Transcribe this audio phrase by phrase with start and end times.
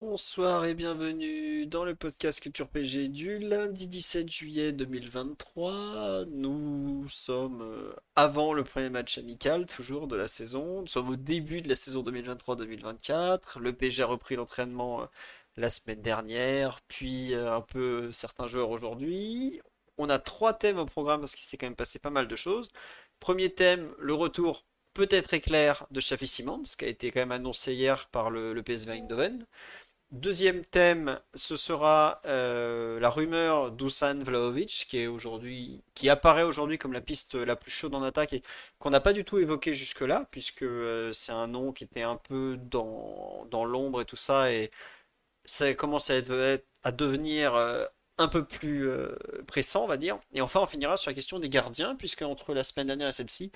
[0.00, 6.24] Bonsoir et bienvenue dans le podcast Culture PG du lundi 17 juillet 2023.
[6.30, 10.82] Nous sommes euh, avant le premier match amical toujours de la saison.
[10.82, 13.58] Nous sommes au début de la saison 2023-2024.
[13.58, 15.06] Le PG a repris l'entraînement euh,
[15.56, 19.60] la semaine dernière, puis euh, un peu certains joueurs aujourd'hui.
[19.96, 22.36] On a trois thèmes au programme parce qu'il s'est quand même passé pas mal de
[22.36, 22.70] choses.
[23.18, 27.72] Premier thème, le retour peut-être éclair de Xavi Simons, qui a été quand même annoncé
[27.72, 29.46] hier par le, le PSV Eindhoven.
[30.10, 36.78] Deuxième thème, ce sera euh, la rumeur d'Usan Vlahovic, qui est aujourd'hui, qui apparaît aujourd'hui
[36.78, 38.42] comme la piste la plus chaude en attaque et
[38.78, 42.16] qu'on n'a pas du tout évoqué jusque-là, puisque euh, c'est un nom qui était un
[42.16, 44.70] peu dans, dans l'ombre et tout ça, et
[45.44, 47.84] ça commence à, être, à devenir euh,
[48.18, 48.90] un peu plus
[49.46, 50.18] pressant, on va dire.
[50.32, 53.12] Et enfin, on finira sur la question des gardiens, puisque entre la semaine dernière et
[53.12, 53.52] celle-ci,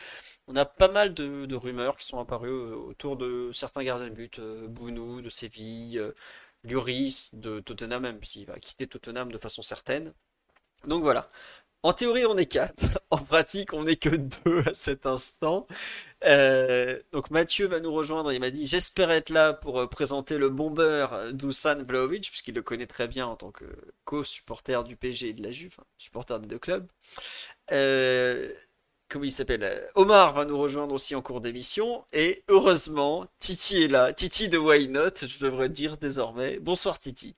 [0.49, 4.15] on a pas mal de, de rumeurs qui sont apparues autour de certains gardiens de
[4.15, 6.01] but, Bounou de Séville,
[6.65, 10.13] Lloris de Tottenham, même s'il va quitter Tottenham de façon certaine.
[10.87, 11.31] Donc voilà.
[11.85, 12.99] En théorie, on est 4.
[13.11, 15.67] En pratique, on n'est que 2 à cet instant.
[16.25, 18.33] Euh, donc Mathieu va nous rejoindre.
[18.33, 22.63] Il m'a dit J'espère être là pour euh, présenter le bombeur d'Usan Vlahovic, puisqu'il le
[22.63, 23.65] connaît très bien en tant que
[24.05, 26.87] co-supporter du PG et de la Juve, hein, supporter des deux clubs.
[27.71, 28.53] Euh,
[29.13, 32.05] comment il s'appelle Euh, Omar va nous rejoindre aussi en cours d'émission.
[32.13, 34.13] Et heureusement, Titi est là.
[34.13, 36.59] Titi de Why Not, je devrais dire désormais.
[36.59, 37.37] Bonsoir Titi.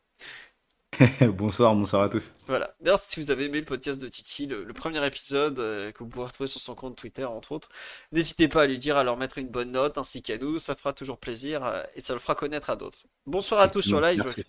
[1.23, 2.33] bonsoir, bonsoir à tous.
[2.47, 2.77] Voilà.
[2.81, 5.99] D'ailleurs, si vous avez aimé le podcast de Titi, le, le premier épisode euh, que
[6.05, 7.69] vous pouvez retrouver sur son compte Twitter, entre autres,
[8.13, 10.77] n'hésitez pas à lui dire, à leur mettre une bonne note, ainsi qu'à nous, ça
[10.77, 13.07] fera toujours plaisir euh, et ça le fera connaître à d'autres.
[13.27, 14.25] Bonsoir à tous sur live.
[14.37, 14.43] Je-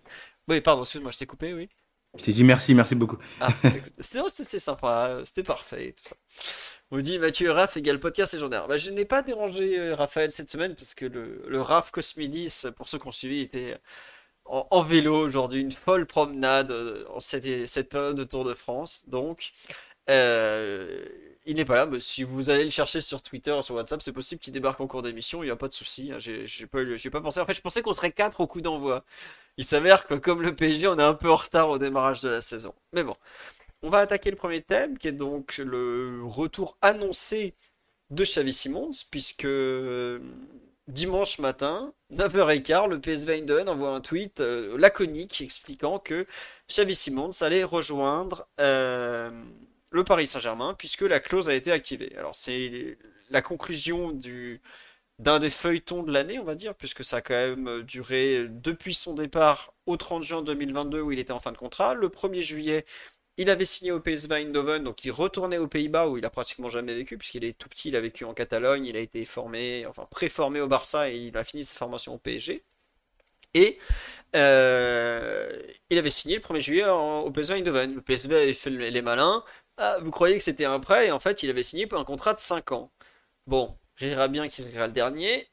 [0.48, 1.68] Oui, pardon, excuse-moi, je t'ai coupé, oui.
[2.18, 3.18] Je t'ai dit merci, merci beaucoup.
[3.42, 3.92] Ah, écoute,
[4.30, 6.16] c'était sympa, c'était parfait tout ça.
[6.92, 8.68] On dit Mathieu et Raph égale podcast légendaire.
[8.68, 12.66] Bah, je n'ai pas dérangé euh, Raphaël cette semaine parce que le, le Raph Cosmidis,
[12.76, 13.78] pour ceux qui ont suivi, était
[14.46, 19.06] en, vélo aujourd'hui, une folle promenade euh, en cette, période de Tour de France.
[19.08, 19.52] Donc,
[20.10, 21.04] euh,
[21.46, 21.86] il n'est pas là.
[21.88, 24.88] Mais si vous allez le chercher sur Twitter sur WhatsApp, c'est possible qu'il débarque en
[24.88, 25.42] cours d'émission.
[25.44, 26.12] Il n'y a pas de souci.
[26.14, 26.18] hein.
[26.20, 26.80] J'ai pas,
[27.12, 27.40] pas pensé.
[27.40, 29.04] En fait, je pensais qu'on serait quatre au coup d'envoi.
[29.58, 32.30] Il s'avère que, comme le PSG, on est un peu en retard au démarrage de
[32.30, 32.74] la saison.
[32.94, 33.16] Mais bon.
[33.86, 37.54] On va attaquer le premier thème, qui est donc le retour annoncé
[38.10, 40.18] de Xavi Simons, puisque euh,
[40.88, 46.26] dimanche matin, 9h15, le PSV Eindhoven envoie un tweet euh, laconique expliquant que
[46.68, 49.30] Xavi Simons allait rejoindre euh,
[49.92, 52.12] le Paris Saint-Germain, puisque la clause a été activée.
[52.18, 52.98] Alors c'est
[53.30, 54.62] la conclusion du
[55.20, 58.94] d'un des feuilletons de l'année, on va dire, puisque ça a quand même duré depuis
[58.94, 61.94] son départ au 30 juin 2022 où il était en fin de contrat.
[61.94, 62.86] Le 1er juillet,
[63.38, 66.70] il avait signé au PSV Eindhoven, donc il retournait aux Pays-Bas où il a pratiquement
[66.70, 69.86] jamais vécu, puisqu'il est tout petit, il a vécu en Catalogne, il a été formé,
[69.88, 72.64] enfin pré-formé au Barça et il a fini sa formation au PSG.
[73.54, 73.80] Et
[74.36, 75.50] euh,
[75.90, 77.96] il avait signé le 1er juillet au PSV Eindhoven.
[77.96, 79.44] Le PSV avait fait les malins.
[79.78, 82.06] Ah, vous croyez que c'était un prêt, et en fait il avait signé pour un
[82.06, 82.92] contrat de 5 ans.
[83.48, 85.48] Bon, rira bien qui rira le dernier.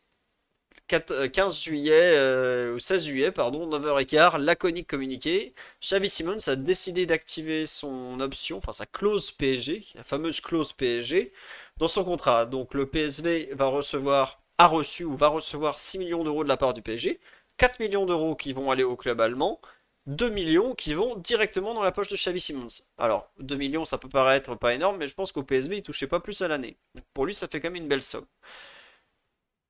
[0.92, 5.54] 4 euh, 15 juillet, euh, ou 16 juillet, pardon, 9h15, laconique communiqué.
[5.80, 11.32] Xavi Simons a décidé d'activer son option, enfin sa clause PSG, la fameuse clause PSG,
[11.78, 12.44] dans son contrat.
[12.44, 16.58] Donc le PSV va recevoir, a reçu ou va recevoir 6 millions d'euros de la
[16.58, 17.20] part du PSG,
[17.56, 19.62] 4 millions d'euros qui vont aller au club allemand,
[20.08, 22.82] 2 millions qui vont directement dans la poche de Xavi Simons.
[22.98, 26.06] Alors, 2 millions, ça peut paraître pas énorme, mais je pense qu'au PSV, il touchait
[26.06, 26.76] pas plus à l'année.
[27.14, 28.26] Pour lui, ça fait quand même une belle somme.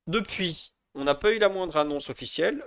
[0.09, 2.65] Depuis, on n'a pas eu la moindre annonce officielle.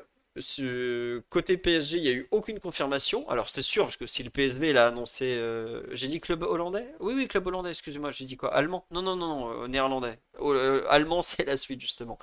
[1.29, 3.27] Côté PSG, il n'y a eu aucune confirmation.
[3.29, 5.35] Alors c'est sûr, parce que si le PSV l'a annoncé...
[5.37, 6.87] euh, J'ai dit club hollandais?
[6.99, 8.53] Oui, oui, club hollandais, excusez-moi, j'ai dit quoi?
[8.53, 8.85] Allemand?
[8.91, 10.19] Non, non, non, non, euh, néerlandais.
[10.39, 12.17] Oh, euh, allemand, c'est la suite, justement.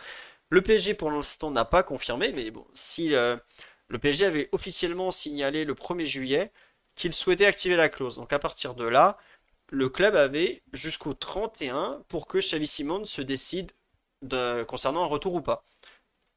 [0.50, 5.64] Le PSG, pour l'instant, n'a pas confirmé, mais bon, si le PSG avait officiellement signalé
[5.64, 6.52] le 1er juillet
[6.94, 8.16] qu'il souhaitait activer la clause.
[8.16, 9.16] Donc à partir de là,
[9.70, 13.72] le club avait jusqu'au 31 pour que Xavi Simons se décide
[14.22, 15.64] de- concernant un retour ou pas.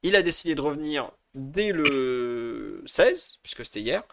[0.06, 4.04] Il a décidé de revenir dès le 16, puisque c'était hier.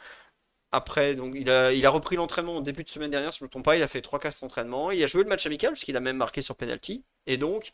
[0.72, 3.66] Après, il a, repris l'entraînement au début de semaine dernière, si je ne me trompe
[3.66, 3.76] pas.
[3.76, 4.90] Il a fait 3-4 entraînements.
[4.90, 7.04] Il a joué le match amical, puisqu'il a même marqué sur penalty.
[7.28, 7.70] Et donc,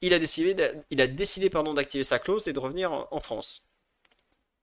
[0.00, 3.66] il a décidé, d'activer sa clause et de revenir en France.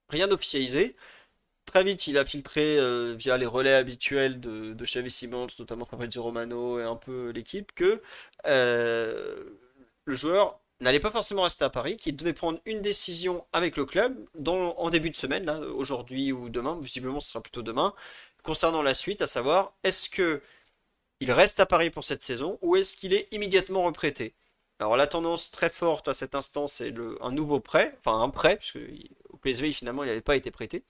[0.10, 0.96] Rien d'officialisé.
[1.66, 5.86] Très vite, il a filtré euh, via les relais habituels de, de Xavi Simons, notamment
[5.86, 8.02] Fabrizio Romano et un peu l'équipe, que
[8.48, 9.44] euh,
[10.06, 13.86] le joueur n'allait pas forcément rester à Paris, qu'il devait prendre une décision avec le
[13.86, 17.94] club en début de semaine, aujourd'hui ou demain, visiblement ce sera plutôt demain,
[18.44, 20.42] concernant la suite, à savoir est-ce que
[21.22, 24.34] il reste à Paris pour cette saison ou est-ce qu'il est immédiatement reprêté?
[24.80, 28.58] Alors la tendance très forte à cet instant, c'est un nouveau prêt, enfin un prêt,
[28.58, 28.80] puisque
[29.30, 30.84] au PSV finalement il n'avait pas été prêté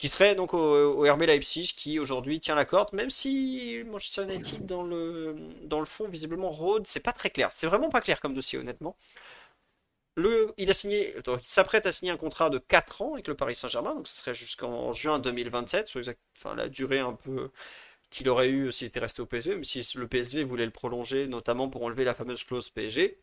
[0.00, 4.64] qui serait donc au, RB Leipzig qui aujourd'hui tient la corde, même si Manchester United
[4.64, 7.52] dans le, dans le fond, visiblement, Rhodes, c'est pas très clair.
[7.52, 8.96] C'est vraiment pas clair comme dossier, honnêtement.
[10.16, 13.34] Le, il a signé, il s'apprête à signer un contrat de 4 ans avec le
[13.34, 16.00] Paris Saint-Germain, donc ce serait jusqu'en juin 2027, soit
[16.34, 17.50] enfin, la durée un peu
[18.08, 21.28] qu'il aurait eu s'il était resté au PSG, même si le PSV voulait le prolonger,
[21.28, 23.20] notamment pour enlever la fameuse clause PSG.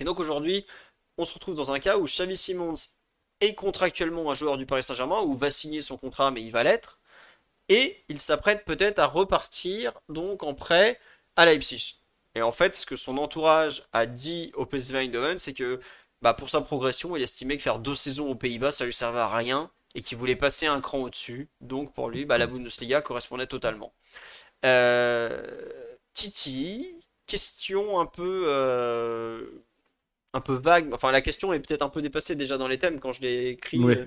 [0.00, 0.64] Et donc aujourd'hui,
[1.18, 2.76] on se retrouve dans un cas où Xavi Simons
[3.40, 6.62] est contractuellement un joueur du Paris Saint-Germain ou va signer son contrat, mais il va
[6.62, 6.98] l'être.
[7.68, 10.98] Et il s'apprête peut-être à repartir donc en prêt
[11.36, 11.96] à Leipzig.
[12.34, 15.80] Et en fait, ce que son entourage a dit au PSV Eindhoven, c'est que
[16.22, 19.20] bah, pour sa progression, il estimait que faire deux saisons aux Pays-Bas, ça lui servait
[19.20, 21.48] à rien et qu'il voulait passer un cran au-dessus.
[21.60, 23.92] Donc pour lui, bah, la Bundesliga correspondait totalement.
[24.64, 25.42] Euh,
[26.14, 26.94] Titi,
[27.26, 29.46] question un peu euh,
[30.38, 30.92] un peu vague.
[30.92, 33.48] Enfin, la question est peut-être un peu dépassée déjà dans les thèmes quand je l'ai
[33.50, 33.82] écrit.
[33.82, 34.06] Euh,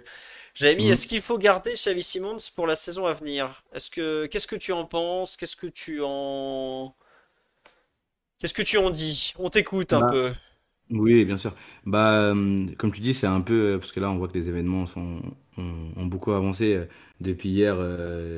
[0.53, 0.91] j'avais mis mm.
[0.93, 3.63] est-ce qu'il faut garder Xavi Simons pour la saison à venir?
[3.73, 5.37] Est-ce que qu'est-ce que tu en penses?
[5.37, 6.95] Qu'est-ce que tu en
[8.39, 9.33] Qu'est-ce que tu en dis?
[9.37, 10.33] On t'écoute un bah, peu.
[10.89, 11.53] Oui, bien sûr.
[11.85, 14.49] Bah, euh, comme tu dis, c'est un peu parce que là, on voit que les
[14.49, 15.21] événements sont,
[15.57, 16.85] ont, beaucoup avancé euh,
[17.19, 17.75] depuis hier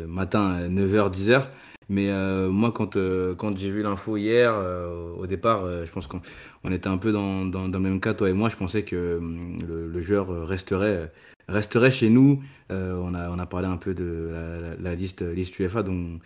[0.07, 1.47] matin, 9h, 10h.
[1.93, 6.07] Mais euh, moi, quand, euh, quand j'ai vu l'info hier, euh, au départ, je pense
[6.07, 6.21] qu'on
[6.63, 8.49] on était un peu dans, le même cas, toi et moi.
[8.49, 11.11] Je pensais que le joueur resterait,
[11.47, 12.43] resterait chez nous.
[12.69, 14.31] on, a, on a parlé un peu de
[14.79, 16.19] la, liste, liste UFA dont,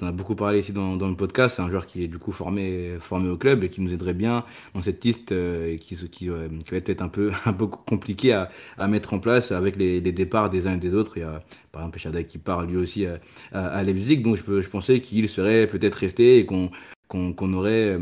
[0.00, 1.56] on a beaucoup parlé ici dans, dans le podcast.
[1.56, 4.14] C'est un joueur qui est du coup formé, formé au club et qui nous aiderait
[4.14, 4.44] bien
[4.74, 8.50] dans cette liste et qui, qui, qui, va être un peu, un peu compliqué à,
[8.78, 11.16] à mettre en place avec les, départs des uns et des autres.
[11.16, 13.20] Il y a par exemple Chada qui part lui aussi à,
[13.52, 14.18] à, Leipzig.
[14.18, 16.70] Donc je, je pensais qu'il serait peut-être resté et qu'on
[17.10, 17.98] qu'on aurait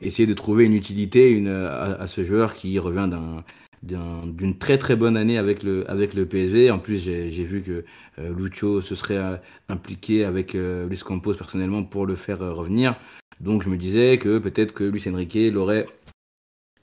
[0.00, 3.44] essayé de trouver une utilité à, ce joueur qui revient d'un
[3.86, 6.70] d'une très très bonne année avec le, avec le PSV.
[6.70, 7.84] En plus, j'ai vu que
[8.18, 9.36] euh, Lucho se serait euh,
[9.68, 12.96] impliqué avec euh, Luis Campos personnellement pour le faire revenir.
[13.40, 15.86] Donc je me disais que peut-être que Luis Enrique l'aurait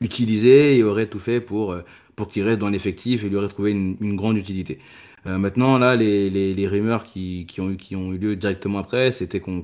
[0.01, 1.75] utilisé et aurait tout fait pour,
[2.15, 4.79] pour qu'il reste dans l'effectif et lui aurait trouvé une, grande utilité.
[5.25, 8.79] Euh, maintenant, là, les, les, rumeurs qui, qui, ont eu, qui ont eu lieu directement
[8.79, 9.63] après, c'était qu'on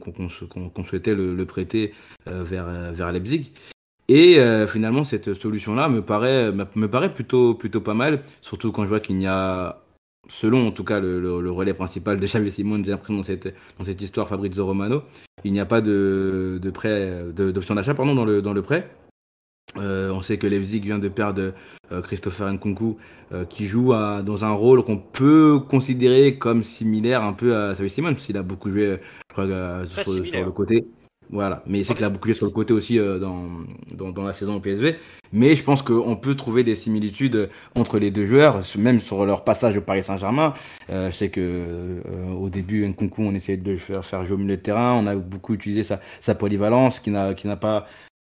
[0.85, 1.93] souhaitait le, prêter
[2.27, 3.51] euh, vers, vers Leipzig.
[4.09, 8.83] Et euh, finalement, cette solution-là me paraît, me paraît plutôt, plutôt pas mal, surtout quand
[8.83, 9.83] je vois qu'il n'y a,
[10.27, 13.53] selon en tout cas le, le, relais principal de Xavier Simon, j'ai l'impression dans cette,
[13.77, 15.03] dans cette histoire Fabrizio Romano,
[15.43, 18.89] il n'y a pas de, de prêt, d'option d'achat pardon dans le, dans le prêt.
[19.77, 21.53] Euh, on sait que Leipzig vient de perdre
[21.91, 22.97] euh, Christopher Nkunku,
[23.31, 27.73] euh, qui joue à, dans un rôle qu'on peut considérer comme similaire un peu à
[27.73, 28.97] Xavier Simon, s'il a beaucoup joué,
[29.29, 29.45] je crois,
[29.85, 30.87] sur, sur, le côté.
[31.31, 33.47] Voilà, mais c'est qu'il a beaucoup joué sur le côté aussi dans,
[33.93, 34.95] dans, dans, la saison au PSV.
[35.31, 39.43] Mais je pense qu'on peut trouver des similitudes entre les deux joueurs, même sur leur
[39.43, 40.55] passage au Paris Saint-Germain.
[40.89, 42.01] je sais que
[42.35, 44.93] au début, Nkunku, on essayait de le faire, faire jouer au milieu de terrain.
[44.95, 47.85] On a beaucoup utilisé sa, sa polyvalence, qui n'a qui n'a pas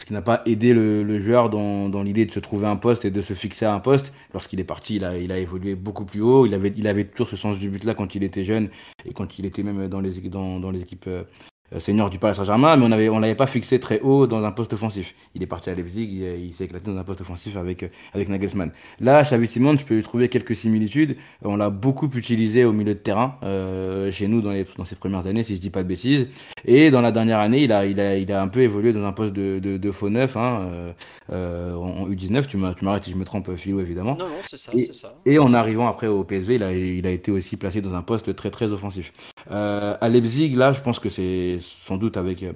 [0.02, 2.74] ce qui n'a pas aidé le, le joueur dans, dans l'idée de se trouver un
[2.74, 4.12] poste et de se fixer à un poste.
[4.34, 6.44] Lorsqu'il est parti, il a, il a évolué beaucoup plus haut.
[6.44, 8.68] Il avait, il avait toujours ce sens du but là quand il était jeune
[9.04, 12.18] et quand il était même dans les, dans, dans les équipes euh, euh, senior du
[12.18, 15.14] Paris Saint-Germain, mais on avait on l'avait pas fixé très haut dans un poste offensif.
[15.34, 17.88] Il est parti à Leipzig, il, il s'est éclaté dans un poste offensif avec euh,
[18.14, 18.70] avec Nagelsmann.
[19.00, 21.16] Là, Xavi Simon, je peux lui trouver quelques similitudes.
[21.42, 24.96] On l'a beaucoup utilisé au milieu de terrain euh, chez nous dans les dans ses
[24.96, 26.28] premières années, si je dis pas de bêtises.
[26.64, 29.04] Et dans la dernière année, il a il a il a un peu évolué dans
[29.04, 30.92] un poste de de, de faux neuf, hein, euh,
[31.32, 32.46] euh en U19.
[32.46, 34.16] Tu m'arrêtes si je me trompe, Philo évidemment.
[34.18, 35.14] Non non, c'est ça, c'est ça.
[35.26, 38.02] Et en arrivant après au PSV, il a il a été aussi placé dans un
[38.02, 39.12] poste très très offensif.
[39.50, 42.52] Euh, à Leipzig, là, je pense que c'est sans doute avec euh,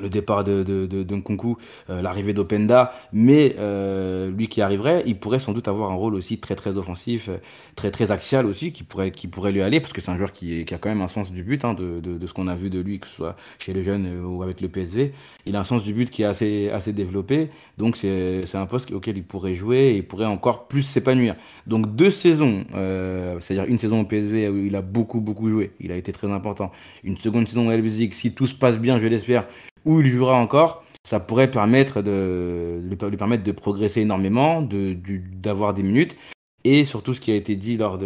[0.00, 1.56] le départ de, de, de, de Nkunku,
[1.88, 6.14] euh, l'arrivée d'Openda, mais euh, lui qui arriverait, il pourrait sans doute avoir un rôle
[6.14, 7.36] aussi très très offensif, euh,
[7.76, 10.32] très très axial aussi, qui pourrait, qui pourrait lui aller, parce que c'est un joueur
[10.32, 12.80] qui, a quand même un sens du but, hein, de, ce qu'on a vu de
[12.80, 15.12] lui, que ce soit chez les jeunes ou avec le PSV.
[15.46, 18.90] Il a un sens du but qui est assez, assez développé, donc c'est un poste
[18.92, 21.36] auquel il pourrait jouer et il pourrait encore plus s'épanouir.
[21.66, 25.92] Donc deux saisons, c'est-à-dire une saison au PSV où il a beaucoup beaucoup joué, il
[25.92, 26.72] a été très important.
[27.04, 29.44] Une seconde saison au Leipzig, si tout se passe bien, je l'espère,
[29.84, 30.84] où il jouera encore.
[31.04, 36.16] ça pourrait lui permettre de progresser énormément, d'avoir des minutes.
[36.64, 37.98] Et surtout, ce qui a été dit lors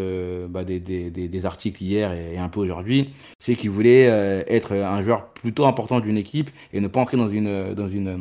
[0.49, 5.28] bah, des, articles hier et, un peu aujourd'hui, c'est qu'il voulait euh, être un joueur
[5.28, 8.16] plutôt important d'une équipe et ne pas entrer dans une, euh,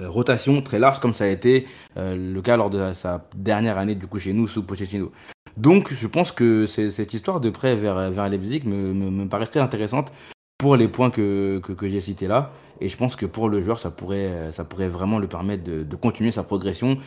[0.00, 3.94] rotation très large comme ça a été euh, le cas lors de sa dernière année
[3.94, 5.12] du coup chez nous sous Pochettino.
[5.56, 10.12] Donc je pense que cette histoire de prêt vers, vers Leipzig me paraît très intéressante
[10.62, 12.52] pour les points que, j'ai cités là.
[12.80, 15.96] Et je pense que pour le joueur, ça pourrait, ça pourrait vraiment le permettre de,
[15.96, 16.98] continuer sa progression.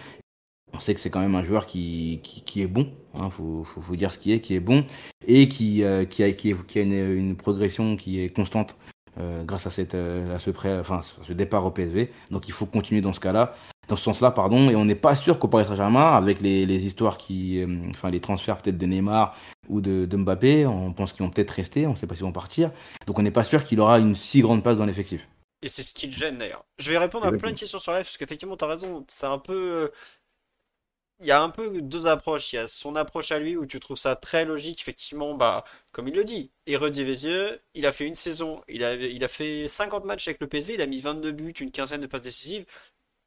[0.73, 3.63] On sait que c'est quand même un joueur qui, qui, est bon, il hein, faut,
[3.63, 4.83] faut, dire ce qui est, qui est bon,
[5.25, 8.75] et qui, euh, a, qui, une, progression qui est constante
[9.17, 10.51] euh, grâce à, euh, ce
[11.23, 12.11] ce départ au PSV.
[12.31, 13.55] Donc il faut continuer dans ce cas-là,
[13.87, 14.69] dans ce sens-là, pardon.
[14.69, 18.21] Et on n'est pas sûr qu'au Paris Saint-Germain, avec les, les, histoires qui, enfin les
[18.21, 19.35] transferts peut-être de Neymar
[19.69, 22.25] ou de, de Mbappé, on pense qu'ils vont peut-être rester, on ne sait pas s'ils
[22.25, 22.71] vont partir.
[23.07, 25.27] Donc on n'est pas sûr qu'il aura une si grande place dans l'effectif.
[25.61, 26.63] Et c'est ce qui le gêne d'ailleurs.
[26.77, 29.03] Je vais répondre à plein de questions sur live parce qu'effectivement, tu as raison.
[29.07, 29.91] C'est un peu.
[31.21, 32.53] Il y a un peu deux approches.
[32.53, 34.81] Il y a son approche à lui où tu trouves ça très logique.
[34.81, 38.61] Effectivement, bah, comme il le dit, Eredivisie, il a fait une saison.
[38.67, 40.75] Il a, il a fait 50 matchs avec le PSV.
[40.75, 42.65] Il a mis 22 buts, une quinzaine de passes décisives.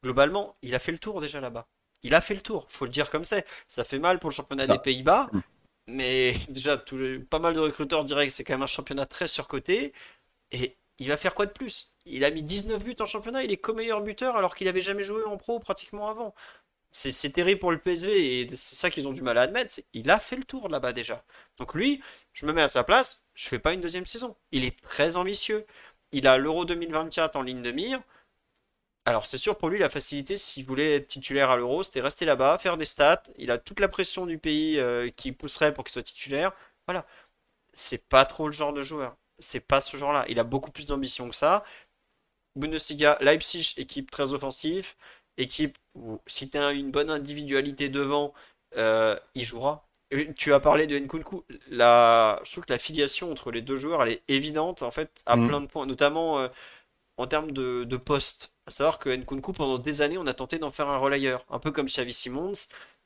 [0.03, 1.67] Globalement, il a fait le tour déjà là-bas.
[2.03, 3.45] Il a fait le tour, faut le dire comme c'est.
[3.67, 5.29] Ça fait mal pour le championnat des Pays-Bas.
[5.33, 5.41] Mm.
[5.89, 6.81] Mais déjà,
[7.31, 9.93] pas mal de recruteurs diraient que c'est quand même un championnat très surcoté.
[10.53, 11.95] Et il va faire quoi de plus?
[12.07, 15.05] Il a mis 19 buts en championnat, il est co-meilleur buteur alors qu'il avait jamais
[15.05, 16.35] joué en pro pratiquement avant.
[16.91, 19.75] C'est terrible pour le PSV et c'est ça qu'ils ont du mal à admettre.
[19.93, 21.23] Il a fait le tour là-bas déjà.
[21.59, 22.03] Donc lui,
[22.33, 24.37] je me mets à sa place, je fais pas une deuxième saison.
[24.53, 25.67] Il est très ambitieux.
[26.13, 28.01] Il a l'Euro 2024 en ligne de mire.
[29.09, 32.27] Alors c'est sûr pour lui la facilité s'il voulait être titulaire à l'Euro, c'était rester
[32.27, 33.23] là-bas, faire des stats.
[33.39, 36.53] Il a toute la pression du pays euh, qui pousserait pour qu'il soit titulaire.
[36.87, 37.07] Voilà.
[37.73, 39.17] C'est pas trop le genre de joueur.
[39.39, 40.27] C'est pas ce genre-là.
[40.29, 41.65] Il a beaucoup plus d'ambition que ça.
[42.55, 44.95] Bundesliga, Leipzig, équipe très offensive,
[45.39, 48.35] équipe où si tu as une bonne individualité devant,
[48.77, 49.89] euh, il jouera.
[50.37, 51.45] Tu as parlé de Nkunku.
[51.69, 52.41] La...
[52.45, 55.37] Je trouve que la filiation entre les deux joueurs, elle est évidente en fait à
[55.37, 55.49] mm.
[55.49, 56.49] plein de points, notamment euh,
[57.19, 58.55] en termes de, de poste.
[58.67, 61.45] À savoir que Nkunku, pendant des années, on a tenté d'en faire un relayeur.
[61.51, 62.53] Un peu comme Xavi Simons.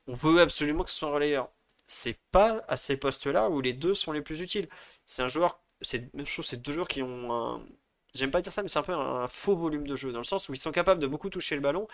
[0.06, 1.48] On veut absolument que ce soit un relayeur.
[1.86, 4.68] C'est pas à ces postes-là où les deux sont les plus utiles.
[5.06, 7.66] C'est un joueur, c'est même chose, c'est deux joueurs qui ont un.
[8.14, 10.24] J'aime pas dire ça, mais c'est un peu un, faux volume de jeu, dans le
[10.24, 11.88] sens où ils sont capables de beaucoup toucher le ballon,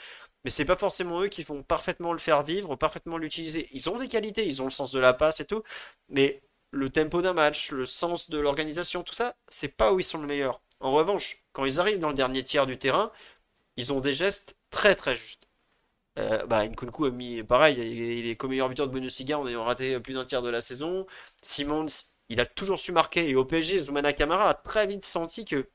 [0.45, 3.69] mais c'est pas forcément eux qui vont parfaitement le faire vivre, parfaitement l'utiliser.
[3.73, 5.63] Ils ont des qualités, ils ont le sens de la passe et tout,
[6.09, 10.05] mais le tempo d'un match, le sens de l'organisation, tout ça, c'est pas où ils
[10.05, 10.61] sont le meilleur.
[10.80, 13.12] En revanche, quand ils arrivent dans le dernier tiers du terrain,
[13.76, 15.49] ils ont des gestes très très justes.
[16.18, 20.00] Euh, bah, Nkunku a mis pareil, il est co-meilleur buteur de Bundesliga en ayant raté
[20.00, 21.06] plus d'un tiers de la saison.
[21.42, 21.87] Simons,
[22.28, 25.68] il a toujours su marquer et au PSG, Zoumana Kamara a très vite senti que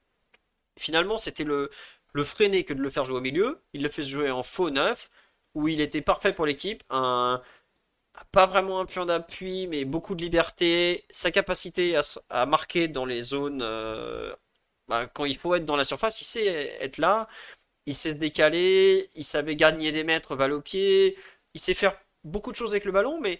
[0.77, 1.69] finalement c'était le,
[2.24, 3.62] freiner que de le faire jouer au milieu.
[3.74, 5.10] Il le fait jouer en faux neuf
[5.55, 6.83] où il était parfait pour l'équipe.
[8.31, 11.05] Pas vraiment un pion d'appui, mais beaucoup de liberté.
[11.12, 11.95] Sa capacité
[12.29, 14.36] à, marquer dans les zones euh,
[14.94, 16.46] bah, quand il faut être dans la surface, il sait
[16.80, 17.28] être là,
[17.88, 21.18] il sait se décaler, il savait gagner des mètres balle au pied,
[21.56, 23.40] il sait faire beaucoup de choses avec le ballon, mais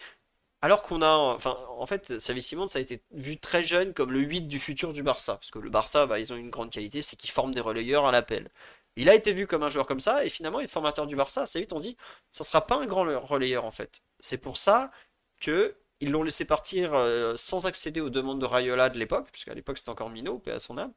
[0.62, 4.12] alors qu'on a, enfin, en fait, Xavi Simons ça a été vu très jeune comme
[4.12, 6.72] le 8 du futur du Barça, parce que le Barça, bah, ils ont une grande
[6.72, 8.50] qualité, c'est qu'ils forment des relayeurs à l'appel.
[8.96, 11.16] Il a été vu comme un joueur comme ça, et finalement, il est formateur du
[11.16, 11.44] Barça.
[11.44, 11.98] Assez vite, on dit,
[12.32, 14.02] ça sera pas un grand relayeur en fait.
[14.22, 14.92] C'est pour ça
[15.40, 19.54] que ils l'ont laissé partir euh, sans accéder aux demandes de Rayola de l'époque, puisqu'à
[19.54, 20.94] l'époque c'était encore Mino, paix à son âme.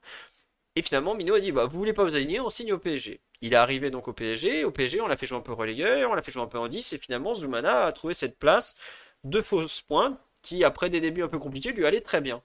[0.77, 3.21] Et finalement, Mino a dit bah, Vous voulez pas vous aligner, on signe au PSG.
[3.41, 4.65] Il est arrivé donc au PSG.
[4.65, 6.59] Au PSG, on l'a fait jouer un peu relayeur, on l'a fait jouer un peu
[6.59, 6.93] en 10.
[6.93, 8.77] Et finalement, Zoumana a trouvé cette place
[9.25, 12.43] de fausse pointe qui, après des débuts un peu compliqués, lui allait très bien.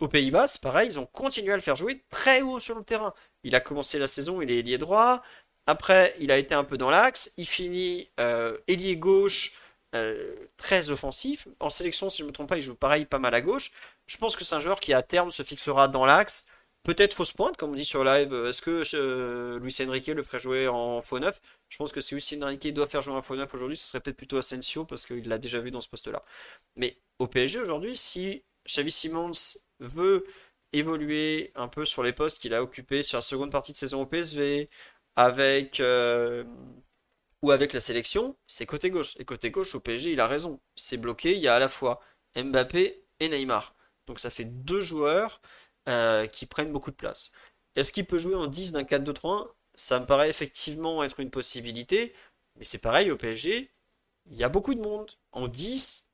[0.00, 3.14] Aux Pays-Bas, pareil, ils ont continué à le faire jouer très haut sur le terrain.
[3.44, 5.22] Il a commencé la saison, il est ailier droit.
[5.66, 7.32] Après, il a été un peu dans l'axe.
[7.36, 9.54] Il finit euh, ailier gauche,
[9.94, 11.48] euh, très offensif.
[11.60, 13.70] En sélection, si je ne me trompe pas, il joue pareil pas mal à gauche.
[14.06, 16.46] Je pense que c'est un joueur qui, à terme, se fixera dans l'axe
[16.88, 18.32] Peut-être fausse pointe, comme on dit sur live.
[18.32, 21.38] Est-ce que euh, Luis Enrique le ferait jouer en faux neuf?
[21.68, 24.00] Je pense que si Luis Enrique doit faire jouer en faux neuf aujourd'hui, ce serait
[24.00, 26.24] peut-être plutôt Asensio parce qu'il l'a déjà vu dans ce poste-là.
[26.76, 29.32] Mais au PSG aujourd'hui, si Xavi Simons
[29.80, 30.24] veut
[30.72, 34.00] évoluer un peu sur les postes qu'il a occupés sur la seconde partie de saison
[34.00, 34.66] au PSV,
[35.14, 36.42] avec euh,
[37.42, 39.12] ou avec la sélection, c'est côté gauche.
[39.18, 40.58] Et côté gauche au PSG, il a raison.
[40.74, 41.34] C'est bloqué.
[41.36, 42.00] Il y a à la fois
[42.34, 43.74] Mbappé et Neymar.
[44.06, 45.42] Donc ça fait deux joueurs
[45.88, 47.30] euh, qui prennent beaucoup de place.
[47.76, 52.14] Est-ce qu'il peut jouer en 10 d'un 4-2-3-1 Ça me paraît effectivement être une possibilité,
[52.56, 53.72] mais c'est pareil au PSG,
[54.26, 55.12] il y a beaucoup de monde.
[55.32, 56.07] En 10,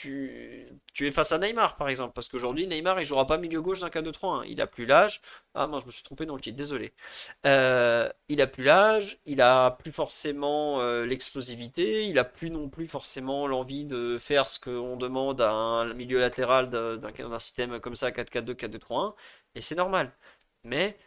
[0.00, 2.12] tu, es face à Neymar, par exemple.
[2.14, 4.44] Parce qu'aujourd'hui, Neymar, il jouera pas milieu gauche d'un 4-2-3-1.
[4.48, 5.20] Il a plus l'âge.
[5.54, 6.92] Ah, moi, je me suis trompé dans le titre, désolé.
[7.46, 12.68] Euh, il a plus l'âge, il a plus forcément euh, l'explosivité, il a plus non
[12.68, 17.96] plus forcément l'envie de faire ce qu'on demande à un milieu latéral d'un système comme
[17.96, 19.14] ça, 4-4-2, 4-2-3-1.
[19.54, 20.12] Et c'est normal.
[20.64, 20.98] Mais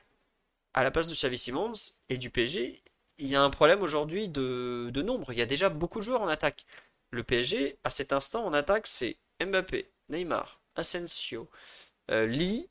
[0.73, 1.73] à la place de Xavi Simons
[2.09, 2.83] et du PSG,
[3.19, 5.31] il y a un problème aujourd'hui de nombre.
[5.33, 6.65] Il y a déjà beaucoup de joueurs en attaque.
[7.11, 11.49] Le PSG, à cet instant, en attaque, c'est Mbappé, Neymar, Asensio,
[12.09, 12.69] euh, Lee,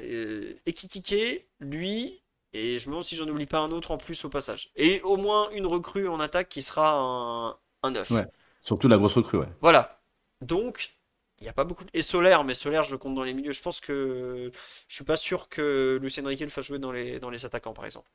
[0.00, 2.22] euh, Ekitike, lui,
[2.52, 4.70] et je me demande si j'en oublie pas un autre en plus au passage.
[4.76, 8.10] Et au moins une recrue en attaque qui sera un, un 9.
[8.10, 8.26] Ouais.
[8.62, 9.48] Surtout la grosse recrue, ouais.
[9.60, 10.00] Voilà.
[10.40, 10.94] Donc,
[11.40, 11.90] il n'y a pas beaucoup de...
[11.94, 13.52] Et Solaire, mais Solaire, je le compte dans les milieux.
[13.52, 14.50] Je pense que...
[14.88, 17.72] Je suis pas sûr que Lucien Riquet le fasse jouer dans les, dans les attaquants,
[17.72, 18.10] par exemple.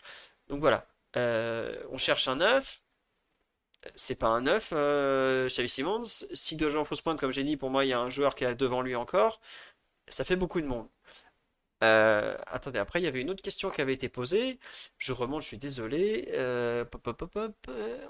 [0.48, 0.88] Donc voilà.
[1.16, 2.82] Euh, on cherche un 9.
[3.96, 6.04] C'est pas un 9, euh, Xavi Simons.
[6.34, 8.10] Si doit jouer en fausse pointe, comme j'ai dit, pour moi, il y a un
[8.10, 9.42] joueur qui est devant lui encore.
[10.10, 10.88] Ça fait beaucoup de monde.
[11.84, 14.60] Euh, attendez, après, il y avait une autre question qui avait été posée.
[14.98, 16.30] Je remonte, je suis désolé.
[16.34, 18.06] Euh, pop, pop, pop, euh,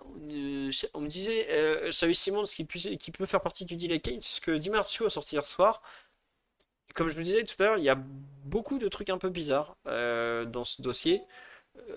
[0.94, 4.51] on me disait, euh, Xavi Simons qui, peut- faire partie du deal Kane, ce que
[4.51, 5.82] Di Marzio a sorti hier soir.
[6.94, 9.30] Comme je vous disais tout à l'heure, il y a beaucoup de trucs un peu
[9.30, 11.22] bizarres dans ce dossier,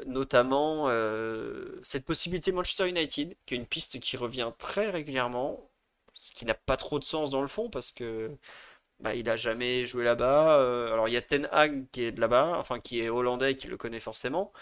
[0.06, 5.70] notamment euh, cette possibilité Manchester United, qui est une piste qui revient très régulièrement,
[6.14, 8.30] ce qui n'a pas trop de sens dans le fond, parce que
[9.00, 10.58] bah, il a jamais joué là-bas.
[10.60, 13.56] Euh, alors il y a Ten Hag qui est de là-bas, enfin qui est hollandais,
[13.56, 14.52] qui le connaît forcément.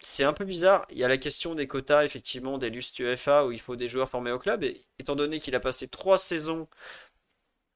[0.00, 0.84] C'est un peu bizarre.
[0.90, 3.88] Il y a la question des quotas, effectivement, des lustres UEFA où il faut des
[3.88, 4.64] joueurs formés au club.
[4.64, 6.68] Et étant donné qu'il a passé trois saisons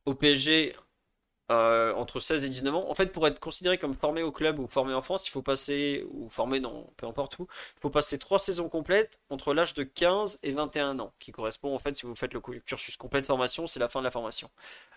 [0.07, 0.75] au PSG
[1.51, 4.59] euh, entre 16 et 19 ans, en fait, pour être considéré comme formé au club
[4.59, 7.91] ou formé en France, il faut passer, ou formé dans peu importe où, il faut
[7.91, 11.95] passer trois saisons complètes entre l'âge de 15 et 21 ans, qui correspond en fait,
[11.95, 14.51] si vous faites le cursus complet de formation, c'est la fin de la formation.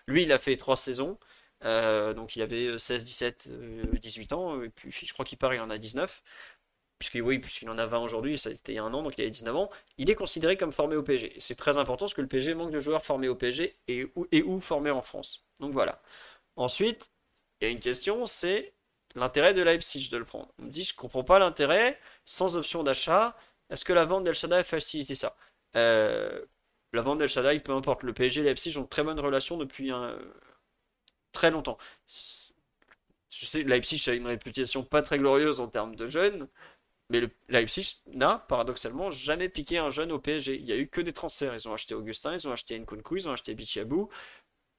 [0.06, 1.18] Lui, il a fait trois saisons.
[1.64, 5.52] Euh, donc il avait 16, 17, euh, 18 ans, et puis je crois qu'il part,
[5.54, 6.22] il en a 19,
[7.00, 9.16] puisque, oui, puisqu'il en a 20 aujourd'hui, ça c'était il y a un an, donc
[9.18, 9.70] il avait 19 ans.
[9.98, 11.04] Il est considéré comme formé au.
[11.08, 14.04] Et c'est très important parce que le PSG manque de joueurs formés au PSG et
[14.16, 15.44] où, et où formés en France.
[15.60, 16.02] Donc voilà.
[16.56, 17.10] Ensuite,
[17.60, 18.72] il y a une question, c'est
[19.14, 20.52] l'intérêt de Leipzig de le prendre.
[20.58, 23.36] On me dit, je comprends pas l'intérêt, sans option d'achat,
[23.70, 25.36] est-ce que la vente d'El Shaddai a facilité ça?
[25.76, 26.44] Euh,
[26.92, 29.56] la vente d'El Shaddai, peu importe, le PSG et Leipzig ont de très bonnes relations
[29.56, 30.18] depuis un,
[31.32, 31.78] très longtemps.
[32.08, 36.48] Je sais, Leipzig a une réputation pas très glorieuse en termes de jeunes,
[37.08, 40.56] mais le Leipzig n'a paradoxalement jamais piqué un jeune au PSG.
[40.56, 41.54] Il y a eu que des transferts.
[41.54, 44.08] Ils ont acheté Augustin, ils ont acheté Nkunku, ils ont acheté Bichabou.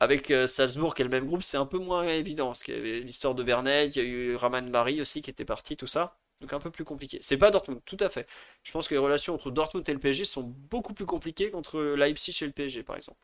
[0.01, 2.47] Avec euh, Salzbourg, qui est le même groupe, c'est un peu moins évident.
[2.47, 5.29] Parce qu'il y avait l'histoire de Bernet, il y a eu Raman Barry aussi qui
[5.29, 6.17] était parti, tout ça.
[6.41, 7.19] Donc un peu plus compliqué.
[7.21, 8.27] C'est pas Dortmund, tout à fait.
[8.63, 11.79] Je pense que les relations entre Dortmund et le PSG sont beaucoup plus compliquées qu'entre
[11.79, 13.19] Leipzig et le PSG, par exemple.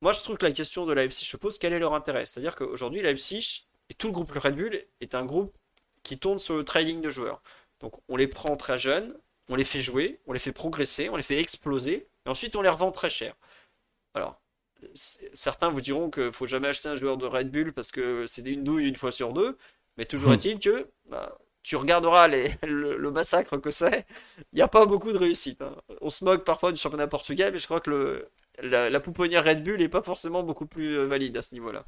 [0.00, 2.24] Moi, je trouve que la question de Leipzig se pose, quel est leur intérêt?
[2.24, 5.56] C'est-à-dire qu'aujourd'hui, Leipzig et tout le groupe Red Bull est un groupe
[6.04, 7.42] qui tourne sur le trading de joueurs.
[7.80, 11.16] Donc, on les prend très jeunes, on les fait jouer, on les fait progresser, on
[11.16, 13.34] les fait exploser, et ensuite on les revend très cher.
[14.14, 14.41] Alors,
[14.94, 18.42] certains vous diront qu'il faut jamais acheter un joueur de Red Bull parce que c'est
[18.42, 19.56] une douille une fois sur deux,
[19.96, 24.06] mais toujours est-il que bah, tu regarderas les- le, le massacre que c'est,
[24.52, 25.62] il n'y a pas beaucoup de réussite.
[25.62, 25.76] hein.
[26.00, 28.28] On se moque parfois du championnat portugais, mais je crois que le,
[28.62, 31.84] la, la pouponnière Red Bull n'est pas forcément beaucoup plus euh, valide à ce niveau-là.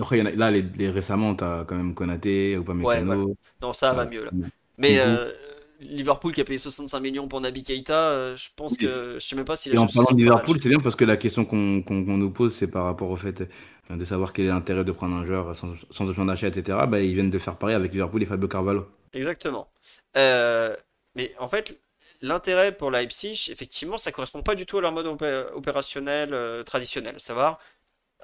[0.00, 3.22] Après, il y en a, là, les, les- récemment, t'as quand même Konaté, Ouais, voilà.
[3.22, 3.36] Upamecano.
[3.62, 4.30] Non, ça va mieux là.
[4.78, 5.32] Mais euh,
[5.80, 9.36] Liverpool qui a payé 65 millions pour Naby Keita, euh, je pense que je sais
[9.36, 11.44] même pas s'il Et en parlant de 65 Liverpool, c'est bien parce que la question
[11.44, 11.56] qu'on
[11.90, 13.42] nous pose, c'est par rapport au fait
[13.90, 16.78] de savoir quel est l'intérêt de prendre un joueur sans, sans option d'achat, etc.
[16.88, 18.86] Bah, ils viennent de faire pareil avec Liverpool et Fabio Carvalho.
[19.12, 19.68] Exactement.
[20.16, 20.74] Euh,
[21.14, 21.78] mais en fait,
[22.22, 26.62] l'intérêt pour Leipzig, effectivement, ça correspond pas du tout à leur mode opé- opérationnel euh,
[26.62, 27.16] traditionnel.
[27.18, 27.58] Savoir,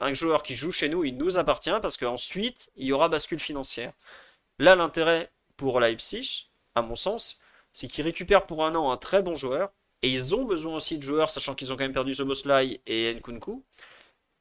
[0.01, 3.41] un joueur qui joue chez nous, il nous appartient parce qu'ensuite, il y aura bascule
[3.41, 3.93] financière.
[4.59, 7.39] Là, l'intérêt pour Leipzig, à mon sens,
[7.73, 9.71] c'est qu'ils récupèrent pour un an un très bon joueur.
[10.03, 13.15] Et ils ont besoin aussi de joueurs, sachant qu'ils ont quand même perdu Szoboszlai et
[13.15, 13.63] Nkunku.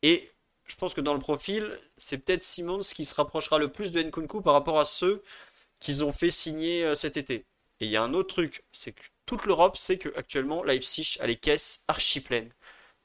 [0.04, 0.30] Et
[0.68, 4.02] je pense que dans le profil, c'est peut-être Simons qui se rapprochera le plus de
[4.02, 5.22] Nkunku par rapport à ceux
[5.80, 7.46] qu'ils ont fait signer euh, cet été.
[7.82, 11.28] Et il y a un autre truc, c'est que toute l'Europe sait qu'actuellement, Leipzig a
[11.28, 12.52] les caisses archi pleines.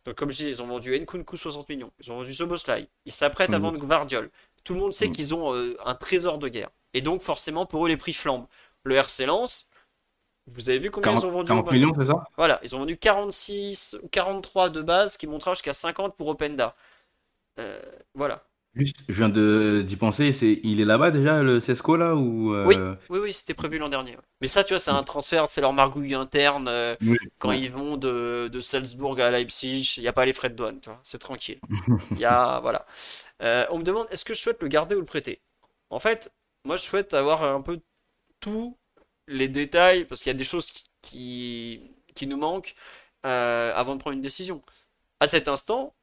[0.05, 3.13] Donc, comme je disais, ils ont vendu Nkunku 60 millions, ils ont vendu Szoboszlai, ils
[3.13, 3.63] s'apprêtent à Mm.
[3.63, 4.31] vendre Gvardiol.
[4.65, 5.13] Tout le monde sait Mm.
[5.13, 6.71] qu'ils ont euh, un trésor de guerre.
[6.93, 8.47] Et donc, forcément, pour eux, les prix flambent.
[8.85, 9.71] Le RC Lens,
[10.47, 12.25] vous avez vu combien ils 40, ont vendu 40 Aubameyang millions, c'est ça?
[12.37, 16.77] Voilà, ils ont vendu 46 ou 43 de base qui montera jusqu'à 50 pour Openda.
[17.59, 17.81] Euh,
[18.15, 18.45] voilà.
[18.75, 22.53] Juste, je viens d'y penser, c'est, il est là-bas déjà, le Cesco, là, ou...
[22.67, 24.17] Oui, euh, oui, oui, c'était prévu l'an dernier.
[24.17, 24.23] ouais.
[24.41, 26.67] Mais ça, tu vois, c'est un transfert, c'est leur margouille interne.
[26.67, 27.17] euh, Oui.
[27.39, 30.57] quand ils vont de, de Salzbourg à Leipzig, il n'y a pas les frais de
[30.57, 31.61] douane, c'est tranquille.
[32.11, 32.85] Il y a, voilà.
[33.71, 35.41] On me demande, est-ce que je souhaite le garder ou le prêter?
[35.91, 36.33] En fait,
[36.65, 37.79] moi, je souhaite avoir un peu
[38.45, 38.77] tous
[39.27, 41.81] les détails, parce qu'il y a des choses qui,
[42.15, 42.75] qui, nous manquent
[43.25, 44.63] euh, avant de prendre une décision.
[45.19, 45.95] À cet instant,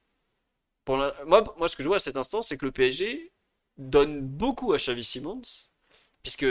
[0.87, 1.13] moi,
[1.57, 3.31] moi, ce que je vois à cet instant, c'est que le PSG
[3.77, 5.43] donne beaucoup à Xavi Simons,
[6.23, 6.45] puisque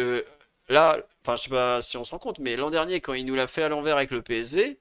[0.69, 3.27] là, enfin, je sais pas si on se rend compte, mais l'an dernier, quand il
[3.27, 4.79] nous l'a fait à l'envers avec le PSG,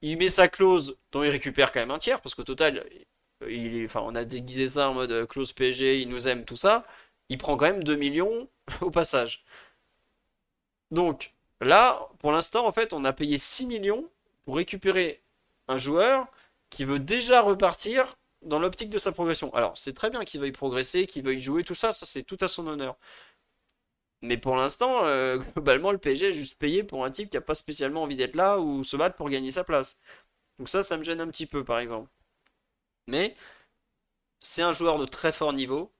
[0.00, 2.88] il met sa clause dont il récupère quand même un tiers, parce qu'au total,
[3.46, 6.56] il enfin, on a déguisé ça en mode euh, clause PSG, il nous aime, tout
[6.56, 6.86] ça.
[7.28, 8.48] Il prend quand même 2 millions
[8.80, 9.44] au passage.
[10.90, 14.08] Donc là, pour l'instant, en fait, on a payé 6 millions
[14.44, 15.22] pour récupérer
[15.68, 16.26] un joueur
[16.70, 19.52] qui veut déjà repartir dans l'optique de sa progression.
[19.54, 22.38] Alors, c'est très bien qu'il veuille progresser, qu'il veuille jouer, tout ça, ça c'est tout
[22.40, 22.96] à son honneur.
[24.22, 27.40] Mais pour l'instant, euh, globalement, le PSG est juste payé pour un type qui n'a
[27.40, 30.00] pas spécialement envie d'être là ou se battre pour gagner sa place.
[30.58, 32.10] Donc ça, ça me gêne un petit peu, par exemple.
[33.06, 33.36] Mais
[34.40, 35.92] c'est un joueur de très fort niveau,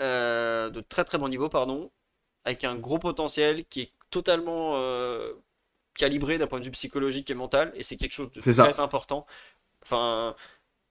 [0.00, 1.90] euh, de très très bon niveau, pardon,
[2.44, 5.34] avec un gros potentiel qui est totalement euh,
[5.96, 8.52] calibré d'un point de vue psychologique et mental, et c'est quelque chose de ça.
[8.54, 9.26] très important.
[9.84, 10.36] Enfin,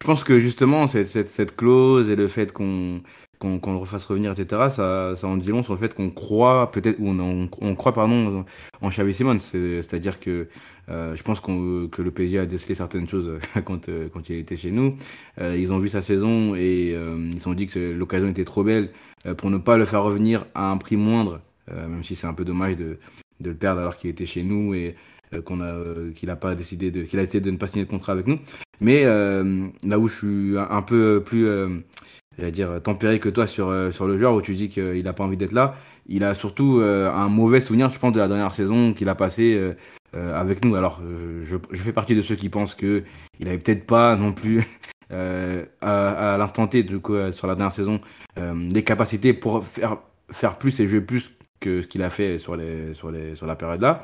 [0.01, 3.01] Je pense que justement, cette, cette, cette clause et le fait qu'on
[3.39, 6.71] qu'on le refasse revenir, etc., ça, ça en dit long sur le fait qu'on croit,
[6.71, 8.45] peut-être, ou on, on, on croit, pardon,
[8.81, 9.39] en Xavi Simons.
[9.39, 10.47] C'est- C'est-à-dire que
[10.89, 14.38] euh, je pense qu'on, que le PSG a décelé certaines choses quand, euh, quand il
[14.38, 14.95] était chez nous.
[15.39, 18.63] Euh, ils ont vu sa saison et ils se sont dit que l'occasion était trop
[18.63, 18.91] belle
[19.38, 21.41] pour ne pas le faire revenir à un prix moindre,
[21.73, 22.97] même si c'est un peu dommage de,
[23.43, 24.95] le perdre alors qu'il était chez nous et
[25.34, 27.67] euh, qu'on a, euh, qu'il a pas décidé de, qu'il a décidé de ne pas
[27.67, 28.39] signer de contrat avec nous.
[28.79, 31.79] Mais euh, là où je suis un, peu plus, euh,
[32.39, 35.23] dire, tempéré que toi sur, euh, sur le joueur, où tu dis qu'il n'a pas
[35.23, 35.75] envie d'être là,
[36.07, 39.15] il a surtout euh, un mauvais souvenir, je pense, de la dernière saison qu'il a
[39.15, 39.73] passée euh,
[40.15, 40.75] euh, avec nous.
[40.75, 43.03] Alors, euh, je, fais partie de ceux qui pensent que
[43.39, 44.65] il avait peut-être pas non plus
[45.12, 48.01] euh, à, à l'instant T, du coup, euh, sur la dernière saison,
[48.38, 49.97] euh, les capacités pour faire,
[50.31, 51.31] faire plus et jouer plus
[51.62, 54.04] que ce qu'il a fait sur, les, sur, les, sur la période là.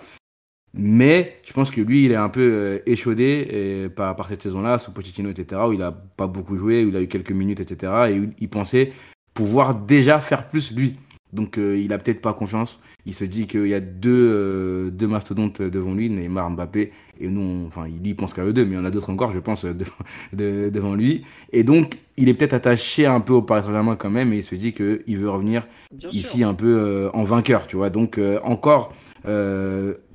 [0.73, 4.43] Mais je pense que lui, il est un peu euh, échaudé et par, par cette
[4.43, 7.31] saison-là, sous Pochettino, etc., où il a pas beaucoup joué, où il a eu quelques
[7.31, 8.93] minutes, etc., et où il pensait
[9.33, 10.97] pouvoir déjà faire plus lui.
[11.33, 12.79] Donc euh, il a peut-être pas confiance.
[13.05, 17.27] Il se dit qu'il y a deux, euh, deux mastodontes devant lui, Neymar, Mbappé, et
[17.27, 19.09] nous, on- enfin, lui, il pense qu'à eux deux, mais il y en a d'autres
[19.09, 19.91] encore, je pense, devant,
[20.33, 21.23] de- devant lui.
[21.51, 24.43] Et donc, il est peut-être attaché un peu au Paris Saint-Germain quand même, et il
[24.43, 26.47] se dit qu'il veut revenir bien ici sûr.
[26.47, 27.89] un peu euh, en vainqueur, tu vois.
[27.89, 28.93] Donc encore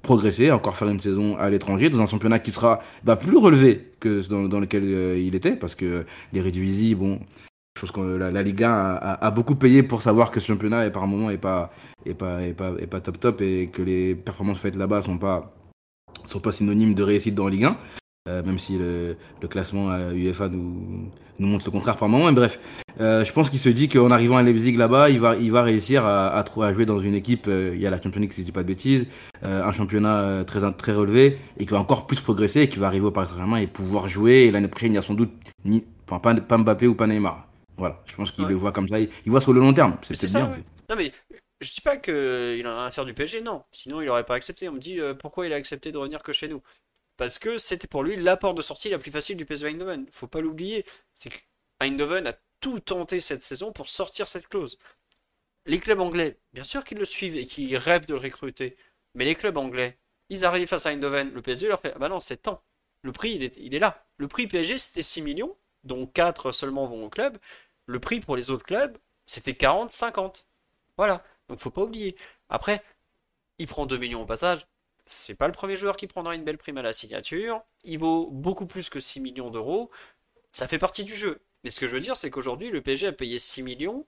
[0.02, 3.88] progresser, encore faire une saison à l'étranger dans un championnat qui sera bah, plus relevé
[4.00, 7.20] que dans, dans lequel euh, il était, parce que les Eredivisie, bon,
[7.74, 10.86] je pense que la, la Liga a, a- beaucoup payé pour savoir que ce championnat
[10.86, 11.70] est par moment est pas
[13.02, 15.54] top top et que les performances faites là-bas sont pas
[16.28, 17.76] sont pas synonymes de réussite dans la Ligue 1.
[18.28, 19.16] euh, même si le,
[19.48, 22.30] classement UEFA nous, montre le contraire par moment.
[22.32, 22.60] Bref,
[23.00, 26.44] euh, je pense qu'il se dit qu'en arrivant à Leipzig là-bas, il va, réussir à,
[26.72, 28.62] jouer dans une équipe, euh, il y a la Champions League si je dis pas
[28.62, 29.08] de bêtises,
[29.42, 33.06] un championnat très, très relevé, et qui va encore plus progresser, et qui va arriver
[33.06, 34.44] au Paris Saint-Germain et pouvoir jouer.
[34.44, 35.32] Et l'année prochaine, il y a sans doute
[35.64, 37.48] ni, enfin, pas, pas Mbappé ou pas Neymar.
[37.76, 38.50] Voilà, je pense qu'il Ouais.
[38.50, 39.98] le voit comme ça, il, il voit sur le long terme.
[40.02, 40.50] C'est bien.
[40.50, 40.62] ouais.
[40.90, 41.12] Non mais
[41.60, 43.64] je dis pas qu'il en a rien à faire du PSG, non.
[43.72, 44.68] Sinon il aurait pas accepté.
[44.68, 46.62] On me dit euh, pourquoi il a accepté de revenir que chez nous?
[47.16, 50.06] Parce que c'était pour lui la porte de sortie la plus facile du PSV Eindhoven.
[50.10, 50.84] Faut pas l'oublier.
[51.14, 51.38] C'est que
[51.80, 54.78] Eindhoven a tout tenté cette saison pour sortir cette clause.
[55.66, 58.76] Les clubs anglais, bien sûr qu'ils le suivent et qu'ils rêvent de le recruter.
[59.14, 61.32] Mais les clubs anglais, ils arrivent face à Eindhoven.
[61.32, 62.62] Le PSG leur fait Ah bah non, c'est temps.
[63.02, 64.04] Le prix, il est, il est là.
[64.16, 67.38] Le prix PSG, c'était 6 millions, dont 4 seulement vont au club.
[67.86, 70.46] Le prix pour les autres clubs, c'était 40, 50.
[70.96, 71.24] Voilà.
[71.48, 72.16] Donc faut pas oublier.
[72.48, 72.82] Après,
[73.58, 74.66] il prend 2 millions au passage.
[75.04, 77.62] C'est pas le premier joueur qui prendra une belle prime à la signature.
[77.84, 79.90] Il vaut beaucoup plus que 6 millions d'euros.
[80.52, 81.40] Ça fait partie du jeu.
[81.64, 84.06] Mais ce que je veux dire, c'est qu'aujourd'hui, le PSG a payé 6 millions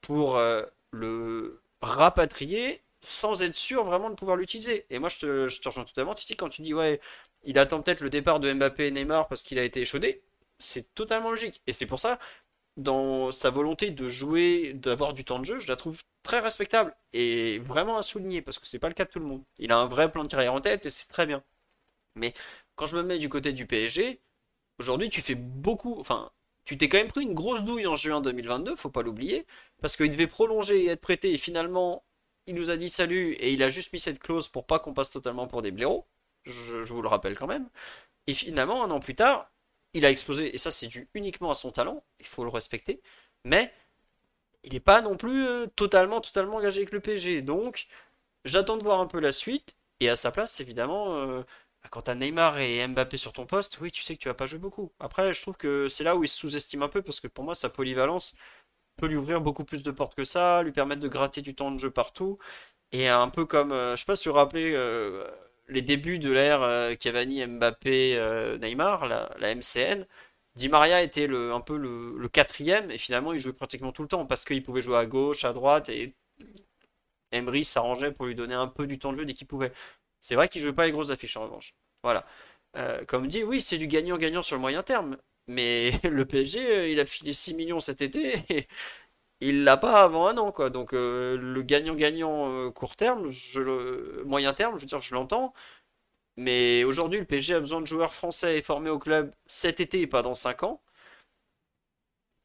[0.00, 4.86] pour euh, le rapatrier sans être sûr vraiment de pouvoir l'utiliser.
[4.90, 7.00] Et moi, je te, je te rejoins totalement, Titi, quand tu dis, ouais,
[7.44, 10.22] il attend peut-être le départ de Mbappé et Neymar parce qu'il a été échaudé.
[10.58, 11.60] C'est totalement logique.
[11.66, 12.18] Et c'est pour ça,
[12.76, 16.94] dans sa volonté de jouer, d'avoir du temps de jeu, je la trouve très respectable
[17.12, 19.44] et vraiment à souligner parce que c'est pas le cas de tout le monde.
[19.58, 21.42] Il a un vrai plan de carrière en tête et c'est très bien.
[22.16, 22.34] Mais
[22.76, 24.20] quand je me mets du côté du PSG,
[24.78, 26.32] aujourd'hui tu fais beaucoup, enfin,
[26.64, 29.46] tu t'es quand même pris une grosse douille en juin 2022, faut pas l'oublier,
[29.80, 32.04] parce qu'il devait prolonger et être prêté et finalement
[32.46, 34.94] il nous a dit salut et il a juste mis cette clause pour pas qu'on
[34.94, 36.06] passe totalement pour des blaireaux.
[36.44, 37.68] Je, je vous le rappelle quand même.
[38.26, 39.50] Et finalement, un an plus tard,
[39.96, 43.00] il a explosé, et ça c'est dû uniquement à son talent, il faut le respecter,
[43.44, 43.72] mais
[44.64, 47.42] il n'est pas non plus euh, totalement, totalement engagé avec le PSG.
[47.42, 47.86] Donc,
[48.44, 49.76] j'attends de voir un peu la suite.
[50.00, 51.42] Et à sa place, évidemment, euh,
[51.82, 54.28] bah, quand tu as Neymar et Mbappé sur ton poste, oui, tu sais que tu
[54.28, 54.92] vas pas jouer beaucoup.
[55.00, 57.44] Après, je trouve que c'est là où il se sous-estime un peu, parce que pour
[57.44, 58.34] moi, sa polyvalence
[58.96, 61.70] peut lui ouvrir beaucoup plus de portes que ça, lui permettre de gratter du temps
[61.70, 62.38] de jeu partout.
[62.92, 64.74] Et un peu comme, euh, je sais pas si vous vous rappelez
[65.68, 70.04] les débuts de l'ère Cavani, Mbappé, Neymar, la, MCN.
[70.54, 74.26] Di Maria était un peu le, quatrième et finalement il jouait pratiquement tout le temps
[74.26, 76.14] parce qu'il pouvait jouer à gauche, à droite et
[77.32, 79.72] Emery s'arrangeait pour lui donner un peu du temps de jeu dès qu'il pouvait.
[80.20, 81.74] C'est vrai qu'il jouait pas les grosses affiches en revanche.
[82.02, 82.26] Voilà.
[82.76, 85.16] Euh, comme dit, oui, c'est du gagnant-gagnant sur le moyen terme.
[85.48, 88.68] Mais le PSG, euh, il a filé 6 millions cet été et
[89.40, 90.52] il l'a pas avant un an.
[90.52, 90.70] Quoi.
[90.70, 95.52] Donc euh, le gagnant-gagnant court terme, le, moyen terme, je veux dire, je l'entends.
[96.36, 100.00] Mais aujourd'hui, le PSG a besoin de joueurs français et formés au club cet été
[100.02, 100.82] et pas dans 5 ans.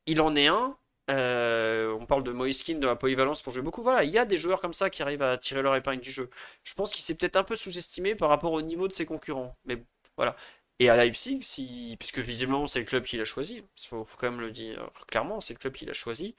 [0.06, 0.78] Il en est un.
[1.10, 3.82] Euh, on parle de Moiskin, de la polyvalence pour jouer beaucoup.
[3.82, 6.12] Voilà, il y a des joueurs comme ça qui arrivent à tirer leur épingle du
[6.12, 6.30] jeu.
[6.64, 9.58] Je pense qu'il s'est peut-être un peu sous-estimé par rapport au niveau de ses concurrents.
[9.66, 9.84] Mais
[10.18, 10.36] voilà.
[10.80, 14.32] Et à Leipzig, si, puisque visiblement c'est le club qui l'a choisi, il faut, quand
[14.32, 16.36] même le dire clairement, c'est le club qui l'a choisi.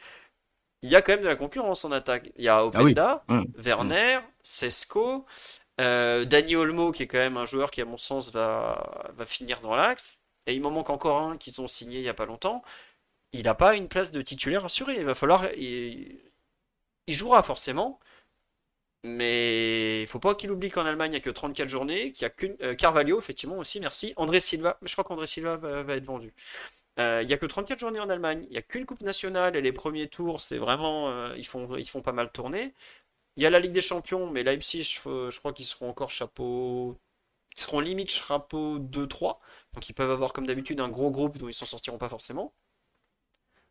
[0.83, 2.31] Il y a quand même de la concurrence en attaque.
[2.37, 3.43] Il y a ah Openda, mmh.
[3.57, 5.27] Werner, Sesco,
[5.81, 9.27] euh, Danny Olmo, qui est quand même un joueur qui, à mon sens, va, va
[9.27, 10.23] finir dans l'axe.
[10.47, 12.63] Et il m'en manque encore un qu'ils ont signé il n'y a pas longtemps.
[13.33, 14.97] Il n'a pas une place de titulaire assurée.
[14.97, 15.47] Il va falloir.
[15.55, 16.19] Il,
[17.09, 18.01] jouera forcément.
[19.05, 22.23] Mais il faut pas qu'il oublie qu'en Allemagne, il n'y a que 34 journées, qu'il
[22.23, 22.57] y a qu'une.
[22.63, 24.13] Euh, Carvalho, effectivement, aussi, merci.
[24.17, 26.33] André Silva, je crois qu'André Silva va, être vendu.
[26.99, 29.57] Euh, il n'y a que 34 journées en Allemagne, il n'y a qu'une Coupe nationale
[29.57, 31.33] et les premiers tours, c'est vraiment.
[31.35, 32.75] ils, font, ils font pas mal tourner.
[33.37, 36.99] Il y a la Ligue des Champions, mais Leipzig, je, crois qu'ils seront encore chapeau.
[37.57, 39.39] Ils seront limite chapeau 2-3.
[39.75, 42.53] Donc ils peuvent avoir comme d'habitude un gros groupe dont ils s'en sortiront pas forcément.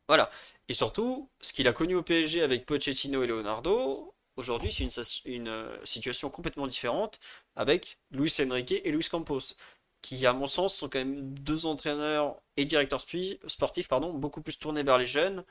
[0.07, 0.29] Voilà.
[0.67, 4.91] Et surtout, ce qu'il a connu au PSG avec Pochettino et Leonardo, aujourd'hui c'est une,
[5.25, 7.19] une, euh, situation complètement différente
[7.55, 9.55] avec Luis Enrique et Luis Campos,
[10.01, 13.01] qui à mon sens sont quand même deux entraîneurs et directeurs
[13.47, 15.43] sportifs pardon, beaucoup plus tournés vers les jeunes,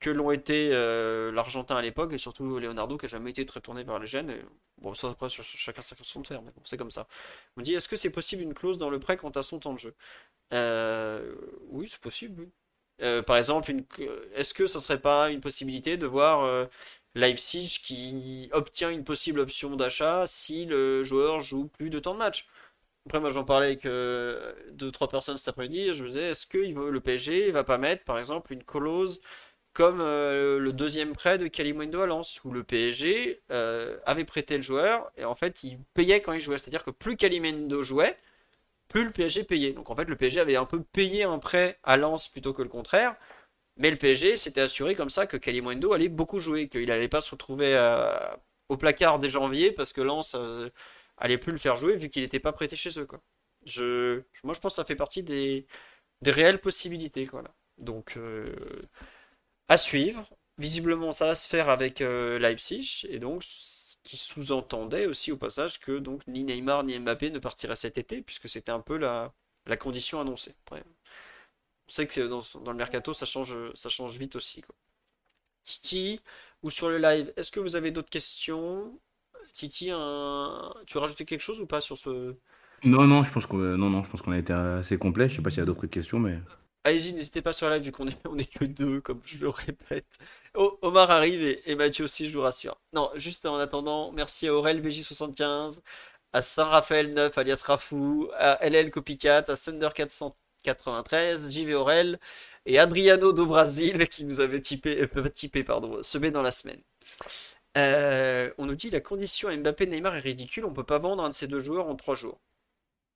[0.00, 3.60] que l'ont été euh, l'Argentin à l'époque et surtout Leonardo qui a jamais été très
[3.60, 4.34] tourné vers les jeunes.
[4.78, 7.06] bon, ça après, chacun sa façon de faire, mais bon, c'est comme ça.
[7.56, 9.72] On dit est-ce que c'est possible une clause dans le prêt quant à son temps
[9.72, 9.94] de jeu?
[10.52, 11.34] Euh,
[11.70, 12.48] Oui, c'est possible.
[13.02, 13.72] Euh, par exemple,
[14.34, 16.68] est-ce que ça serait pas une possibilité de voir
[17.14, 22.18] Leipzig qui obtient une possible option d'achat si le joueur joue plus de temps de
[22.18, 22.46] match?
[23.06, 25.92] Après, moi, j'en parlais avec deux, trois personnes cet après-midi.
[25.94, 29.20] Je me disais, est-ce que le PSG va pas mettre, par exemple, une clause
[29.74, 34.56] comme euh, le deuxième prêt de Kalimundo à Lens, où le PSG euh, avait prêté
[34.56, 36.58] le joueur, et en fait, il payait quand il jouait.
[36.58, 38.16] C'est-à-dire que plus Kalimundo jouait,
[38.88, 39.72] plus le PSG payait.
[39.72, 42.62] Donc en fait, le PSG avait un peu payé un prêt à Lens plutôt que
[42.62, 43.16] le contraire,
[43.78, 47.20] mais le PSG s'était assuré comme ça que Kalimundo allait beaucoup jouer, qu'il n'allait pas
[47.20, 48.14] se retrouver euh,
[48.68, 50.36] au placard dès janvier, parce que Lens
[51.18, 53.06] allait plus le faire jouer vu qu'il n'était pas prêté chez eux.
[53.06, 53.20] Quoi.
[53.66, 55.66] Je, moi, je pense que ça fait partie des,
[56.22, 57.26] des réelles possibilités.
[57.26, 57.44] Quoi,
[57.78, 58.18] Donc
[59.68, 60.28] à suivre.
[60.58, 65.36] Visiblement, ça va se faire avec euh, Leipzig, et donc ce qui sous-entendait aussi au
[65.36, 68.96] passage que donc ni Neymar ni Mbappé ne partiraient cet été, puisque c'était un peu
[68.96, 69.34] la,
[69.66, 70.54] la condition annoncée.
[70.70, 70.78] on
[71.88, 74.62] sait que dans, dans, le mercato, ça change, ça change vite aussi.
[75.62, 76.20] Titi,
[76.62, 78.98] ou sur le live, est-ce que vous avez d'autres questions?
[79.54, 82.34] Titi, tu veux rajouter quelque chose ou pas sur ce...
[82.82, 85.28] Non, non, je pense qu'on non, non, je pense qu'on a été assez complet.
[85.28, 86.38] Je sais pas s'il y a d'autres questions, mais...
[86.86, 89.38] Allez-y, n'hésitez pas sur la live vu qu'on est, on est que deux, comme je
[89.38, 90.18] le répète.
[90.54, 92.76] Omar arrive et, Mathieu aussi, je vous rassure.
[92.92, 95.80] Non, juste en attendant, merci à Aurel BJ75,
[96.34, 102.18] à Saint-Raphaël 9 alias Rafou, à LL Copycat, à Thunder 493, JV Aurel
[102.66, 106.82] et Adriano do Brasil qui nous avait typé, euh, typé pardon, semé dans la semaine.
[107.76, 111.28] Euh, on nous dit la condition Mbappé Neymar est ridicule, on peut pas vendre un
[111.30, 112.40] de ces deux joueurs en trois jours.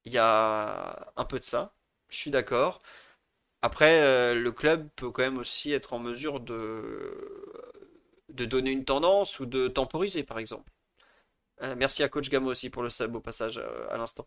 [0.05, 1.75] Il y a un peu de ça,
[2.09, 2.83] je suis d'accord.
[3.63, 7.13] Après, euh, le club peut quand même aussi être en mesure de,
[8.29, 10.73] donner une tendance ou de temporiser, par exemple.
[11.63, 13.59] Euh, merci à Coach Gamo aussi pour le sub au passage
[13.91, 14.27] à l'instant.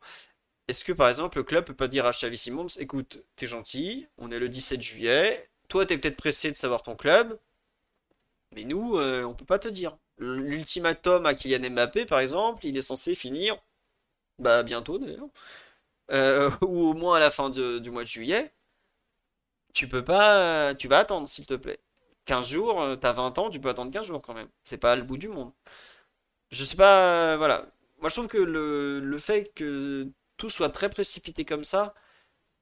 [0.67, 4.07] Est-ce que par exemple le club peut pas dire à Xavi Simons, écoute, t'es gentil,
[4.17, 7.39] on est le 17 juillet, toi t'es peut-être pressé de savoir ton club,
[8.53, 9.97] mais nous, on peut pas te dire.
[10.21, 13.57] L'ultimatum à Kylian Mbappé, par exemple, il est censé finir,
[14.39, 15.27] bah bientôt d'ailleurs,
[16.61, 18.53] ou au moins à la fin du mois de juillet
[19.73, 20.73] tu peux pas.
[20.75, 21.79] Tu vas attendre, s'il te plaît.
[22.25, 24.49] 15 jours, euh, t'as 20 ans, tu peux attendre 15 jours quand même.
[24.63, 25.51] C'est pas le bout du monde.
[26.51, 27.37] Je sais pas.
[27.37, 27.67] voilà.
[27.99, 30.07] Moi, je trouve que le, fait que
[30.37, 31.93] tout soit très précipité comme ça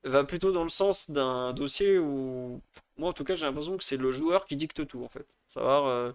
[0.04, 2.62] va plutôt dans le sens d'un dossier où
[2.98, 5.28] moi en tout cas j'ai l'impression que c'est le joueur qui dicte tout en fait.
[5.50, 6.12] Savoir, euh,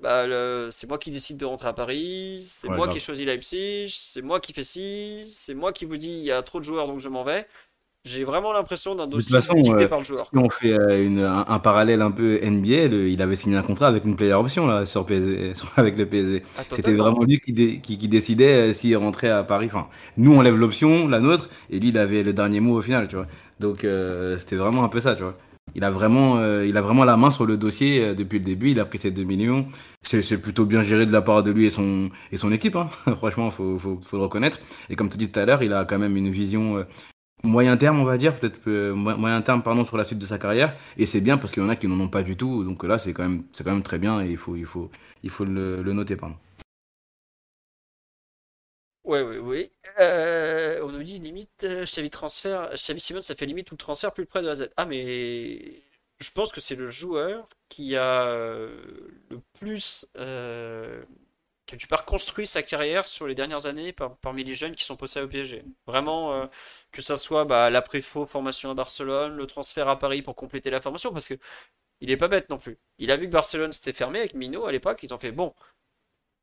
[0.00, 0.26] bah,
[0.70, 4.22] c'est moi qui décide de rentrer à Paris, c'est moi qui ai choisi Leipzig, c'est
[4.22, 6.86] moi qui fais ci, c'est moi qui vous dis il y a trop de joueurs
[6.86, 7.46] donc je m'en vais.
[8.04, 10.28] J'ai vraiment l'impression d'un dossier dicté euh, par le joueur.
[10.32, 14.04] Si on fait euh, un, parallèle un peu NBA, il avait signé un contrat avec
[14.04, 16.42] une player option là, sur PSG, avec le PSG.
[16.56, 19.66] Ah, C'était vraiment lui qui, qui, décidait s'il rentrait à Paris.
[19.66, 22.82] Enfin, nous on lève l'option, la nôtre, et lui il avait le dernier mot au
[22.82, 23.26] final, tu vois.
[23.58, 23.84] Donc
[24.38, 25.36] c'était vraiment un peu ça, tu vois.
[25.78, 28.44] Il a vraiment, euh, il a vraiment la main sur le dossier euh, depuis le
[28.44, 28.72] début.
[28.72, 29.68] Il a pris ses 2 millions.
[30.02, 32.74] C'est plutôt bien géré de la part de lui et son, et son équipe.
[32.74, 32.88] Hein.
[33.18, 34.58] Franchement, faut, faut, le reconnaître.
[34.90, 36.82] Et comme tu dis tout à l'heure, il a quand même une vision euh,
[37.44, 40.74] moyen terme, on va dire, peut-être moyen terme, pardon, sur la suite de sa carrière.
[40.96, 42.64] Et c'est bien parce qu'il y en a qui n'en ont pas du tout.
[42.64, 44.56] Donc là, c'est quand même, très bien et il faut,
[45.44, 46.16] le, noter.
[49.08, 49.72] Ouais, oui, oui.
[50.00, 53.78] Euh, on nous dit limite, euh, Xavi transfert, Xavi Simon, ça fait limite tout le
[53.78, 54.68] transfert plus près de la Z.
[54.76, 55.82] Ah, mais
[56.20, 58.78] je pense que c'est le joueur qui a euh,
[59.30, 60.06] le plus
[61.66, 64.96] qui a du construit sa carrière sur les dernières années parmi les jeunes qui sont
[64.96, 65.64] posés au PSG.
[65.86, 66.48] Vraiment,
[66.92, 70.80] que ça soit bah, l'après-faux formation à Barcelone, le transfert à Paris pour compléter la
[70.80, 71.34] formation, parce que
[72.00, 72.78] il est pas bête non plus.
[72.98, 75.54] Il a vu que Barcelone s'était fermé avec Mino à l'époque, ils ont fait bon,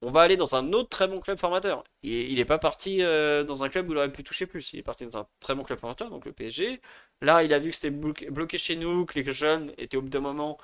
[0.02, 1.84] on va aller dans un autre très bon club formateur.
[2.04, 4.74] il n'est pas parti euh, dans un club où il aurait pu toucher plus.
[4.74, 6.82] Il est parti dans un très bon club formateur, donc le PSG.
[7.22, 10.10] Là, il a vu que c'était bloqué, chez nous, que les jeunes étaient au bout
[10.10, 10.58] d'un moment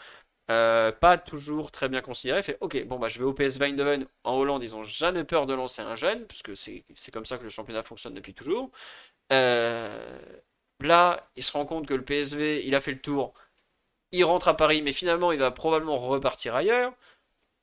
[0.49, 2.39] euh, pas toujours très bien considérés.
[2.39, 4.05] Il fait Ok, bon, bah, je vais au PSV Eindhoven.
[4.23, 7.43] En Hollande, ils n'ont jamais peur de lancer un jeune, puisque c'est comme ça que
[7.43, 8.71] le championnat fonctionne depuis toujours.
[9.33, 10.19] Euh,
[10.81, 13.33] là, il se rend compte que le PSV, il a fait le tour.
[14.11, 16.93] Il rentre à Paris, mais finalement, il va probablement repartir ailleurs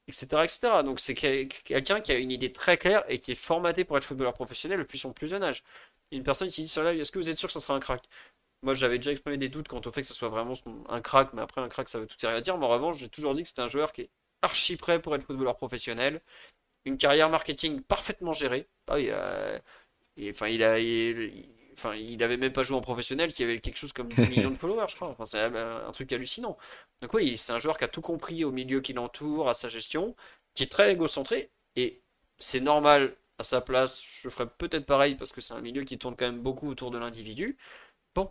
[0.09, 0.83] etc.
[0.85, 4.05] Donc c'est quelqu'un qui a une idée très claire et qui est formaté pour être
[4.05, 5.63] footballeur professionnel depuis son plus jeune âge.
[6.13, 7.81] Une personne qui dit sur live, est-ce que vous êtes sûr que ça sera un
[7.81, 8.03] crack?
[8.63, 10.55] Moi j'avais déjà exprimé des doutes quant au fait que ce soit vraiment
[10.89, 12.59] un crack, mais après un crack ça veut tout et rien dire.
[12.59, 14.11] Mais en revanche, j'ai toujours dit que c'était un joueur qui est
[14.43, 16.21] archi prêt pour être footballeur professionnel.
[16.85, 18.67] Une carrière marketing parfaitement gérée.
[18.89, 19.61] Ah, a,
[20.31, 20.79] enfin, il a,
[21.79, 24.51] enfin, il avait même pas joué en professionnel, qui avait quelque chose comme 10 millions
[24.51, 25.09] de followers, je crois.
[25.09, 26.57] Enfin, c'est un truc hallucinant.
[27.01, 29.69] Donc oui, c'est un joueur qui a tout compris au milieu qui l'entoure, à sa
[29.69, 30.15] gestion,
[30.55, 32.03] qui est très égocentré, et
[32.39, 35.99] c'est normal à sa place, je ferais peut-être pareil, parce que c'est un milieu qui
[35.99, 37.57] tourne quand même beaucoup autour de l'individu.
[38.15, 38.31] Bon,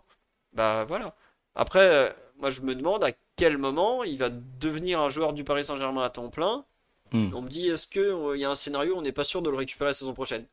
[0.52, 1.16] bah voilà.
[1.54, 5.44] Après, euh, moi je me demande à quel moment il va devenir un joueur du
[5.44, 6.66] Paris Saint-Germain à temps plein.
[7.12, 7.30] Hmm.
[7.34, 9.40] On me dit, est-ce qu'il euh, y a un scénario où on n'est pas sûr
[9.40, 10.46] de le récupérer la saison prochaine?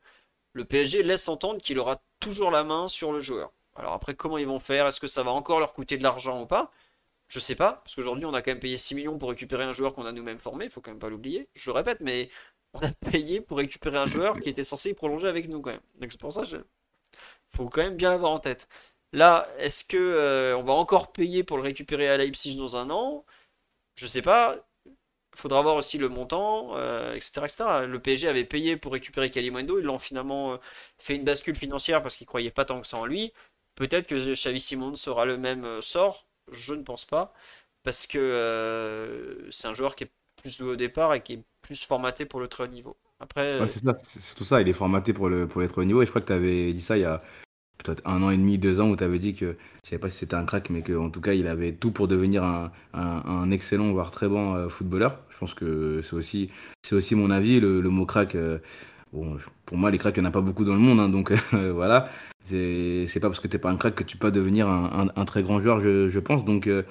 [0.56, 3.52] Le PSG laisse entendre qu'il aura toujours la main sur le joueur.
[3.74, 4.86] Alors après, comment ils vont faire?
[4.86, 6.70] Est-ce que ça va encore leur coûter de l'argent ou pas?
[7.28, 9.74] Je sais pas, parce qu'aujourd'hui on a quand même payé 6 millions pour récupérer un
[9.74, 11.50] joueur qu'on a nous-mêmes formé, il faut quand même pas l'oublier.
[11.54, 12.30] Je le répète, mais
[12.72, 15.80] on a payé pour récupérer un joueur qui était censé prolonger avec nous quand même.
[15.96, 16.64] Donc c'est pour ça que
[17.50, 18.66] faut quand même bien l'avoir en tête.
[19.12, 22.88] Là, est-ce que euh, on va encore payer pour le récupérer à Leipzig dans un
[22.90, 23.26] an?
[23.96, 24.56] Je sais pas.
[25.36, 26.70] Faudra voir aussi le montant,
[27.14, 30.56] etc., euh, etc., Le PSG avait payé pour récupérer Kalimundo, ils l'ont finalement euh,
[30.98, 33.32] fait une bascule financière parce qu'ils croyaient pas tant que ça en lui.
[33.74, 37.32] Peut-être que Xavi Simon sera le même sort je ne pense pas.
[37.82, 40.10] Parce que euh, c'est un joueur qui est
[40.42, 42.96] plus doué au départ et qui est plus formaté pour le très haut niveau.
[43.20, 46.02] Après, c'est tout ça, il est formaté pour, le, pour être haut niveau.
[46.02, 47.22] Et je crois que tu avais dit ça il y a
[47.78, 50.10] peut-être un an et demi, deux ans, où tu avais dit que, je sais pas
[50.10, 52.42] si c'était un crack, mais qu'en tout cas, il avait tout pour devenir
[52.94, 55.20] un, excellent, voire très bon euh, footballeur.
[55.30, 56.50] Je pense que c'est aussi,
[56.92, 57.60] aussi mon avis.
[57.60, 58.58] Le, mot crack, euh,
[59.12, 59.36] bon,
[59.66, 61.00] pour moi, les cracks, il n'y en a pas beaucoup dans le monde.
[61.00, 62.08] Hein, donc voilà,
[62.46, 65.60] c'est pas parce que t'es pas un crack que tu peux devenir un, très grand
[65.60, 66.44] joueur, je, pense.
[66.44, 66.82] Donc, euh,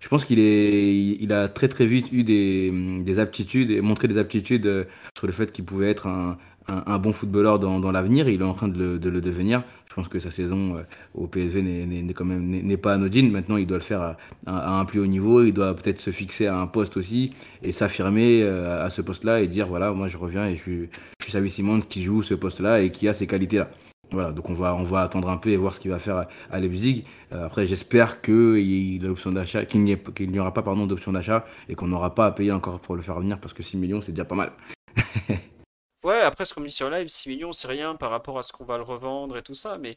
[0.00, 2.70] je pense qu'il est, il a très très vite eu des,
[3.02, 4.84] des aptitudes et montré des aptitudes euh,
[5.16, 8.28] sur le fait qu'il pouvait être un, un, bon footballeur dans, dans l'avenir.
[8.28, 9.62] Il est en train de le, de le, devenir.
[9.88, 10.82] Je pense que sa saison euh,
[11.14, 13.30] au PSV n'est quand même n'est pas anodine.
[13.30, 15.42] Maintenant, il doit le faire à, à, un plus haut niveau.
[15.42, 19.48] Il doit peut-être se fixer à un poste aussi et s'affirmer à ce poste-là et
[19.48, 20.88] dire voilà, moi je reviens et je suis,
[21.24, 23.68] je suis Simon qui joue ce poste-là et qui a ces qualités-là.
[24.12, 26.26] Voilà, donc on va, on va attendre un peu et voir ce qu'il va faire
[26.50, 27.04] à, Leipzig.
[27.32, 31.88] Euh, après, j'espère qu'il l'option d'achat, qu'il n'y aura pas pardon d'option d'achat et qu'on
[31.88, 34.24] n'aura pas à payer encore pour le faire venir parce que 6 millions c'est déjà
[34.24, 34.52] pas mal.
[36.06, 38.52] ouais, après ce qu'on dit sur live, 6 millions c'est rien par rapport à ce
[38.52, 39.96] qu'on va le revendre et tout ça, mais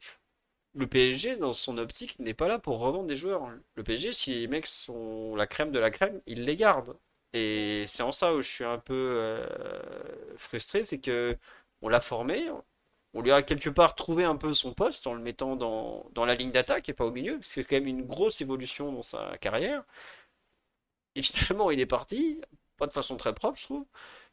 [0.73, 3.49] le PSG dans son optique n'est pas là pour revendre des joueurs.
[3.75, 6.97] Le PSG, si les mecs sont la crème de la crème, il les garde.
[7.33, 9.45] Et c'est en ça où je suis un peu euh,
[10.37, 11.37] frustré, c'est que
[11.81, 12.49] on l'a formé,
[13.13, 16.35] on lui a quelque part trouvé un peu son poste en le mettant dans, la
[16.35, 19.83] ligne d'attaque et pas au milieu, c'est quand même une grosse évolution dans sa carrière.
[21.15, 22.41] Et finalement, il est parti,
[22.77, 23.85] pas de façon très propre, je trouve.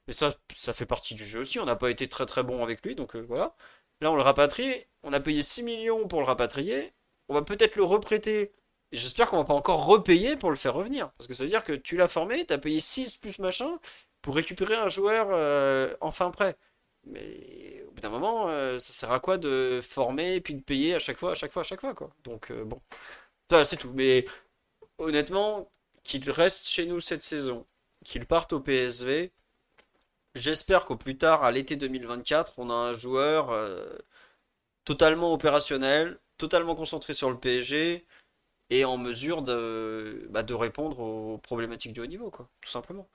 [0.06, 1.58] Mais ça, ça fait partie du jeu aussi.
[1.58, 3.54] On n'a pas été très très bon avec lui, donc euh, voilà.
[4.00, 4.86] Là, on le rapatrie.
[5.02, 6.92] On a payé 6 millions pour le rapatrier.
[7.28, 8.52] On va peut-être le reprêter
[8.92, 11.10] Et j'espère qu'on va pas encore repayer pour le faire revenir.
[11.12, 13.78] Parce que ça veut dire que tu l'as formé, tu as payé 6 plus machin
[14.22, 16.56] pour récupérer un joueur euh, enfin prêt.
[17.04, 20.62] Mais au bout d'un moment, euh, ça sert à quoi de former et puis de
[20.62, 22.10] payer à chaque fois, à chaque fois, à chaque fois, quoi.
[22.24, 22.80] Donc bon,
[23.50, 23.92] ça c'est tout.
[23.94, 24.26] Mais
[24.98, 25.70] honnêtement,
[26.04, 27.66] qu'il reste chez nous cette saison,
[28.04, 29.32] qu'il parte au PSV,
[30.36, 33.52] j'espère qu'au plus tard, à l'été 2024, on a un joueur
[34.84, 38.06] totalement opérationnel, totalement concentré sur le PSG
[38.70, 43.08] et en mesure de, bah, de répondre aux problématiques du haut niveau, quoi, tout simplement.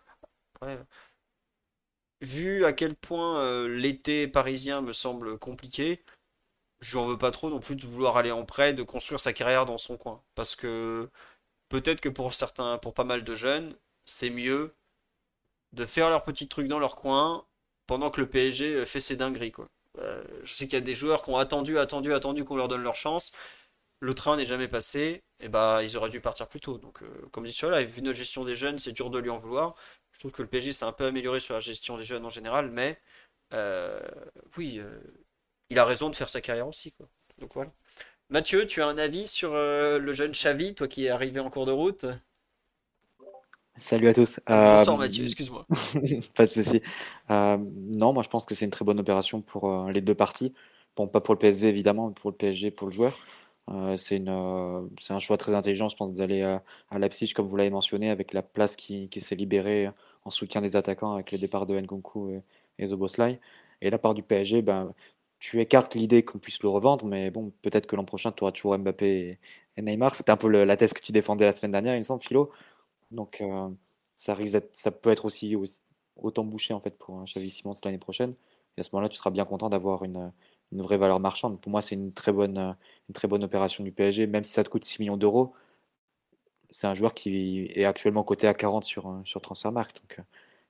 [2.22, 6.03] vu à quel point euh, l'été parisien me semble compliqué,
[6.82, 9.34] je n'en veux pas trop non plus de vouloir aller en prêt, de construire sa
[9.34, 10.24] carrière dans son coin.
[10.36, 11.09] Parce que
[11.69, 14.76] peut-être que pour certains, pour pas mal de jeunes, c'est mieux
[15.74, 17.45] de faire leur petit truc dans leur coin
[17.88, 19.67] pendant que le PSG euh, fait ses dingueries, quoi.
[19.99, 22.69] Euh, je sais qu'il y a des joueurs qui ont attendu, attendu, attendu qu'on leur
[22.69, 23.34] donne leur chance.
[23.99, 26.78] Le train n'est jamais passé, et bah ils auraient dû partir plus tôt.
[26.78, 29.38] Donc, euh, comme dit là, vu notre gestion des jeunes, c'est dur de lui en
[29.38, 29.76] vouloir.
[30.13, 32.30] Je trouve que le PSG s'est un peu amélioré sur la gestion des jeunes en
[32.30, 32.99] général, mais
[34.57, 34.82] oui,
[35.69, 36.93] il a raison de faire sa carrière aussi.
[38.30, 41.65] Mathieu, tu as un avis sur le jeune Xavi, toi qui es arrivé en cours
[41.65, 42.05] de route?
[43.82, 44.40] Salut à tous.
[44.48, 45.66] Bonsoir Mathieu, excuse-moi.
[46.36, 46.82] pas de souci.
[47.30, 50.54] non, moi je pense que c'est une très bonne opération pour les deux parties.
[50.96, 53.18] Bon, pas pour le PSV évidemment, mais pour le PSG, pour le joueur.
[53.98, 57.72] c'est une, c'est un choix très intelligent, je pense, d'aller à Leipzig, comme vous l'avez
[57.72, 59.90] mentionné, avec la place qui, qui s'est libérée
[60.26, 62.44] en soutien des attaquants avec les départs de Nkunku et,
[62.78, 63.40] et Zoboslai.
[63.82, 64.94] Et la part du PSG, ben,
[65.42, 68.52] tu écartes l'idée qu'on puisse le revendre, mais bon, peut-être que l'an prochain, tu auras
[68.52, 69.40] toujours Mbappé
[69.76, 70.14] et, Neymar.
[70.14, 72.52] C'était un peu la thèse que tu défendais la semaine dernière, il me semble, Philo.
[73.12, 73.70] Donc euh,
[74.16, 75.55] ça, risque ça peut être aussi,
[76.16, 78.34] autant bouché en fait pour Xavi Simons l'année prochaine.
[78.78, 80.32] Et à ce moment-là, tu seras bien content d'avoir une,
[80.72, 81.59] vraie valeur marchande.
[81.59, 82.57] Pour moi, c'est une très bonne,
[83.09, 85.53] une très bonne opération du PSG, même si ça te coûte 6 millions d'euros.
[86.70, 90.01] C'est un joueur qui est actuellement coté à 40 sur, sur Transfermarkt.
[90.01, 90.24] Donc, euh,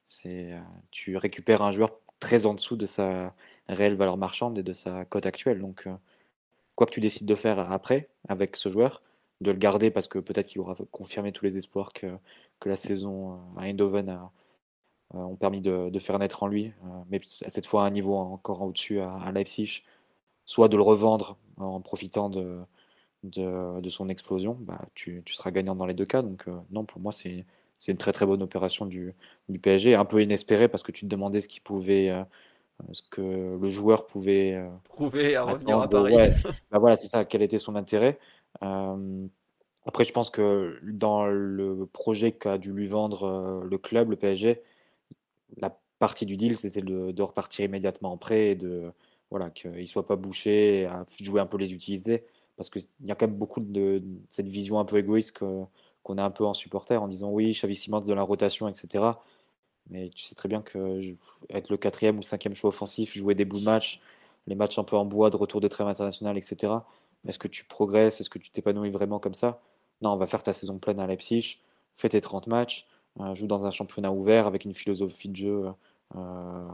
[0.06, 3.36] c'est, euh, tu récupères un joueur très en dessous de sa
[3.68, 5.60] réelle valeur marchande et de sa cote actuelle.
[5.60, 5.88] Donc,
[6.76, 9.04] quoi que tu décides de faire après avec ce joueur,
[9.42, 12.08] de le garder parce que peut-être qu'il aura confirmé tous les espoirs que,
[12.60, 14.32] que la saison euh, à Eindhoven a,
[15.16, 17.90] euh, ont permis de, de, faire naître en lui, euh, mais cette fois à un
[17.90, 19.84] niveau encore au-dessus à, Leipzig,
[20.46, 22.60] soit de le revendre en profitant de,
[23.24, 26.22] de, de son explosion, bah, tu, tu, seras gagnant dans les deux cas.
[26.22, 27.46] Donc non, pour moi, c'est
[27.88, 29.14] une très très bonne opération du,
[29.50, 32.12] du, PSG, un peu inespérée parce que tu te demandais ce qu'il pouvait,
[32.92, 36.16] ce que le joueur pouvait prouver à revenir à Paris.
[36.72, 37.26] bah voilà, c'est ça.
[37.26, 38.18] Quel était son intérêt?
[38.60, 44.16] Après, je pense que dans le projet qu'a dû lui vendre euh, le club, le
[44.16, 44.62] PSG,
[45.58, 48.58] la partie du deal, c'était de, repartir immédiatement en prêt et
[49.32, 52.26] voilà qu'il ne soit pas bouché, à jouer un peu les utiliser,
[52.58, 56.24] parce qu'il y a quand même beaucoup de, cette vision un peu égoïste qu'on a
[56.24, 59.06] un peu en supporter en disant oui, Xavi Simons de la rotation, etc.
[59.90, 61.02] Mais tu sais très bien que
[61.50, 64.02] être le quatrième ou cinquième choix offensif, jouer des bouts de match,
[64.48, 66.74] les matchs un peu en bois de retour de trêve international, etc.
[67.28, 68.22] Est-ce que tu progresses?
[68.22, 69.62] Est-ce que tu t'épanouis vraiment comme ça?
[70.02, 71.60] Non, on va faire ta saison pleine à Leipzig,
[71.96, 72.88] fais tes 30 matchs,
[73.20, 75.66] euh, joue dans un championnat ouvert avec une philosophie de jeu.
[76.16, 76.68] Euh,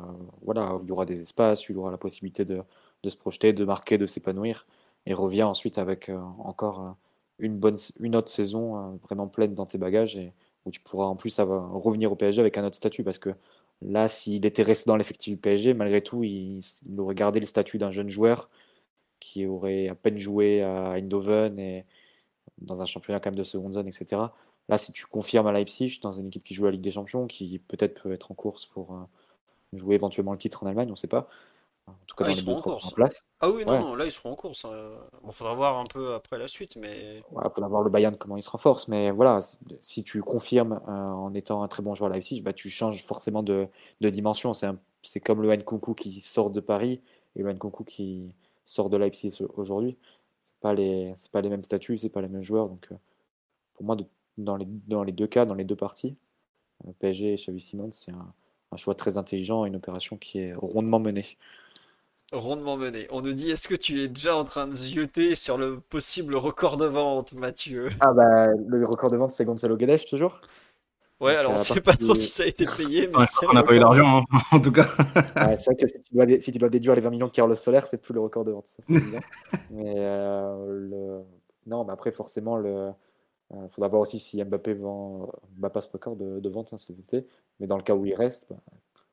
[0.43, 2.64] voilà, il y aura des espaces, il y aura la possibilité de,
[3.06, 4.66] se projeter, de marquer, de s'épanouir,
[5.06, 6.95] et reviens ensuite avec euh, encore
[7.39, 10.34] une, bonne, une autre saison vraiment pleine dans tes bagages, et
[10.66, 13.32] où tu pourras en plus revenir au PSG avec un autre statut, parce que
[13.82, 17.45] là, s'il était resté dans l'effectif du PSG, malgré tout, il, il aurait gardé le
[17.45, 18.50] statut d'un jeune joueur
[19.20, 21.86] qui aurait à peine joué à Eindhoven et
[22.59, 24.22] dans un championnat quand même de seconde zone, etc.
[24.70, 27.28] Là, si tu confirmes à Leipzig, dans une équipe qui joue la Ligue des Champions,
[27.28, 29.03] qui peut-être peut être en course pour euh,
[29.74, 31.30] jouer éventuellement le titre en Allemagne, on ne sait pas.
[31.88, 32.91] En tout cas, ah, ils seront en course.
[32.91, 33.24] place.
[33.39, 34.65] Ah oui, non, non, là, ils seront en course.
[34.65, 35.32] Il hein.
[35.32, 36.76] faudra voir un peu après la suite.
[36.76, 38.89] mais Il faudra voir le Bayern comment il se renforce.
[38.89, 39.39] Mais voilà,
[39.80, 43.05] si tu confirmes euh, en étant un très bon joueur à Leipzig, bah, tu changes
[43.05, 43.70] forcément de,
[44.01, 44.51] de dimension.
[44.53, 46.99] C'est comme le Nkunku qui sort de Paris
[47.38, 48.36] et le Nkunku qui,
[48.68, 49.97] sort de Leipzig aujourd'hui.
[50.43, 52.70] C'est pas les c'est pas les mêmes statuts, c'est pas les mêmes joueurs.
[52.70, 52.95] Donc euh,
[53.74, 53.97] pour moi,
[54.38, 56.15] dans, les, dans les deux cas, dans les deux parties,
[56.86, 58.34] euh, PSG et Xavi Simons, c'est un,
[58.76, 61.38] choix très intelligent et une opération qui est rondement menée.
[62.34, 63.07] Rondement menée.
[63.09, 66.36] On nous dit est-ce que tu es déjà en train de zioter sur le possible
[66.36, 67.88] record de vente, Mathieu?
[68.01, 70.41] Ah bah le record de vente c'est Gonzalo Guedes toujours?
[71.20, 73.07] Ouais, alors on ne sait pas trop si ça a été payé.
[73.07, 74.88] Mais on n'a pas eu d'argent, hein, en tout cas.
[75.57, 77.55] c'est vrai que si tu, dois, si tu, dois, déduire les 20 millions de Carlos
[77.55, 78.68] Soler, c'est plus le record de vente.
[78.68, 78.84] Ça,
[79.72, 81.24] mais euh, le...
[81.65, 85.89] non, mais après, forcément, il euh, faudra voir aussi si Mbappé vend, bat pas ce
[85.89, 87.26] record de, de vente hein, cet été.
[87.59, 88.57] Mais dans le cas où il reste, bah,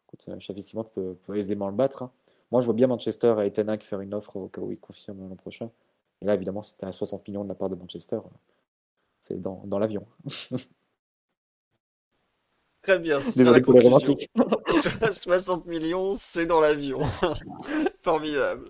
[0.06, 2.02] écoute, euh, Xavi Simons peut, peut, aisément le battre.
[2.02, 2.10] Hein.
[2.50, 4.78] Moi, je vois bien Manchester et Ten Hag faire une offre au cas où il
[4.78, 5.70] confirme l'an prochain.
[6.20, 8.18] Et là, évidemment, c'était à 60 millions de la part de Manchester
[9.24, 10.06] c'est dans, dans l'avion.
[12.84, 14.14] Très bien, Désolé la pour les conclusion.
[14.14, 14.30] romantiques.
[15.10, 17.00] 60 millions, c'est dans l'avion.
[18.02, 18.68] Formidable.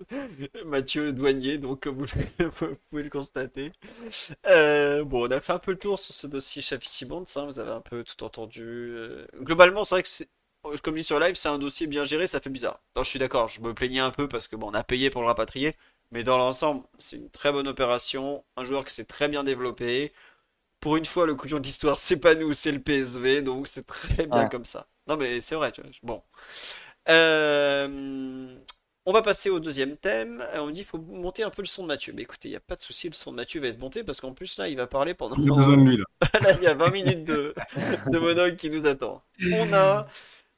[0.63, 1.95] Mathieu Douanier, donc comme
[2.39, 3.73] vous, pouvez le constater.
[4.47, 7.43] Euh, bon, on a fait un peu le tour sur ce dossier Chavis Simons, hein,
[7.43, 8.63] vous avez un peu tout entendu.
[8.63, 10.29] Euh, globalement, c'est vrai que c'est,
[10.63, 12.79] comme je dis sur live, c'est un dossier bien géré, ça fait bizarre.
[12.95, 15.09] Non, je suis d'accord, je me plaignais un peu parce que bon, on a payé
[15.09, 15.75] pour le rapatrier,
[16.11, 20.13] mais dans l'ensemble, c'est une très bonne opération, un joueur qui s'est très bien développé.
[20.79, 24.27] Pour une fois, le couillon d'histoire, c'est pas nous, c'est le PSV, donc c'est très
[24.27, 24.49] bien Ouais.
[24.49, 24.87] comme ça.
[25.07, 25.89] Non, mais c'est vrai, tu vois.
[26.03, 26.23] Bon.
[27.09, 28.55] Euh,
[29.07, 30.41] On va passer au deuxième thème.
[30.53, 32.11] Euh, On dit qu'il faut monter un peu le son de Mathieu.
[32.15, 34.03] Mais écoutez, il n'y a pas de souci, le son de Mathieu va être monté
[34.03, 35.35] parce qu'en plus, là, il va parler pendant.
[35.35, 36.05] J'ai besoin de lui, là.
[36.41, 37.53] Là, il y a 20 minutes de,
[38.07, 39.23] de monologue qui nous attend.
[39.53, 40.07] On a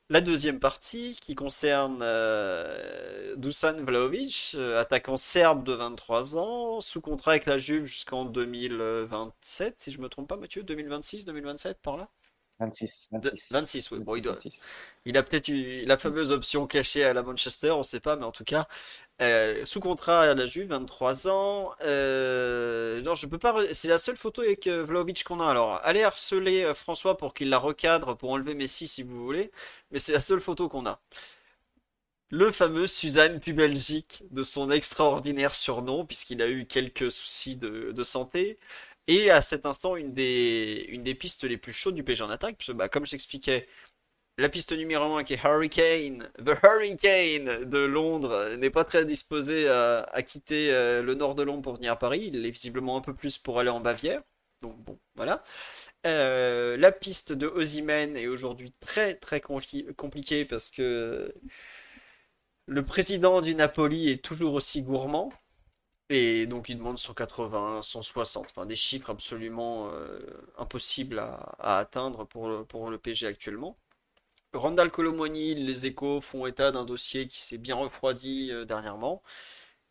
[0.10, 7.01] la deuxième partie qui concerne euh, Dusan Vlahovic, euh, attaquant serbe de 23 ans, sous
[7.01, 11.97] contrat avec la Juve jusqu'en 2027, si je me trompe pas, Mathieu, 2026, 2027, par
[11.97, 12.10] là?
[12.60, 13.51] 26, De- 26.
[13.51, 13.99] 26, oui.
[13.99, 14.70] Bon, il doit, 26.
[15.05, 18.26] il a peut-être eu la fameuse option cachée à la Manchester, on sait pas, mais
[18.26, 18.68] en tout cas,
[19.22, 21.74] euh, sous contrat à la Juve, 23 ans.
[21.84, 23.55] Euh, non, je peux pas.
[23.74, 25.49] C'est la seule photo avec euh, Vlahovic qu'on a.
[25.49, 29.51] Alors, allez harceler euh, François pour qu'il la recadre pour enlever Messi si vous voulez,
[29.91, 30.99] mais c'est la seule photo qu'on a.
[32.30, 38.03] Le fameux Suzanne Pubelgique de son extraordinaire surnom, puisqu'il a eu quelques soucis de, de
[38.03, 38.60] santé.
[39.08, 42.30] Et à cet instant, une des, une des pistes les plus chaudes du PSG en
[42.30, 43.16] attaque, puisque bah, comme je
[44.38, 49.68] la piste numéro 1 qui est Hurricane, The Hurricane de Londres, n'est pas très disposé
[49.68, 52.30] à, à quitter euh, le nord de Londres pour venir à Paris.
[52.32, 54.22] Il est visiblement un peu plus pour aller en Bavière.
[54.62, 55.43] Donc bon, voilà.
[56.08, 61.34] Euh, la piste de Osimhen est aujourd'hui très très compli- compliquée parce que
[62.68, 65.34] le président du Napoli est toujours aussi gourmand.
[66.10, 70.20] Et donc il demande 180, 160, enfin des chiffres absolument euh,
[70.58, 73.78] impossibles à, atteindre pour le, pour le PSG actuellement.
[74.53, 79.22] Randall Colomoni, les Échos font état d'un dossier qui s'est bien refroidi euh, dernièrement.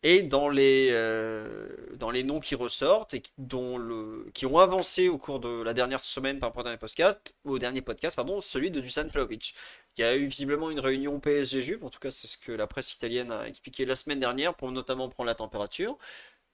[0.03, 4.59] Et dans les, euh, dans les noms qui ressortent et qui, dont le, qui ont
[4.59, 8.15] avancé au cours de la dernière semaine par rapport au dernier podcast, au dernier podcast,
[8.15, 9.55] pardon, celui de Dusan Vlahovic.
[9.97, 12.67] Il y a eu visiblement une réunion PSG-Juve, en tout cas c'est ce que la
[12.67, 15.97] presse italienne a expliqué la semaine dernière pour notamment prendre la température.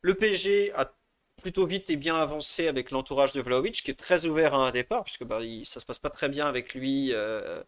[0.02, 0.94] Le PSG a
[1.42, 4.72] plutôt vite et bien avancé avec l'entourage de Vlahovic, qui est très ouvert à un
[4.72, 7.64] départ, puisque bah, il- ça se passe pas très bien avec lui, euh,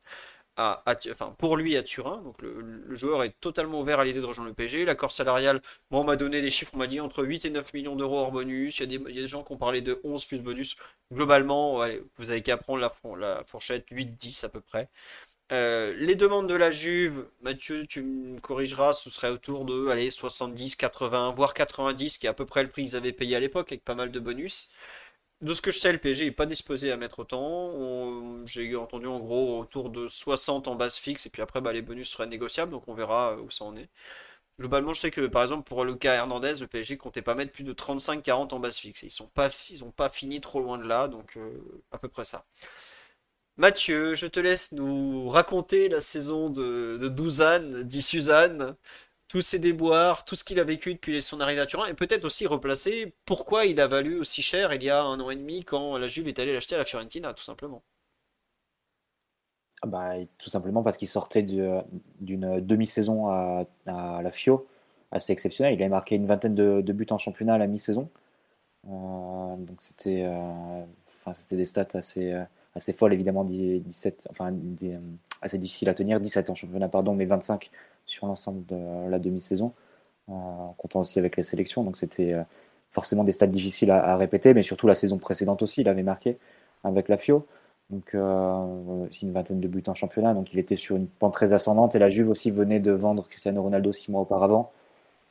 [1.37, 2.21] pour lui à Turin.
[2.21, 4.85] Donc le, joueur est totalement ouvert à l'idée de rejoindre le PSG.
[4.85, 5.61] L'accord salarial,
[5.91, 8.19] moi on m'a donné des chiffres, on m'a dit entre 8 et 9 millions d'euros
[8.19, 8.79] hors bonus.
[8.79, 10.77] Il y a des, gens qui ont parlé de 11 plus bonus.
[11.13, 11.85] Globalement,
[12.17, 12.79] vous avez qu'à prendre
[13.17, 14.89] la fourchette 8-10 à peu près.
[15.51, 20.09] Euh, les demandes de la Juve, Mathieu, tu me corrigeras, ce serait autour de allez,
[20.09, 23.39] 70, 80, voire 90, qui est à peu près le prix qu'ils avaient payé à
[23.39, 24.71] l'époque, avec pas mal de bonus.
[25.41, 28.45] De ce que je sais, le PSG n'est pas disposé à mettre autant.
[28.47, 31.81] J'ai entendu en gros autour de 60 en base fixe, et puis après bah, les
[31.81, 33.89] bonus seraient négociables, donc on verra euh, où ça en est.
[34.59, 37.63] Globalement, je sais que par exemple pour Lucas Hernandez, le PSG comptait pas mettre plus
[37.63, 39.03] de 35-40 en base fixe.
[39.03, 39.49] Ils sont pas,
[39.97, 41.51] pas fini trop loin de là, donc euh,
[41.91, 42.45] à peu près ça.
[43.57, 48.75] Mathieu, je te laisse nous raconter la saison de, de dit Suzanne,
[49.27, 52.25] tous ses déboires, tout ce qu'il a vécu depuis son arrivée à Turin, et peut-être
[52.25, 55.63] aussi replacer pourquoi il a valu aussi cher il y a un an et demi
[55.65, 57.83] quand la Juve est allée l'acheter à la Fiorentina, tout simplement.
[59.81, 61.61] Ah bah, tout simplement parce qu'il sortait du-
[62.21, 64.67] d'une demi-saison à, la Fio
[65.11, 65.73] assez exceptionnelle.
[65.75, 68.09] Il avait marqué une vingtaine de, de buts en championnat à la mi-saison.
[68.87, 70.85] Euh, donc c'était euh,
[71.33, 72.43] c'était des stats assez, euh,
[72.75, 74.53] assez folles, évidemment, dix- 17, enfin,
[74.83, 74.99] euh,
[75.41, 76.19] assez difficiles à tenir.
[76.19, 77.71] 17 en championnat, pardon, mais 25
[78.05, 79.73] sur l'ensemble de la demi-saison,
[80.29, 81.83] euh, en comptant aussi avec les sélections.
[81.83, 82.43] Donc c'était euh,
[82.91, 86.37] forcément des stats difficiles à, répéter, mais surtout la saison précédente aussi, il avait marqué
[86.83, 87.45] avec la Fio.
[87.91, 90.33] Donc, une vingtaine de buts en championnat.
[90.33, 91.95] Donc, il était sur une pente très ascendante.
[91.95, 94.71] Et la Juve aussi venait de vendre Cristiano Ronaldo six mois auparavant.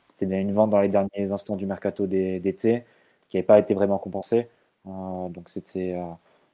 [0.09, 2.84] C'était une vente dans les derniers instants du mercato d'é- d'été
[3.28, 4.49] qui n'avait pas été vraiment compensée.
[4.86, 5.97] Donc, c'était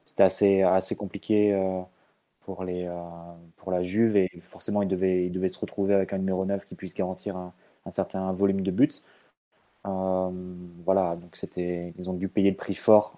[0.05, 1.81] c'était assez, assez compliqué euh,
[2.41, 2.93] pour, les, euh,
[3.57, 4.17] pour la Juve.
[4.17, 7.37] Et forcément, il devait, il devait se retrouver avec un numéro 9 qui puisse garantir
[7.37, 7.53] un,
[7.91, 8.89] certain volume de buts.
[9.87, 10.31] Euh,
[10.85, 13.17] voilà, donc c'était, ils ont dû payer le prix fort.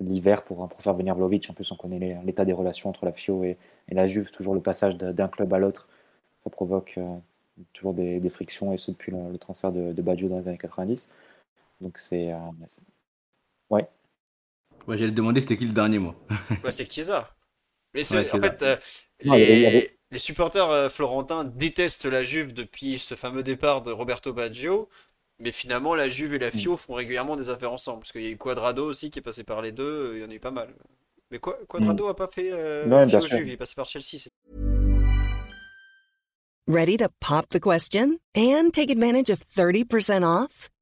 [0.00, 1.48] l'hiver pour, pour faire venir Vlahovic.
[1.50, 3.56] En plus, on connaît l'état des relations entre la FIO et,
[3.88, 5.88] et la Juve, toujours le passage d'un club à l'autre,
[6.40, 6.98] ça provoque
[7.72, 11.08] toujours des, frictions, et ce depuis le, transfert de, de dans les années 90.
[11.80, 12.34] Donc c'est-
[13.70, 13.88] ouais,
[14.86, 16.14] Ouais, j'allais te demander c'était qui le dernier, moi.
[16.64, 17.34] Ouais, c'est Chiesa.
[17.94, 18.76] Mais c'est, Ouais, en fait, euh,
[19.24, 24.88] Non, les, supporters euh, florentins détestent la Juve depuis ce fameux départ de Roberto Baggio.
[25.40, 28.00] Mais finalement, la Juve et la Fio font régulièrement des affaires ensemble.
[28.00, 30.24] Parce qu'il y a eu Quadrado aussi qui est passé par les deux, il y
[30.24, 30.72] en a eu pas mal.
[31.30, 33.38] Mais quoi, Quadrado a pas fait euh, Fio sûr.
[33.38, 34.18] Juve, il est passé par Chelsea.
[34.18, 34.30] c'est-
[36.66, 40.70] Ready to pop the question and take advantage of 30% off?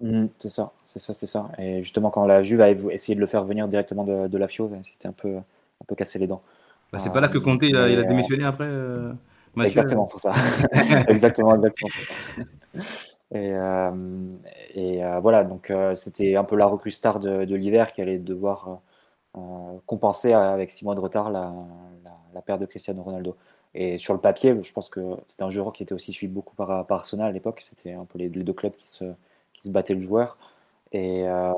[0.00, 1.50] Mm, c'est ça, c'est ça, c'est ça.
[1.58, 4.46] Et justement, quand la Juve a essayé de le faire venir directement de, de la
[4.48, 6.42] Fio, c'était un peu, un peu cassé les dents.
[6.92, 9.12] Bah, c'est pas là que Conte il a, il a démissionné après euh,
[9.60, 10.32] Exactement pour ça.
[11.08, 11.90] exactement, exactement.
[13.30, 13.90] Et, euh,
[14.74, 18.00] et euh, voilà, donc euh, c'était un peu la recrue star de, de l'hiver qui
[18.00, 18.80] allait devoir
[19.36, 21.52] euh, compenser avec six mois de retard la,
[22.04, 23.36] la, la perte de Cristiano Ronaldo.
[23.74, 26.54] Et sur le papier, je pense que c'était un joueur qui était aussi suivi beaucoup
[26.56, 27.60] par, par Arsenal à l'époque.
[27.62, 29.04] C'était un peu les, les deux clubs qui se,
[29.58, 30.38] qui se battaient le joueur.
[30.92, 31.52] Et, euh,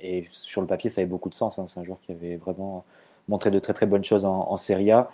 [0.00, 1.58] et sur le papier, ça avait beaucoup de sens.
[1.58, 1.66] hein.
[1.68, 2.84] C'est un joueur qui avait vraiment
[3.28, 5.10] montré de très très bonnes choses en, en Serie A,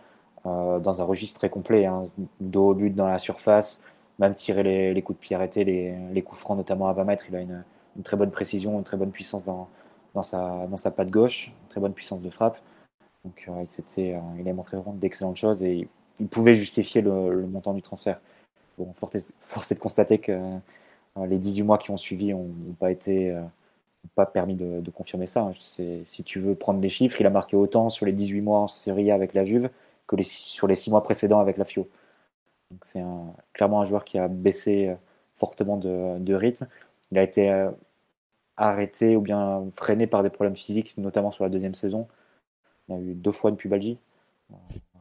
[0.46, 1.86] euh, dans un registre très complet.
[1.86, 2.06] Hein.
[2.40, 3.82] Dos au but dans la surface,
[4.18, 7.24] même tirer les, coups de pied arrêtés, les, les coups francs, notamment à 20 mètres.
[7.28, 7.64] Il a une,
[8.04, 9.68] très bonne précision, une très bonne puissance dans,
[10.14, 12.58] dans, sa, dans sa patte gauche, très bonne puissance de frappe.
[13.24, 13.64] Donc euh,
[13.98, 18.20] euh, il a montré vraiment d'excellentes choses et il, pouvait justifier le, montant du transfert.
[18.78, 20.38] Bon, force est, de constater que
[21.28, 22.48] les 18 mois qui ont suivi n'ont
[22.78, 23.42] pas été euh,
[24.14, 25.42] pas permis de, de confirmer ça.
[25.42, 25.52] hein.
[25.54, 28.60] C'est- si tu veux prendre les chiffres, il a marqué autant sur les 18 mois
[28.60, 29.70] en Serie A avec la Juve
[30.06, 31.88] que les, sur les 6 mois précédents avec la Fio.
[32.82, 33.02] C'est
[33.52, 34.94] clairement un joueur qui a baissé euh,
[35.34, 36.66] fortement de, de rythme.
[37.10, 37.70] Il a été euh,
[38.56, 42.08] arrêté ou bien freiné par des problèmes physiques, notamment sur la deuxième saison.
[42.88, 43.98] Il y a eu deux fois une pubalgie.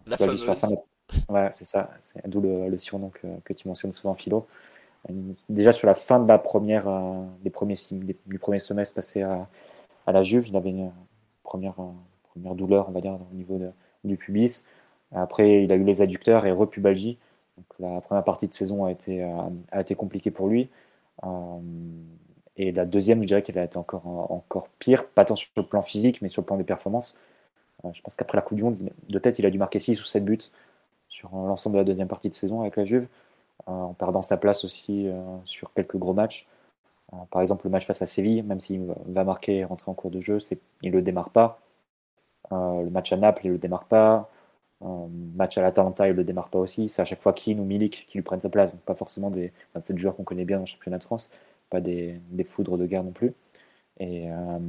[0.08, 0.78] La Pubalgie sur la fameuse.
[0.80, 0.82] fin
[1.28, 1.90] de- Ouais, c'est ça.
[2.00, 4.48] C'est d'où le, le surnom que, que tu mentionnes souvent, Philo.
[5.10, 8.60] Euh, Déjà sur la fin de la première, euh, des premiers, sim- des- du premier
[8.60, 9.48] semestre passé à,
[10.08, 10.92] la Juve, il avait une
[11.44, 11.92] première, euh,
[12.32, 13.60] première douleur, on va dire, au niveau
[14.04, 14.66] du pubis.
[15.14, 17.18] Après, il a eu les adducteurs et repubalgie.
[17.58, 20.70] Donc la première partie de saison a été, euh, compliquée pour lui.
[21.26, 21.60] Euh,
[22.58, 25.64] et la deuxième, je dirais qu'elle a été encore, encore pire, pas tant sur le
[25.64, 27.18] plan physique, mais sur le plan des performances.
[27.86, 28.78] Euh, je pense qu'après la Coupe du Monde,
[29.10, 30.40] de tête, il a dû marquer 6 ou 7 buts
[31.10, 33.08] sur euh, l'ensemble de la deuxième partie de saison avec la Juve, euh,
[33.68, 35.14] en perdant sa place aussi euh,
[35.46, 36.48] sur quelques gros matchs.
[37.14, 39.96] Euh, par exemple, le match face à Séville, même s'il va- marquer et rentrer en
[39.96, 40.40] cours de jeu,
[40.84, 41.60] il ne le démarre pas.
[42.52, 44.30] Euh, le match à Naples, il ne le démarre pas.
[44.84, 46.90] Euh, match à l'Atalanta, il ne le démarre pas aussi.
[46.90, 48.76] C'est à chaque fois Keane ou Milik qui lui prennent sa place.
[48.86, 49.54] Pas forcément des.
[49.72, 51.32] Enfin, c'est des joueurs qu'on connaît bien dans le championnat de France,
[51.70, 53.34] pas des, des foudres de guerre non plus.
[54.00, 54.60] Et euh,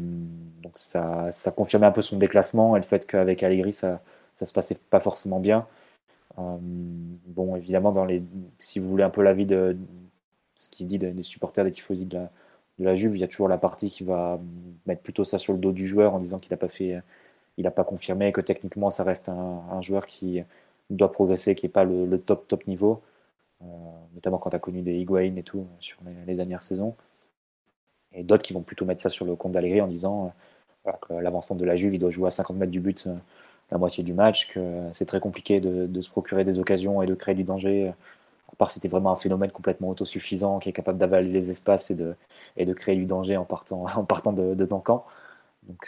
[0.63, 4.03] donc ça, ça confirmait un peu son déclassement et le fait qu'avec Allegri, ça
[4.35, 5.67] ça se passait pas forcément bien.
[6.39, 8.23] Euh, bon, évidemment, dans les,
[8.59, 9.77] si vous voulez un peu l'avis de
[10.55, 12.19] ce qui se dit des, supporters, des tifosi de
[12.79, 14.41] la, Juve, il y a toujours la partie qui va
[14.87, 17.01] mettre plutôt ça sur le dos du joueur en disant qu'il n'a pas fait,
[17.59, 20.43] il n'a pas confirmé que techniquement ça reste un, joueur qui
[20.91, 23.03] doit progresser, qui n'est pas le, top top niveau,
[23.63, 23.67] euh,
[24.15, 26.95] notamment quand tu as connu des Higuain et tout sur les, dernières saisons.
[28.13, 30.33] Et d'autres qui vont plutôt mettre ça sur le compte d'Allegri en disant
[30.87, 33.09] euh, que l'avancement de la Juve, il doit jouer à 50 mètres du but
[33.73, 34.61] la moitié du match, que
[34.93, 37.89] c'est très compliqué de, de se procurer des occasions et de créer du danger.
[38.53, 41.95] À part c'était vraiment un phénomène complètement autosuffisant qui est capable d'avaler les espaces et
[41.95, 42.15] de,
[42.57, 44.65] et de créer du danger en partant, en partant de, de.
[44.67, 44.93] Donc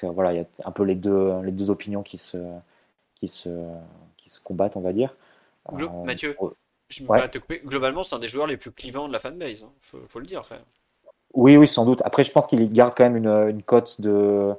[0.04, 2.38] euh, voilà, il y a un peu les deux, les deux opinions qui se,
[3.16, 3.50] qui, se,
[4.16, 5.16] qui se combattent, on va dire.
[5.72, 6.54] Glo- Euh, Mathieu, pour-
[6.88, 7.28] je me Ouais.
[7.28, 7.60] te couper.
[7.64, 9.62] Globalement, c'est un des joueurs les plus clivants de la fanbase.
[9.64, 9.72] Hein.
[9.80, 10.42] Faut, faut le dire.
[11.34, 12.00] Oui, oui, sans doute.
[12.04, 14.54] Après, je pense qu'il garde quand même une, une cote de,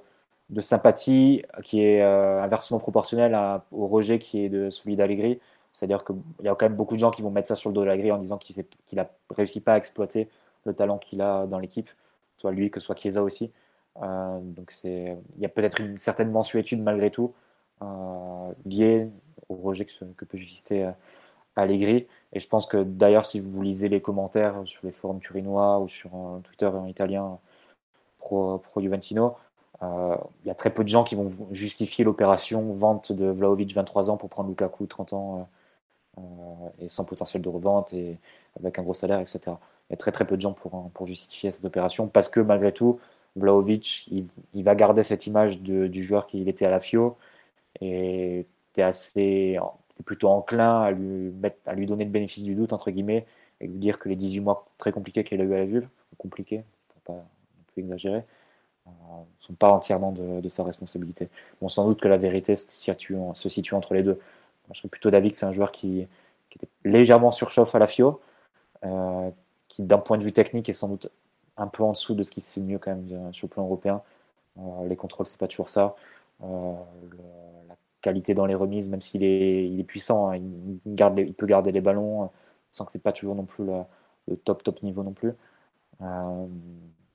[0.49, 5.39] de sympathie qui est euh, inversement proportionnelle à- au rejet qui est de celui d'Allegri.
[5.73, 7.73] C'est-à-dire qu'il y a quand même beaucoup de gens qui vont mettre ça sur le
[7.75, 10.29] dos d'Allegri en disant qu'il qu'il a réussi pas à exploiter
[10.65, 11.89] le talent qu'il a dans l'équipe,
[12.37, 13.51] soit lui que soit Chiesa aussi.
[14.01, 17.33] Euh, donc il y a peut-être une certaine mensuétude malgré tout
[17.81, 19.07] euh, liée
[19.49, 20.91] au rejet que peut susciter euh,
[21.55, 22.07] Allegri.
[22.33, 25.87] Et je pense que d'ailleurs, si vous lisez les commentaires sur les forums turinois ou
[25.87, 26.11] sur
[26.43, 27.39] Twitter en italien
[28.17, 29.35] pro, pro Juventino,
[30.43, 34.09] il y a très peu de gens qui vont justifier l'opération vente de Vlaovic 23
[34.09, 35.49] ans pour prendre Lukaku 30 ans
[36.79, 38.17] et sans potentiel de revente et
[38.59, 39.39] avec un gros salaire, etc.
[39.89, 42.71] Il y a très très peu de gens pour, justifier cette opération parce que malgré
[42.71, 42.99] tout,
[43.35, 44.07] Vlaovic,
[44.53, 47.17] il, va garder cette image du joueur qu'il était à la FIO
[47.81, 49.59] et tu es assez
[50.03, 53.25] plutôt enclin à lui, donner le bénéfice du doute, entre guillemets,
[53.61, 55.87] et lui dire que les 18 mois très compliqués qu'il a eu à la Juve,
[56.17, 57.25] compliqués, pour pas
[57.73, 58.23] plus exagérer,
[58.85, 61.29] ne euh, sont pas entièrement de, sa responsabilité.
[61.61, 63.15] Bon, sans doute que la vérité se situe,
[63.75, 64.19] entre les deux.
[64.71, 66.07] je serais plutôt d'avis que c'est un joueur qui,
[66.55, 68.21] était légèrement surchauffe à la FIO,
[68.85, 69.29] euh,
[69.67, 71.11] qui d'un point de vue technique est sans doute
[71.57, 73.49] un peu en dessous de ce qui se fait mieux quand même euh, sur le
[73.49, 74.01] plan européen.
[74.85, 75.95] les contrôles, c'est pas toujours ça.
[76.41, 81.71] la qualité dans les remises, même s'il est, puissant, hein, il, garde il peut garder
[81.71, 82.29] les ballons,
[82.71, 85.33] sans que c'est pas toujours non plus le, top top niveau non plus.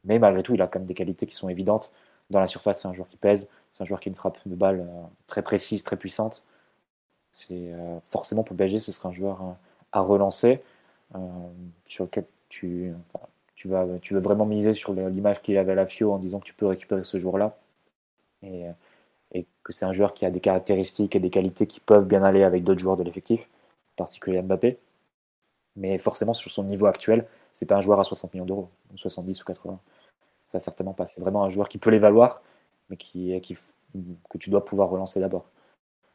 [0.04, 1.92] Mais malgré tout, il a quand même des qualités qui sont évidentes.
[2.30, 4.38] Dans la surface, c'est un joueur qui pèse, c'est un joueur qui a une frappe
[4.46, 6.44] de balle euh, très précise, très puissante.
[7.32, 9.52] C'est euh, forcément pour PSG, ce sera un joueur euh,
[9.92, 10.62] à relancer
[11.86, 12.94] sur lequel tu,
[13.64, 16.54] vas, veux vraiment miser sur l'image qu'il avait à la FIO en disant que tu
[16.54, 17.58] peux récupérer ce joueur-là.
[18.44, 18.66] Et,
[19.32, 22.22] et, que c'est un joueur qui a des caractéristiques et des qualités qui peuvent bien
[22.22, 24.78] aller avec d'autres joueurs de l'effectif, en particulier Mbappé.
[25.74, 29.42] Mais forcément, sur son niveau actuel, c'est pas un joueur à 60 millions d'euros, 70
[29.42, 29.78] ou 80.
[30.44, 31.06] Ça, certainement pas.
[31.06, 32.42] C'est vraiment un joueur qui peut les valoir,
[32.88, 33.56] mais qui, qui,
[34.28, 35.46] que tu dois pouvoir relancer d'abord.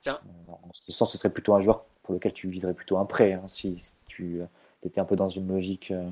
[0.08, 3.34] En ce sens, ce serait plutôt un joueur pour lequel tu viserais plutôt un prêt,
[3.34, 4.46] hein, si, tu euh,
[4.84, 6.08] étais un peu dans une logique euh,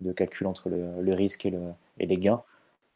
[0.00, 2.42] de calcul entre le, risque et, le, et, les gains.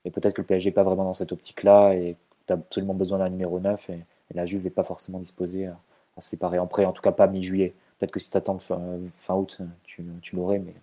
[0.05, 2.17] Et peut-être que le PSG n'est pas vraiment dans cette optique-là et
[2.47, 4.05] tu as absolument besoin d'un numéro 9 et,
[4.35, 5.79] la Juve n'est pas forcément disposée à,
[6.17, 7.75] à, se séparer en prêt, en tout cas pas mi-juillet.
[7.99, 8.81] Peut-être que si tu attends fin,
[9.17, 10.75] fin août, tu, tu l'aurais, mais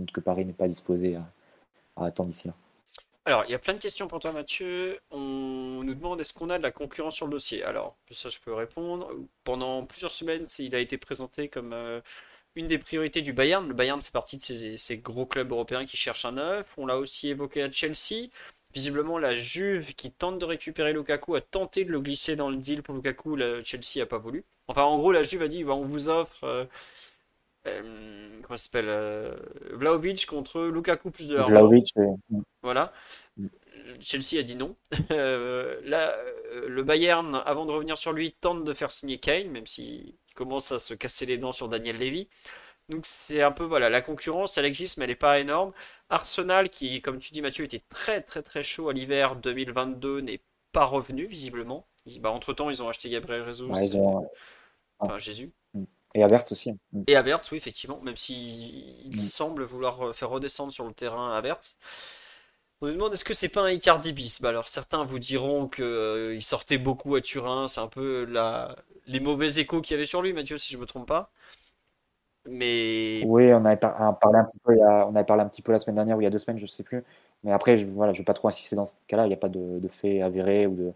[0.00, 2.54] doute que Paris n'est pas disposé à, attendre d'ici là.
[3.24, 4.98] Alors, il y a plein de questions pour toi, Mathieu.
[5.12, 5.18] On
[5.84, 7.62] nous demande est-ce qu'on a de la concurrence sur le dossier?
[7.62, 9.10] Alors, ça, je peux répondre.
[9.44, 12.00] Pendant plusieurs semaines, il a été présenté comme euh,
[12.56, 13.68] une des priorités du Bayern.
[13.68, 16.74] Le Bayern fait partie de ces, gros clubs européens qui cherchent un neuf.
[16.76, 18.28] On l'a aussi évoqué à Chelsea.
[18.74, 22.56] Visiblement, la Juve qui tente de récupérer Lukaku a tenté de le glisser dans le
[22.56, 23.36] deal pour Lukaku.
[23.36, 24.44] La Chelsea n'a pas voulu.
[24.66, 26.42] Enfin, en gros, la Juve a dit bah, on vous offre.
[26.44, 26.64] Euh,
[27.66, 29.34] euh, comment s'appelle euh,
[29.72, 31.92] Vlaovic contre Lukaku plus de Vlaovic,
[32.62, 32.92] Voilà.
[33.36, 33.46] Mm.
[34.00, 34.76] Chelsea a dit non.
[35.10, 36.16] Euh, là,
[36.66, 40.72] le Bayern, avant de revenir sur lui, tente de faire signer Kane, même s'il commence
[40.72, 42.28] à se casser les dents sur Daniel Levy.
[42.88, 45.72] Donc c'est un peu voilà, la concurrence, elle existe, mais elle n'est pas énorme.
[46.08, 50.40] Arsenal, qui, comme tu dis Mathieu, était très très très chaud à l'hiver 2022, n'est
[50.72, 51.86] pas revenu visiblement.
[52.20, 53.70] Bah, entre temps, ils ont acheté Gabriel Jesus.
[54.98, 55.52] Enfin, Jésus.
[56.14, 56.72] Et Avertz aussi.
[56.92, 57.02] Mm.
[57.06, 59.18] Et Avertz, oui, effectivement, même s'il il mm.
[59.18, 61.76] semble vouloir euh, faire redescendre sur le terrain Avertz.
[62.80, 64.42] On nous demande est-ce que c'est pas un Icardi bis?
[64.42, 68.74] Bah Alors certains vous diront qu'il euh, sortait beaucoup à Turin, c'est un peu la...
[69.06, 71.30] les mauvais échos qu'il y avait sur lui, Mathieu, si je me trompe pas.
[72.44, 75.78] Mais oui, on avait parlé un petit peu, on avait parlé un petit peu la
[75.78, 77.04] semaine dernière ou il y a deux semaines, je sais plus.
[77.44, 79.26] Mais après, je, voilà, je vais pas trop insister dans ce cas-là.
[79.26, 80.92] Il n'y a pas de, de fait avéré ou de.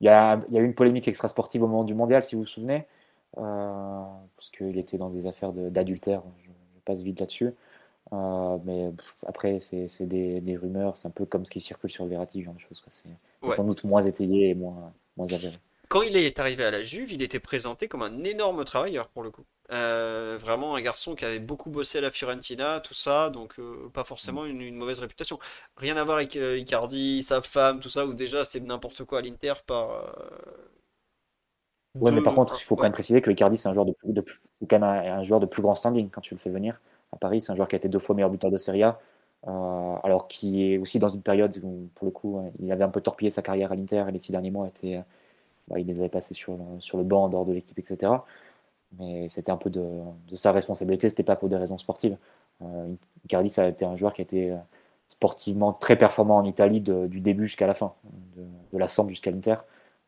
[0.00, 2.22] Il y a, il y a eu une polémique extra sportive au moment du mondial,
[2.22, 2.86] si vous vous souvenez.
[3.38, 4.02] Euh,
[4.36, 6.50] parce qu'il était dans des affaires d'adultère, je,
[6.84, 7.52] passe vite là-dessus.
[8.12, 8.92] Euh, mais
[9.26, 12.54] après, c'est des, des, rumeurs, c'est un peu comme ce qui circule sur Verratti, genre
[12.54, 12.82] de choses.
[12.88, 13.08] C'est
[13.54, 15.56] sans doute moins étayé et moins, moins avéré.
[15.88, 19.22] Quand il est arrivé à la Juve, il était présenté comme un énorme travailleur pour
[19.22, 19.44] le coup.
[19.72, 23.56] Euh, vraiment un garçon qui avait beaucoup bossé à la Fiorentina, tout ça, donc
[23.92, 25.38] pas forcément une, une, mauvaise réputation.
[25.76, 29.22] Rien à voir avec Icardi, sa femme, tout ça, où déjà c'est n'importe quoi à
[29.22, 30.04] l'Inter par,
[32.00, 33.92] Ouais, mais par contre, il faut quand même préciser que Icardi, c'est un joueur de,
[33.92, 34.22] plus, de
[34.68, 36.80] quand même un, joueur de plus grand standing quand tu le fais venir
[37.12, 37.40] à Paris.
[37.40, 38.98] C'est un joueur qui a été deux fois meilleur buteur de Serie A,
[39.46, 42.88] euh, alors qui est aussi dans une période où, pour le coup, il avait un
[42.88, 45.02] peu torpillé sa carrière à l'Inter et les six derniers mois, étaient,
[45.68, 48.12] bah, il les avait passés sur, sur le banc, en dehors de l'équipe, etc.
[48.98, 49.84] Mais c'était un peu de,
[50.28, 52.16] de sa responsabilité, c'était pas pour des raisons sportives.
[52.62, 52.94] Euh,
[53.24, 54.56] Icardi, ça a été un joueur qui a été euh,
[55.08, 57.94] sportivement très performant en Italie du début jusqu'à la fin,
[58.36, 58.42] de,
[58.72, 59.56] de la Samp jusqu'à l'Inter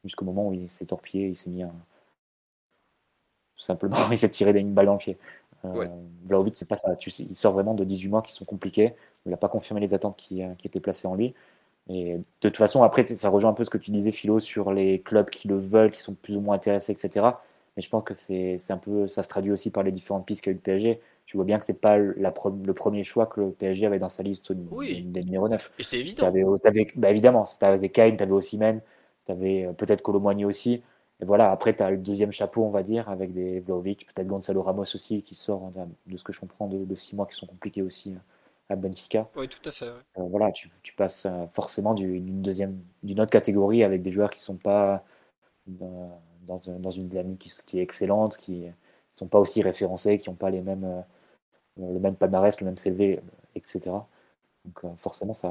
[0.08, 1.72] jusqu'au moment où il s'est torpillé, il s'est mis un...
[3.54, 5.18] Tout simplement, il s'est tiré une balle dans le pied.
[5.64, 5.86] Euh,
[6.24, 6.96] Vlaovic, c'est pas ça.
[6.96, 8.94] Tu sais, il sort vraiment de 18 mois qui sont compliqués.
[9.26, 11.34] Il n'a pas confirmé les attentes qui, euh, qui, étaient placées en lui.
[11.88, 14.72] Et de toute façon, après, ça rejoint un peu ce que tu disais, Philo, sur
[14.72, 17.26] les clubs qui le veulent, qui sont plus ou moins intéressés, etc.
[17.76, 20.42] Mais je pense que c'est un peu, ça se traduit aussi par les différentes pistes
[20.42, 21.00] qu'a eu le PSG.
[21.26, 22.32] Tu vois bien que c'est pas la
[22.64, 25.72] le premier choix que le PSG avait dans sa liste des, numéros 9.
[25.78, 26.26] Et c'est évident.
[26.26, 28.80] Avais, avais, bah évidemment, tu avais Kane, tu avais Osimhen,
[29.28, 30.82] tu avais euh, peut-être Colomboigny aussi.
[31.20, 34.26] et voilà, après, tu as le deuxième chapeau, on va dire, avec des Vlaovic, peut-être
[34.26, 35.70] Gonzalo Ramos aussi, qui sort,
[36.06, 38.14] de ce que je comprends, de, six mois qui sont compliqués aussi
[38.70, 39.28] à Benfica.
[39.36, 39.90] Oui, tout à fait.
[40.16, 44.56] voilà, tu, tu passes forcément d'une deuxième, d'une autre catégorie avec des joueurs qui sont
[44.56, 45.04] pas
[45.66, 48.72] dans, dans, une dynamique qui, qui, est excellente, qui ne
[49.10, 51.04] sont pas aussi référencés, qui n'ont pas les mêmes,
[51.76, 53.20] le même palmarès, le même CV,
[53.54, 53.90] etc.
[54.64, 55.50] Donc euh, forcément, ça,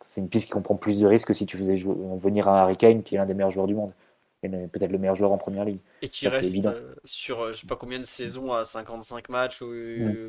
[0.00, 2.76] c'est une piste qui comprend plus de risques que si tu faisais venir un Harry
[2.76, 3.92] Kane, qui est l'un des meilleurs joueurs du monde,
[4.42, 5.80] et peut-être le meilleur joueur en première ligue.
[6.02, 9.62] Et qui reste euh, sur euh, je sais pas combien de saisons à 55 matchs,
[9.62, 9.72] où,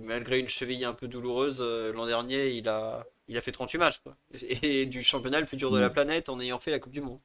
[0.04, 4.02] malgré une cheville un peu douloureuse, l'an dernier, il a, il a fait 38 matchs.
[4.62, 7.02] Et, du championnat le plus dur de la planète en ayant fait la Coupe du
[7.02, 7.20] Monde.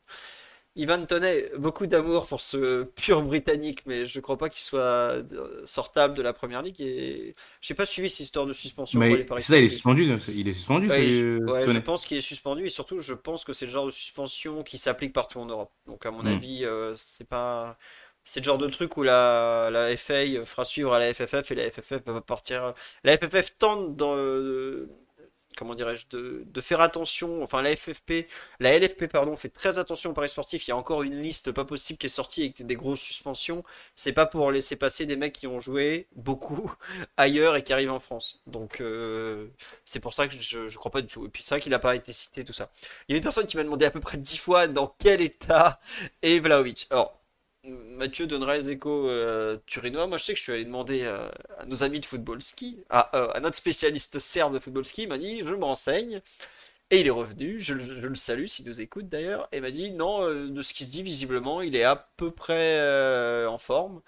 [0.74, 4.80] Ivan Toney, beaucoup d'amour pour ce pur britannique, mais je ne crois pas qu'il soit
[4.80, 6.80] euh, sortable de la première ligue.
[6.80, 8.98] Et j'ai pas suivi cette histoire de suspension.
[8.98, 10.04] Mais ça, il est suspendu.
[10.28, 10.88] Il est suspendu.
[10.88, 14.62] je, pense qu'il est suspendu et surtout, je pense que c'est le genre de suspension
[14.62, 15.72] qui s'applique partout en Europe.
[15.86, 16.28] Donc, à mon hmm.
[16.28, 17.76] avis, euh, c'est pas.
[18.24, 21.54] C'est le genre de truc où la, la FA fera suivre à la FFF et
[21.56, 22.72] la FFF va partir.
[23.02, 24.88] La FFF tente dans, euh,
[25.56, 27.42] comment dirais-je, de, faire attention.
[27.42, 28.26] Enfin, la FFP,
[28.60, 30.66] la LFP, pardon, fait très attention au paris sportif.
[30.66, 33.64] Il y a encore une liste pas possible qui est sortie avec des grosses suspensions.
[33.96, 36.72] C'est pas pour laisser passer des mecs qui ont joué beaucoup
[37.16, 38.42] ailleurs et qui arrivent en France.
[38.46, 39.48] Donc, euh,
[39.84, 41.26] c'est pour ça que je, je crois pas du tout.
[41.26, 42.70] Et puis, c'est vrai qu'il n'a pas été cité, tout ça.
[43.08, 45.20] Il y a une personne qui m'a demandé à peu près dix fois dans quel
[45.20, 45.80] état
[46.22, 46.86] est Vlaovic.
[46.90, 47.21] Alors,
[47.64, 50.06] Mathieu donnera les échos euh, turinois.
[50.08, 52.84] Moi, je sais que je suis allé demander euh, à nos amis de football ski,
[52.90, 56.20] à, euh, notre spécialiste serbe de football ski, il m'a dit je me renseigne.
[56.90, 60.26] Et il est revenu, je, le salue s'il nous écoute d'ailleurs, et m'a dit non,
[60.28, 64.02] de ce qui se dit visiblement, il est à peu près en forme.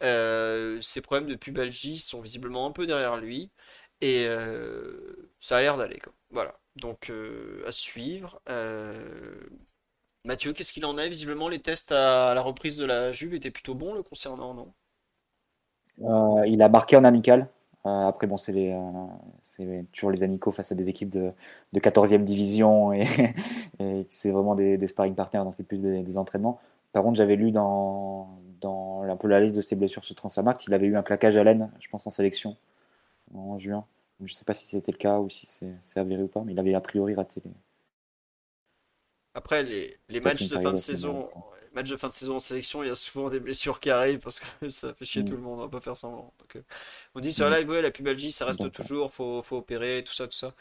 [0.00, 3.50] ses problèmes de pubalgie sont visiblement un peu derrière lui,
[4.00, 4.28] et
[5.40, 6.00] ça a l'air d'aller.
[6.30, 7.10] Voilà, donc
[7.66, 8.40] à suivre.
[10.26, 13.50] Mathieu, qu'est-ce qu'il en est Visiblement, les tests à la reprise de la Juve étaient
[13.50, 14.72] plutôt bons le concernant, non?
[16.02, 17.48] Euh, Il a marqué en amical.
[17.86, 21.32] Euh, après, bon, c'est euh, toujours les amicaux face à des équipes de,
[21.74, 23.06] 14e division et,
[24.10, 26.60] c'est vraiment des, sparring partners, donc c'est plus des, entraînements.
[26.92, 28.28] Par contre, j'avais lu dans,
[29.24, 31.88] la liste de ses blessures sur Transfermarkt, il avait eu un claquage à l'aine, je
[31.88, 32.56] pense, en sélection
[33.34, 33.86] en juin.
[34.18, 35.46] Je ne sais pas si c'était le cas ou si
[35.82, 37.52] c'est avéré ou pas, mais il avait a priori raté les,
[39.34, 41.30] après, les, les matchs de fin de saison,
[41.72, 44.20] matchs de fin de saison en sélection, il y a souvent des blessures qui arrivent
[44.20, 45.26] parce que ça fait chier mm.
[45.26, 46.32] tout le monde, on va pas faire semblant.
[46.38, 46.62] Donc, euh,
[47.14, 47.60] on dit sur la mm.
[47.60, 50.54] live, ouais, la pubalgie, ça reste toujours, faut, faut opérer, tout ça, tout ça.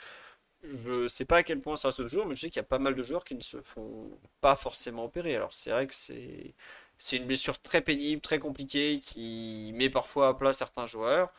[0.64, 2.64] Je sais pas à quel point ça reste toujours, mais je sais qu'il y a
[2.64, 4.12] pas mal de joueurs qui ne se font
[4.42, 5.36] pas forcément opérer.
[5.36, 6.54] Alors c'est vrai que c'est
[6.98, 11.32] c'est une blessure très pénible, très compliquée, qui met parfois à plat certains joueurs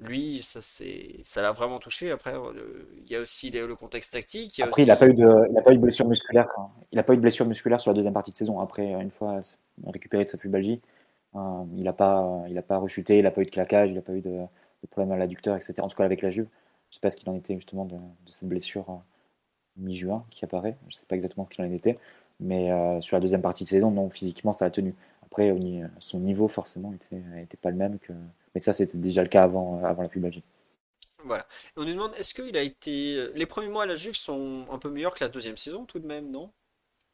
[0.00, 2.10] lui, ça ça l'a vraiment touché.
[2.10, 4.60] Après, euh, il y a aussi le contexte tactique.
[4.60, 6.48] Après, il n'a pas eu de, pas eu de blessure musculaire.
[6.92, 8.60] Il n'a pas eu de blessure musculaire sur la deuxième partie de saison.
[8.60, 9.40] Après, une fois
[9.86, 10.80] récupéré de sa pubalgie,
[11.34, 13.94] euh, il n'a pas, il a pas rechuté, il n'a pas eu de claquage, il
[13.94, 14.46] n'a pas eu de,
[14.90, 15.74] problème à l'adducteur, etc.
[15.80, 17.84] En tout cas, avec la Juve, je ne sais pas ce qu'il en était justement
[17.84, 17.96] de,
[18.26, 18.94] cette blessure euh,
[19.78, 20.76] mi-juin qui apparaît.
[20.82, 21.98] Je ne sais pas exactement ce qu'il en était,
[22.40, 22.70] mais
[23.00, 24.94] sur la deuxième partie de saison, non, physiquement, ça a tenu.
[25.24, 25.52] Après,
[25.98, 28.12] son niveau forcément n'était pas le même que
[28.58, 30.42] mais ça, c'était déjà le cas avant, avant la pubalgie.
[31.24, 31.46] Voilà.
[31.76, 33.28] on nous demande, est-ce qu'il a été.
[33.34, 36.00] Les premiers mois à la Juve sont un peu meilleurs que la deuxième saison, tout
[36.00, 36.50] de même, non?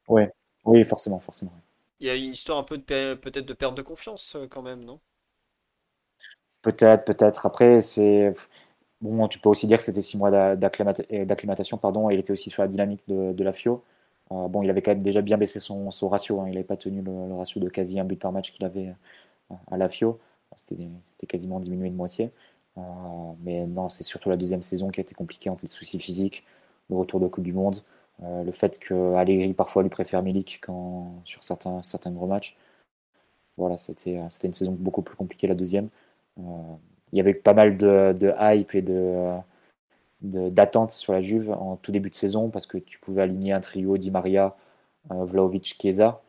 [0.08, 0.22] Oui,
[0.64, 1.52] oui, forcément, forcément.
[2.00, 4.62] Il y a une histoire un peu de peut-être de perte de confiance euh, quand
[4.62, 5.00] même, non?
[6.62, 7.44] Peut-être, peut-être.
[7.44, 8.32] Après, c'est.
[9.02, 12.48] Bon, tu peux aussi dire que c'était six mois d'acclimatation, pardon, et il était aussi
[12.48, 13.84] sur la dynamique de, la FIO.
[14.32, 16.44] Euh, bon, il avait quand même déjà bien baissé son, ratio, hein.
[16.46, 18.94] il n'avait pas tenu le, ratio de quasi un but par match qu'il avait
[19.50, 20.18] euh, à la FIO.
[20.56, 22.30] C'était quasiment diminué de moitié.
[22.78, 22.80] Euh,
[23.42, 26.44] mais non, c'est surtout la deuxième saison qui a été compliquée entre les soucis physiques,
[26.90, 27.76] le retour de Coupe du Monde,
[28.22, 32.56] euh, le fait que Allegri parfois lui préfère Milik quand, sur certains, certains gros matchs.
[33.56, 35.88] Voilà, c'était une saison beaucoup plus compliquée la deuxième.
[36.38, 36.42] Euh,
[37.12, 39.30] il y avait pas mal de, de hype et de
[40.22, 43.60] d'attente sur la Juve en tout début de saison parce que tu pouvais aligner un
[43.60, 44.56] trio Di Maria,
[45.10, 46.23] Vlaovic, Chiesa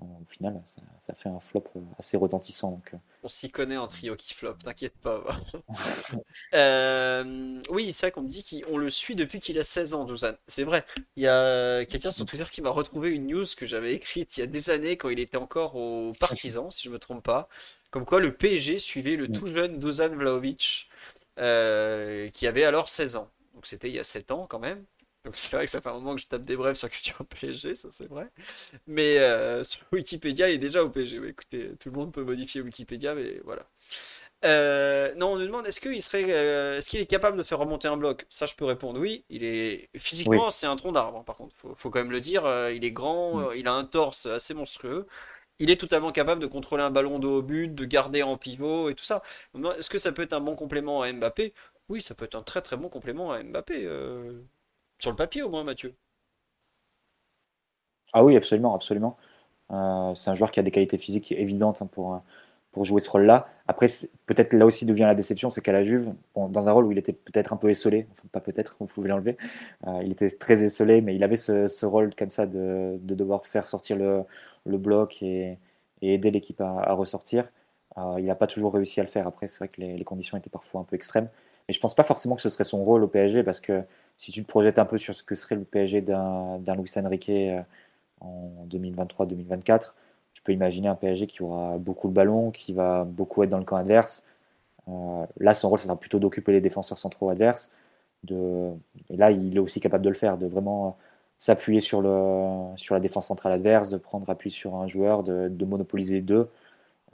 [0.00, 0.60] au final,
[0.98, 2.72] ça, fait un flop euh, assez retentissant.
[2.72, 2.90] Donc...
[2.92, 2.98] Euh.
[3.22, 5.24] On s'y connaît en trio qui flop, t'inquiète pas.
[6.54, 10.04] euh, oui, c'est vrai qu'on me dit qu'on le suit depuis qu'il a 16 ans,
[10.04, 10.36] Douzane.
[10.46, 10.84] C'est vrai.
[11.16, 14.40] Il y a quelqu'un sur Twitter qui m'a retrouvé une news que j'avais écrite il
[14.40, 17.48] y a des années quand il était encore aux partisans, si je me trompe pas.
[17.90, 20.90] Comme quoi le PSG suivait le tout jeune Dusan Vlaovic,
[21.38, 23.30] euh, qui avait alors 16 ans.
[23.54, 24.84] Donc c'était il y a 7 ans quand même.
[25.26, 27.26] Donc c'est vrai que ça fait un moment que je tape des brèves sur Culture
[27.26, 28.28] PSG, ça c'est vrai.
[28.86, 31.20] Mais euh, sur Wikipédia, il est déjà au PSG.
[31.26, 33.66] écoutez, tout le monde peut modifier Wikipédia, mais voilà.
[34.44, 37.58] Euh, non, on nous demande est-ce qu'il serait, euh, est-ce qu'il est capable de faire
[37.58, 38.24] remonter un bloc?
[38.28, 39.24] Ça, je peux répondre oui.
[39.28, 41.18] Il est physiquement, c'est un tronc d'arbre.
[41.18, 42.46] Hein, par contre, faut, faut quand même le dire.
[42.70, 43.56] il est grand, mm.
[43.56, 45.06] il a un torse assez monstrueux
[45.58, 48.90] il est totalement capable de contrôler un ballon de haut but, de garder en pivot
[48.90, 49.22] et tout ça.
[49.78, 51.54] Est-ce que ça peut être un bon complément à Mbappé?
[51.88, 53.88] Oui, ça peut être un très très bon complément à Mbappé.
[54.96, 55.94] Euh, sur le papier au moins, Mathieu.
[58.12, 59.16] Ah oui, absolument, absolument.
[59.70, 62.20] Euh, c'est un joueur qui a des qualités physiques évidentes hein, pour,
[62.76, 63.48] pour jouer ce rôle-là.
[63.68, 63.86] Après,
[64.26, 66.98] peut-être là aussi devient la déception, c'est qu'à la Juve, dans un rôle où il
[66.98, 69.38] était peut-être un peu essolé, enfin pas peut-être, vous pouvez l'enlever,
[69.86, 73.66] euh, il était très essolé, mais il avait ce, rôle comme ça de, devoir faire
[73.66, 74.26] sortir le,
[74.76, 75.56] bloc et,
[76.02, 77.48] aider l'équipe à, ressortir.
[77.96, 79.26] Euh, il n'a pas toujours réussi à le faire.
[79.26, 81.30] Après, c'est vrai que les, conditions étaient parfois un peu extrêmes.
[81.68, 83.82] Mais je pense pas forcément que ce serait son rôle au PSG, parce que
[84.16, 87.28] si tu te projettes un peu sur ce que serait le PSG d'un Luis Enrique
[87.30, 87.62] euh,
[88.20, 89.92] en 2023-2024,
[90.46, 93.64] peux imaginer un PSG qui aura beaucoup le ballon, qui va beaucoup être dans le
[93.64, 94.24] camp adverse.
[94.88, 97.70] Euh, là, son rôle, ça sera plutôt d'occuper les défenseurs centraux adverses.
[98.30, 100.96] Et là, il est aussi capable de le faire, de vraiment
[101.38, 106.48] s'appuyer sur, la défense centrale adverse, de prendre appui sur un joueur, de, monopoliser deux,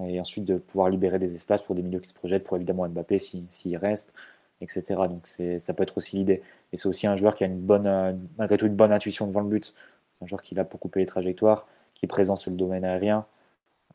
[0.07, 2.89] et ensuite de pouvoir libérer des espaces pour des milieux qui se projettent, pour évidemment
[2.89, 4.13] Mbappé s'il si, reste,
[4.61, 4.83] etc.
[5.09, 6.43] Donc ça peut être aussi l'idée.
[6.73, 9.41] Et c'est aussi un joueur qui a une bonne, malgré tout une bonne intuition devant
[9.41, 9.67] le but.
[9.67, 12.85] C'est un joueur qui a pour couper les trajectoires qui est présent sur le domaine
[12.85, 13.27] aérien,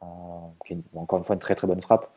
[0.03, 0.05] euh,
[0.65, 2.09] qui est encore une fois une très très bonne frappe.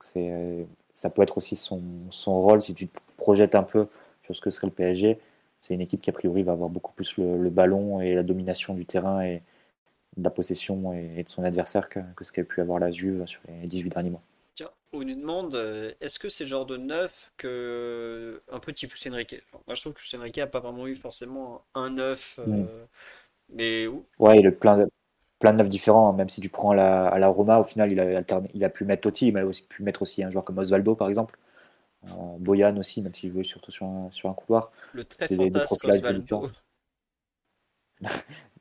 [0.00, 1.80] C'est, ça peut être aussi son,
[2.26, 3.88] rôle si tu te projettes un peu
[4.22, 5.20] sur ce que serait le PSG.
[5.60, 8.74] C'est une équipe qui a priori va avoir beaucoup plus le, ballon et la domination
[8.74, 9.42] du terrain et
[10.16, 13.26] de la possession et, de son adversaire que, que ce qu'a pu avoir la Juve
[13.26, 14.22] sur les 18 derniers mois.
[14.58, 18.72] Tiens, on nous demande euh, est-ce que c'est le genre de neuf que un peu
[18.72, 22.40] type Enrique Moi je trouve que Enrique n'a pas vraiment eu forcément un neuf.
[22.40, 22.66] Euh, mm.
[23.50, 23.86] mais...
[24.18, 24.88] Ouais, il est plein de,
[25.38, 26.08] plein de neufs différents.
[26.08, 26.14] Hein.
[26.14, 28.20] Même si tu prends la, à la Roma, au final, il a,
[28.52, 30.58] il a pu mettre Totti, mais il a aussi pu mettre aussi un joueur comme
[30.58, 31.38] Osvaldo, par exemple.
[32.06, 32.08] Euh,
[32.40, 34.72] Boyan aussi, même s'il jouait surtout sur un, sur un couloir.
[34.92, 36.50] Le très fantasque Osvaldo.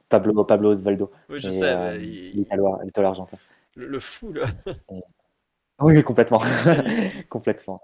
[0.09, 1.11] Pablo, Pablo Osvaldo.
[1.27, 1.73] Oui, je sais.
[1.75, 2.45] Euh, il...
[2.97, 3.39] argentin.
[3.75, 4.45] Le, fou, là.
[5.80, 6.41] Oui, complètement.
[7.30, 7.82] complètement.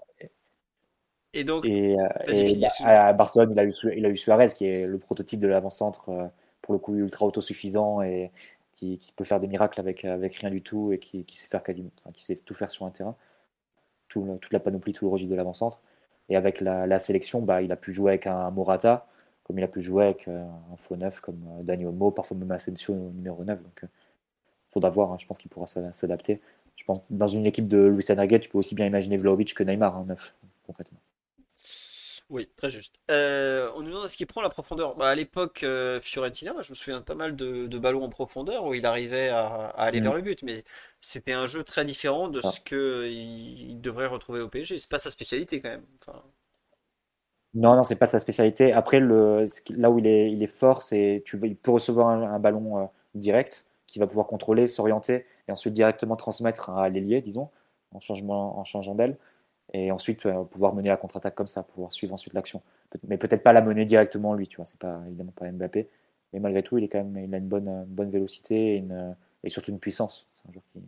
[1.32, 4.66] Et donc, et, euh, bah, à Barcelone, il a, eu, il a eu Suarez, qui
[4.66, 6.30] est le prototype de l'avant-centre,
[6.62, 8.30] pour le coup ultra autosuffisant et
[8.74, 11.90] qui, peut faire des miracles avec, avec rien du tout et qui, sait faire quasiment,
[12.12, 13.16] qui sait tout faire sur un terrain,
[14.08, 15.80] tout, toute la panoplie, tout le registre de l'avant-centre.
[16.28, 19.06] Et avec la, sélection, bah, il a pu jouer avec un Morata,
[19.44, 22.36] comme il a pu jouer avec euh, un faux neuf comme euh, Daniel Mo, parfois
[22.36, 23.62] même Asensio numéro 9.
[23.62, 23.88] Donc, il euh,
[24.68, 26.40] faudra voir, hein, je pense qu'il pourra s'adapter.
[26.76, 29.62] Je pense dans une équipe de Luis Enrique, tu peux aussi bien imaginer Vlaovic que
[29.62, 30.34] Neymar, en neuf,
[30.66, 30.98] concrètement.
[32.30, 32.98] Oui, très juste.
[33.10, 34.96] Euh, on nous demande est-ce qu'il prend la profondeur?
[34.96, 38.08] Bah, à l'époque, euh, Fiorentina, moi, je me souviens de pas mal de, ballons en
[38.08, 40.16] profondeur où il arrivait à, aller vers mm.
[40.16, 40.64] le but, mais
[41.00, 42.50] c'était un jeu très différent de ah.
[42.50, 44.78] ce qu'il devrait retrouver au PSG.
[44.78, 45.84] C'est pas sa spécialité quand même.
[47.54, 48.72] Non, non, c'est pas sa spécialité.
[48.72, 49.44] Après, le,
[49.76, 52.86] là où il est, il est fort, c'est tu il peut recevoir un, ballon euh,
[53.14, 57.48] direct qui va pouvoir contrôler, s'orienter et ensuite directement transmettre à l'ailier, disons,
[57.92, 59.16] en, changement, en changeant d'aile
[59.72, 62.60] et ensuite euh, pouvoir mener la contre-attaque comme ça, pouvoir suivre ensuite l'action.
[63.06, 65.88] mais peut-être pas la mener directement lui, tu vois, c'est pas évidemment pas Mbappé,
[66.32, 69.14] mais malgré tout, il est quand même, il a une bonne, bonne vélocité et, une,
[69.44, 70.26] et surtout une puissance.
[70.34, 70.80] C'est un joueur qui,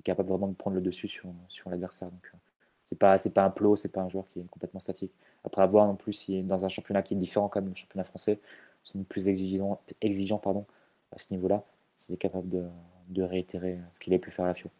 [0.00, 2.10] est capable vraiment de prendre le dessus sur, sur l'adversaire.
[2.10, 2.38] Donc euh,
[2.82, 5.12] c'est pas pas un plot, c'est pas un joueur qui est complètement statique.
[5.44, 8.40] Après avoir en plus si dans un championnat qui est différent même, le championnat français,
[8.82, 10.66] c'est plus exigeant, exigeant pardon
[11.12, 11.62] à ce niveau-là,
[11.96, 14.70] s'il est capable de, réitérer ce qu'il a pu faire à la FIO.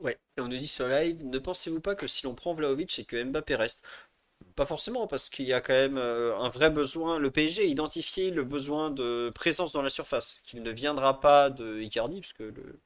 [0.00, 2.90] Ouais, et on nous dit sur live, ne pensez-vous pas que si l'on prend Vlaovic,
[2.90, 3.82] c'est que Mbappé reste?
[4.54, 7.18] Pas forcément, parce qu'il y a quand même euh, un vrai besoin.
[7.18, 11.50] Le PSG a identifié le besoin de présence dans la surface, qu'il ne viendra pas
[11.50, 12.80] de Icardi, puisque le,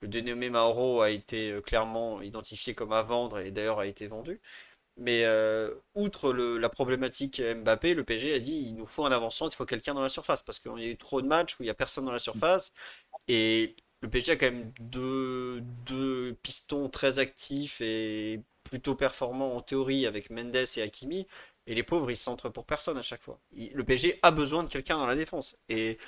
[0.00, 4.06] le dénommé Mauro a été euh, clairement identifié comme à vendre et d'ailleurs a été
[4.06, 4.40] vendu.
[4.96, 9.48] Mais euh, outre la problématique Mbappé, le PSG a dit il nous faut un avançant,
[9.48, 11.62] il faut quelqu'un dans la surface, parce qu'il y a eu trop de matchs où
[11.62, 12.72] il n'y a personne dans la surface.
[13.28, 20.06] Et le PSG a quand même deux, pistons très actifs et plutôt performants en théorie
[20.06, 21.26] avec Mendes et Hakimi.
[21.66, 23.38] Et les pauvres, ils centrent pour personne à chaque fois.
[23.52, 25.56] Le PSG a besoin de quelqu'un dans la défense.
[25.68, 25.98] Et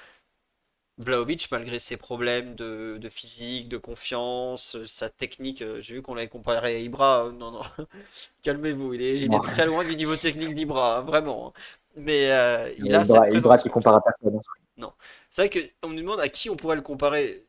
[1.03, 6.28] Vlaovic, malgré ses problèmes de, physique, de confiance, sa technique, euh, j'ai vu qu'on l'avait
[6.28, 7.26] comparé à Ibra.
[7.26, 7.62] Euh, non, non,
[8.42, 11.48] calmez-vous, il est, très loin du niveau technique d'Ibra, hein, vraiment.
[11.48, 11.61] Hein.
[11.96, 14.40] Mais euh, il a Ibra, Ibra qui compare à personne.
[14.76, 14.92] Non,
[15.28, 17.44] c'est vrai qu'on nous demande à qui on pourrait le comparer.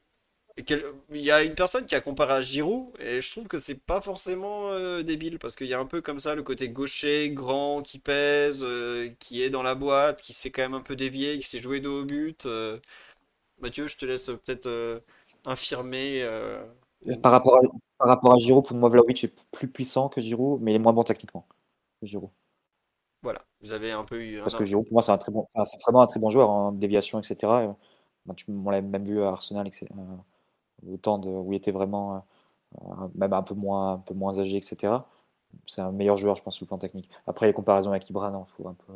[0.55, 3.79] Il y a une personne qui a comparé à Giroud et je trouve que c'est
[3.79, 7.31] pas forcément euh, débile parce qu'il y a un peu comme ça le côté gaucher,
[7.31, 10.95] grand, qui pèse, euh, qui est dans la boîte, qui s'est quand même un peu
[10.95, 12.47] dévié, qui s'est joué de haut but.
[13.63, 13.67] Euh.
[13.67, 15.03] Mathieu, je te laisse peut-être
[15.45, 16.27] infirmer.
[17.21, 17.61] Par, rapport à,
[17.97, 20.79] par rapport à Giroud, pour moi, Vlaovic est plus puissant que Giroud, mais il est
[20.79, 21.45] moins bon techniquement
[22.01, 22.29] que Giroud.
[23.21, 24.39] Voilà, vous avez un peu eu.
[24.41, 26.49] Parce que Giroud, pour moi, c'est un très bon, c'est vraiment un très bon joueur
[26.49, 27.35] en déviation, etc.
[28.35, 29.87] tu, on l'a même vu à Arsenal, etc
[30.87, 32.25] au temps de, où il était vraiment
[33.15, 34.93] même un peu moins, un peu moins âgé, etc.
[35.65, 37.09] C'est un meilleur joueur, je pense, sur le plan technique.
[37.27, 38.93] Après, les comparaisons avec Ibra, non, faut un peu.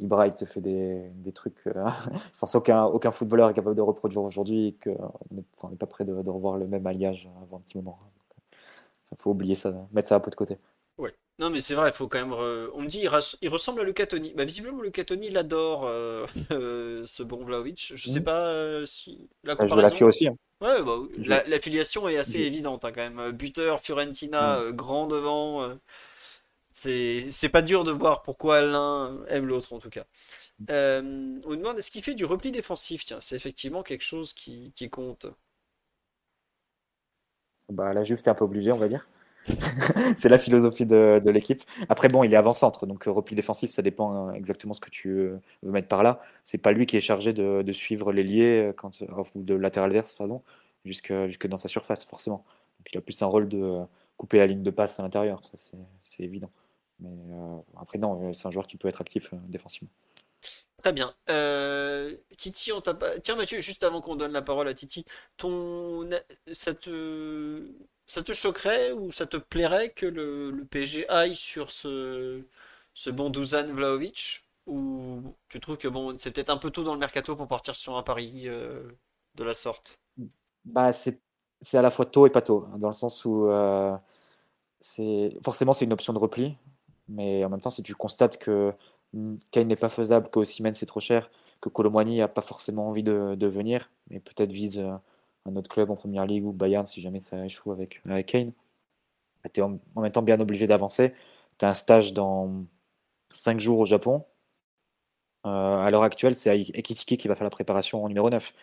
[0.00, 1.62] Ibra, il te fait des, des trucs.
[1.64, 6.04] je pense aucun, aucun footballeur est capable de reproduire aujourd'hui et qu'on n'est pas prêt
[6.04, 7.98] de, de, revoir le même alliage avant un petit moment.
[9.12, 10.58] Il faut oublier ça, mettre ça un peu de côté.
[10.98, 11.14] Ouais.
[11.40, 12.34] Non, mais c'est vrai, il faut quand même.
[12.74, 13.00] On me dit,
[13.40, 14.34] il, ressemble à Luca Toni.
[14.36, 16.26] Bah, visiblement, Luca Toni, il adore euh,
[17.06, 17.92] ce bon Vlaovic.
[17.94, 18.24] Je sais mmh.
[18.24, 19.26] pas euh, si.
[19.42, 19.96] La comparaison.
[19.96, 20.28] Je aussi.
[20.28, 20.36] Hein.
[20.60, 23.32] Ouais, bah, la, la, filiation est assez évidente hein, quand même.
[23.32, 24.62] Buteur, Fiorentina, mmh.
[24.62, 25.66] euh, grand devant.
[26.80, 30.04] C'est pas dur de voir pourquoi l'un aime l'autre en tout cas.
[30.68, 33.04] on me demande est-ce qu'il fait du repli défensif?
[33.04, 35.26] Tiens, c'est effectivement quelque chose qui, compte.
[37.68, 39.06] Bah, la Juve, t'es un peu obligé, on va dire.
[40.16, 41.62] c'est la philosophie de, l'équipe.
[41.88, 44.90] Après, bon, il est avant-centre, donc euh, repli défensif, ça dépend euh, exactement ce que
[44.90, 45.12] tu
[45.62, 46.20] veux mettre par là.
[46.44, 50.42] C'est pas lui qui est chargé de, suivre l'ailier euh, ou de latéral verse, pardon,
[50.84, 52.44] jusque, jusque dans sa surface, forcément.
[52.92, 53.80] Il a plus un rôle de
[54.16, 55.40] couper la ligne de passe à l'intérieur,
[56.02, 56.50] c'est évident.
[57.00, 57.10] Mais
[57.76, 59.90] après, non, c'est un joueur qui peut être actif défensivement.
[60.82, 61.14] Très bien.
[62.36, 63.18] Titi, on t'a pas...
[63.20, 65.04] Tiens Mathieu, juste avant qu'on donne la parole à Titi,
[65.36, 66.08] ton...
[66.52, 67.70] ça te
[68.10, 72.42] ça te choquerait ou ça te plairait que le, PSG aille sur ce,
[72.92, 76.94] ce bon Dusan Vlaovic Ou tu trouves que bon, c'est peut-être un peu tôt dans
[76.94, 78.82] le mercato pour partir sur un pari euh,
[79.36, 80.00] de la sorte?
[80.64, 81.20] Bah, c'est,
[81.72, 83.96] à la fois tôt et pas tôt, dans le sens où euh,
[84.80, 86.56] c'est forcément c'est une option de repli,
[87.10, 88.72] mais en même temps, si tu constates que
[89.50, 91.30] Kane n'est pas faisable, que Siemens c'est trop cher,
[91.60, 94.92] que Colomwani n'a pas forcément envie de, venir, mais peut-être vise euh,
[95.46, 98.52] un autre club en première ligue ou Bayern si jamais ça échoue avec, Kane,
[99.52, 101.14] tu es en, même temps bien obligé d'avancer.
[101.58, 102.64] Tu as un stage dans
[103.30, 104.24] 5 jours au Japon.
[105.46, 108.54] Euh, à l'heure actuelle, c'est Ekitiki qui va faire la préparation en numéro 9.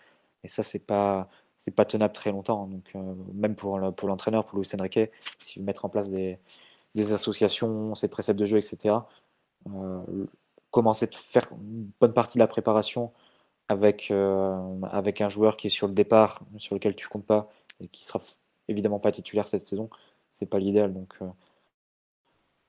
[0.43, 2.67] Et ça, c'est pas c'est pas tenable très longtemps.
[2.67, 4.99] Donc, euh, même pour, pour l'entraîneur, pour Luis Enrique,
[5.39, 6.37] s'il veut mettre en place des,
[6.97, 8.95] des, associations, ses préceptes de jeu, etc.,
[9.67, 10.25] euh,
[10.71, 13.11] commencer à faire une bonne partie de la préparation
[13.69, 17.49] avec, euh, avec un joueur qui est sur le départ, sur lequel tu comptes pas,
[17.81, 18.19] et qui sera
[18.67, 19.89] évidemment pas titulaire cette saison,
[20.33, 20.93] c'est pas l'idéal.
[20.93, 21.27] Donc euh,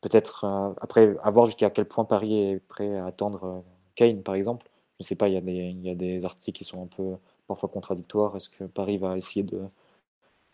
[0.00, 0.44] peut-être
[0.80, 3.64] après, à voir jusqu'à quel point Paris est prêt à attendre
[3.94, 4.68] Kane, par exemple.
[5.00, 7.16] Je sais pas, il y, a des, articles qui sont un peu
[7.46, 8.36] parfois contradictoires.
[8.36, 9.66] Est-ce que Paris va essayer de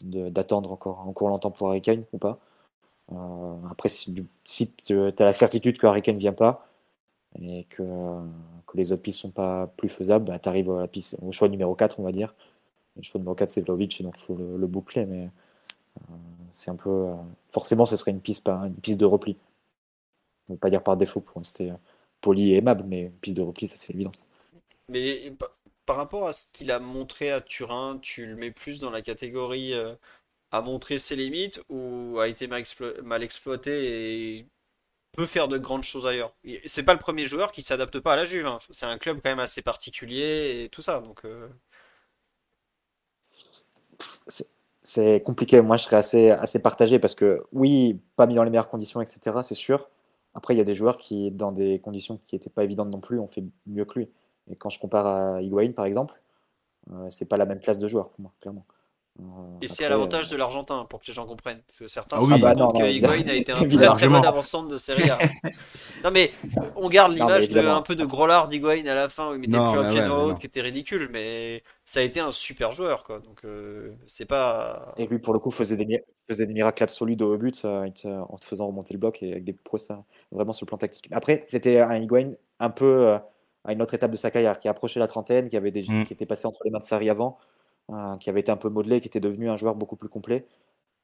[0.02, 2.38] d'attendre encore, encore longtemps pour Harry Kane ou pas?
[3.70, 6.66] Après, si, si tu as la certitude que Harry ne vient pas,
[7.40, 7.82] et que,
[8.66, 12.00] que les autres pistes sont pas plus faisables, bah, tu arrives au choix numéro 4,
[12.00, 12.34] on va dire.
[12.96, 15.28] Le choix numéro 4, c'est Vlaovic, donc il faut le, boucler, mais
[15.98, 16.14] euh,
[16.52, 16.90] c'est un peu.
[16.90, 17.14] Euh,
[17.48, 19.36] forcément, ce serait une piste, pas, une piste de repli.
[20.48, 21.76] On ne pas dire par défaut pour rester euh,
[22.20, 24.26] poli et aimable, mais piste de repli, ça c'est l'évidence.
[24.88, 25.32] Mais
[25.86, 29.02] par rapport à ce qu'il a montré à Turin, tu le mets plus dans la
[29.02, 29.74] catégorie
[30.54, 34.46] à montrer ses limites ou a été mal exploité et
[35.12, 36.32] peut faire de grandes choses ailleurs.
[36.66, 38.46] C'est pas le premier joueur qui s'adapte pas à la Juve.
[38.46, 38.58] Hein.
[38.70, 41.00] C'est un club quand même assez particulier et tout ça.
[41.00, 41.48] Donc euh.
[44.82, 45.60] c'est compliqué.
[45.60, 49.00] Moi, je serais assez, assez partagé parce que oui, pas mis dans les meilleures conditions,
[49.00, 49.38] etc.
[49.42, 49.88] C'est sûr.
[50.34, 53.00] Après, il y a des joueurs qui, dans des conditions qui n'étaient pas évidentes non
[53.00, 54.08] plus, ont fait mieux que lui.
[54.50, 56.20] Et quand je compare à Higuain, par exemple,
[56.92, 58.66] euh, c'est pas la même classe de joueur pour moi, clairement.
[59.20, 59.24] Euh,
[59.62, 61.60] et c'est à l'avantage de l'Argentin, pour que les gens comprennent.
[61.66, 64.68] Parce que certains ah se bah que Higuain a été un très très bon avant-centre
[64.68, 65.18] de Serie A.
[66.04, 66.32] non mais
[66.74, 69.56] on garde l'image de un peu de Groslard d'Higuain à la fin où il mettait
[69.56, 73.04] plus un pied devant l'autre qui était ridicule, mais ça a été un super joueur
[73.04, 73.20] quoi.
[73.20, 74.94] Donc euh, c'est pas.
[74.96, 78.44] Et lui pour le coup faisait des, faisait des miracles absolus au but en te
[78.44, 81.08] faisant remonter le bloc et avec des prouesses hein, vraiment sur le plan tactique.
[81.12, 83.18] Après c'était un Higuain un peu euh,
[83.64, 86.04] à une autre étape de sa carrière qui approchait la trentaine, qui avait des mm.
[86.06, 87.38] qui était passé entre les mains de Sarri avant.
[87.90, 90.46] Hein, qui avait été un peu modelé, qui était devenu un joueur beaucoup plus complet.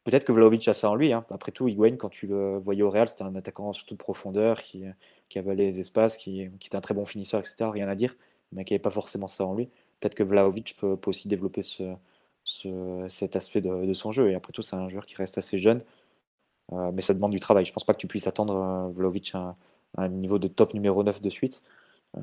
[0.05, 1.13] Peut-être que Vlaovic a ça en lui.
[1.13, 1.27] Hein.
[1.31, 4.63] Après tout, Higuain, quand tu le voyais au Real, c'était un attaquant surtout de profondeur,
[4.63, 4.85] qui,
[5.29, 7.71] qui avalait les espaces, qui, qui, était un très bon finisseur, etc.
[7.71, 8.17] Rien à dire,
[8.53, 9.67] mais qui n'avait pas forcément ça en lui.
[10.01, 11.95] Peut-être que Vlaovic peut, aussi développer ce,
[12.45, 14.31] ce, cet aspect de, son jeu.
[14.31, 15.83] Et après tout, c'est un joueur qui reste assez jeune,
[16.73, 17.67] euh, mais ça demande du travail.
[17.67, 19.55] Je pense pas que tu puisses attendre euh, Vlaovic à,
[19.99, 21.63] un niveau de top numéro 9 de suite.
[22.17, 22.21] Euh,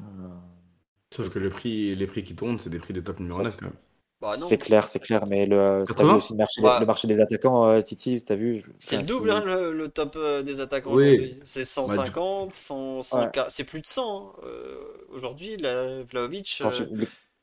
[1.13, 3.55] Sauf que le prix, les prix qui tournent, c'est des prix de top numéro 9
[3.55, 3.75] quand même.
[4.19, 6.79] Bah, c'est clair, c'est clair, mais le, as vu aussi le marché, bah.
[6.79, 10.15] le marché des attaquants, euh, Titi, tu as vu C'est le double, hein, le, top
[10.15, 11.39] euh, des attaquants aujourd'hui.
[11.45, 13.01] C'est 150, 100,
[13.47, 14.01] c'est plus de 100.
[14.01, 14.41] Hein.
[14.43, 14.79] Euh,
[15.09, 16.63] aujourd'hui, la Vlaovic,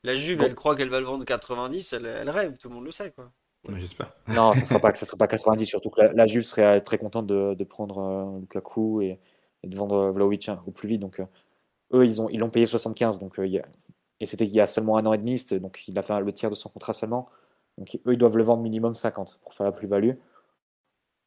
[0.02, 2.84] la Juve, elle croit qu'elle va le vendre 90, elle, elle, rêve, tout le monde
[2.84, 3.12] le sait.
[3.12, 3.30] quoi.
[3.76, 4.12] J'espère.
[4.28, 7.28] Non, ça ne sera, pas, sera pas 90, surtout que la, Juve serait très contente
[7.28, 9.20] de, de prendre Lukaku et,
[9.62, 11.00] et, de vendre Vlaovic hein, au plus vite.
[11.00, 11.20] Donc,
[11.92, 13.64] eux, ils l'ont ils payé 75, donc il y a
[14.24, 16.32] et c'était il y a seulement un an et demi, donc il a fait le
[16.32, 17.28] tiers de son contrat seulement.
[17.76, 20.12] Donc eux, ils doivent le vendre minimum 50 pour faire la plus-value.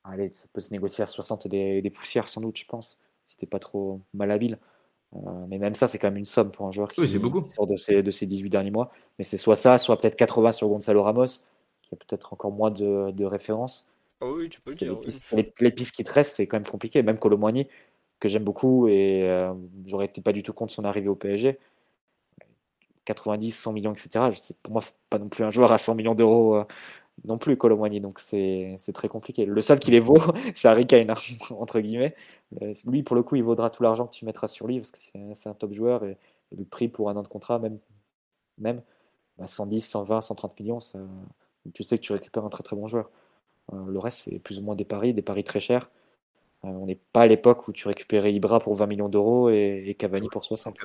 [0.04, 3.38] Allez, ça peut se négocier à 60 et des, poussières sans doute, je pense, si
[3.38, 4.58] t'es pas trop malhabile.
[5.16, 7.48] Euh, mais même ça, c'est quand même une somme pour un joueur qui, oui, beaucoup.
[7.52, 8.92] sort de ces, de ces 18 derniers mois.
[9.20, 11.28] Mais c'est soit ça, soit peut-être 80 sur Gonzalo Ramos,
[11.84, 13.88] qui a peut-être encore moins de, de références.
[14.22, 15.00] Ah oui, tu peux le dire.
[15.62, 17.04] Les pistes, qui te restent, c'est quand même compliqué.
[17.04, 17.68] Même Colomboigny,
[18.20, 19.54] que j'aime beaucoup et euh,
[19.86, 21.60] j'aurais été pas du tout contre son arrivée au PSG.
[23.08, 24.30] 90, 100 millions, etc.
[24.62, 26.66] Pour moi, c'est pas non plus un joueur à 100 millions d'euros euh,
[27.26, 28.02] non plus, Colomboigny.
[28.02, 29.46] Donc c'est très compliqué.
[29.46, 30.20] Le seul qui les vaut,
[30.54, 31.16] c'est Harry Kane, hein,
[31.52, 32.16] entre guillemets.
[32.62, 34.92] Euh, lui, pour le coup, il vaudra tout l'argent que tu mettras sur lui parce
[34.92, 35.00] que
[35.34, 36.18] c'est un top joueur et,
[36.58, 37.78] le prix pour un an de contrat, même,
[38.58, 38.82] même
[39.46, 40.98] 110, 120, 130 millions, ça,
[41.74, 43.10] tu sais que tu récupères un très très bon joueur.
[43.74, 45.90] Euh, le reste, c'est plus ou moins des paris, des paris très chers.
[46.64, 50.30] on n'est pas à l'époque où tu récupérais Ibra pour 20 millions d'euros et, Cavani
[50.30, 50.78] pour 60.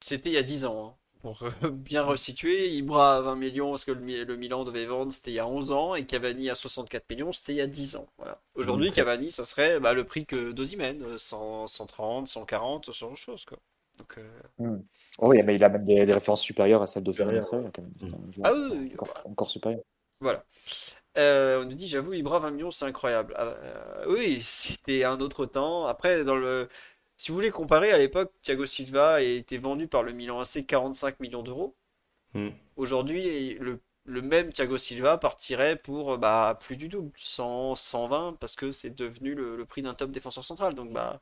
[0.00, 0.86] C'était il y a 10 ans.
[0.86, 0.94] Hein.
[1.22, 5.30] Pour euh, bien resituer, Ibra à 20 millions parce que le, Milan devait vendre, c'était
[5.30, 7.96] il y a 11 ans, et Cavani à 64 millions, c'était il y a 10
[7.96, 8.06] ans.
[8.16, 8.40] Voilà.
[8.54, 13.44] Aujourd'hui, Cavani, ça serait bah, le prix que d'Ozimène, 130, 140, ce genre de choses.
[13.44, 13.58] Quoi.
[13.98, 14.82] Donc, euh, hmm.
[15.18, 17.40] oh oui, mais il a même des, références supérieures à celle d'Ozimène.
[17.52, 17.70] Hmm.
[18.42, 19.82] Ah oui, encore, encore supérieur.
[20.20, 20.44] Voilà.
[21.18, 23.34] Euh, on nous dit, j'avoue, Ibra 20 millions, c'est incroyable.
[23.36, 23.54] Ah,
[24.08, 25.86] oui, c'était un autre temps.
[25.86, 26.68] Après, dans le,
[27.20, 30.64] si vous voulez comparer, à l'époque, Thiago Silva a été vendu par le Milan AC
[30.66, 31.76] 45 millions d'euros.
[32.32, 32.48] Hmm.
[32.76, 33.78] Aujourd'hui, le,
[34.22, 39.34] même Thiago Silva partirait pour bah, plus du double, 100, 120, parce que c'est devenu
[39.34, 40.74] le, prix d'un top défenseur central.
[40.74, 41.20] Donc, bah,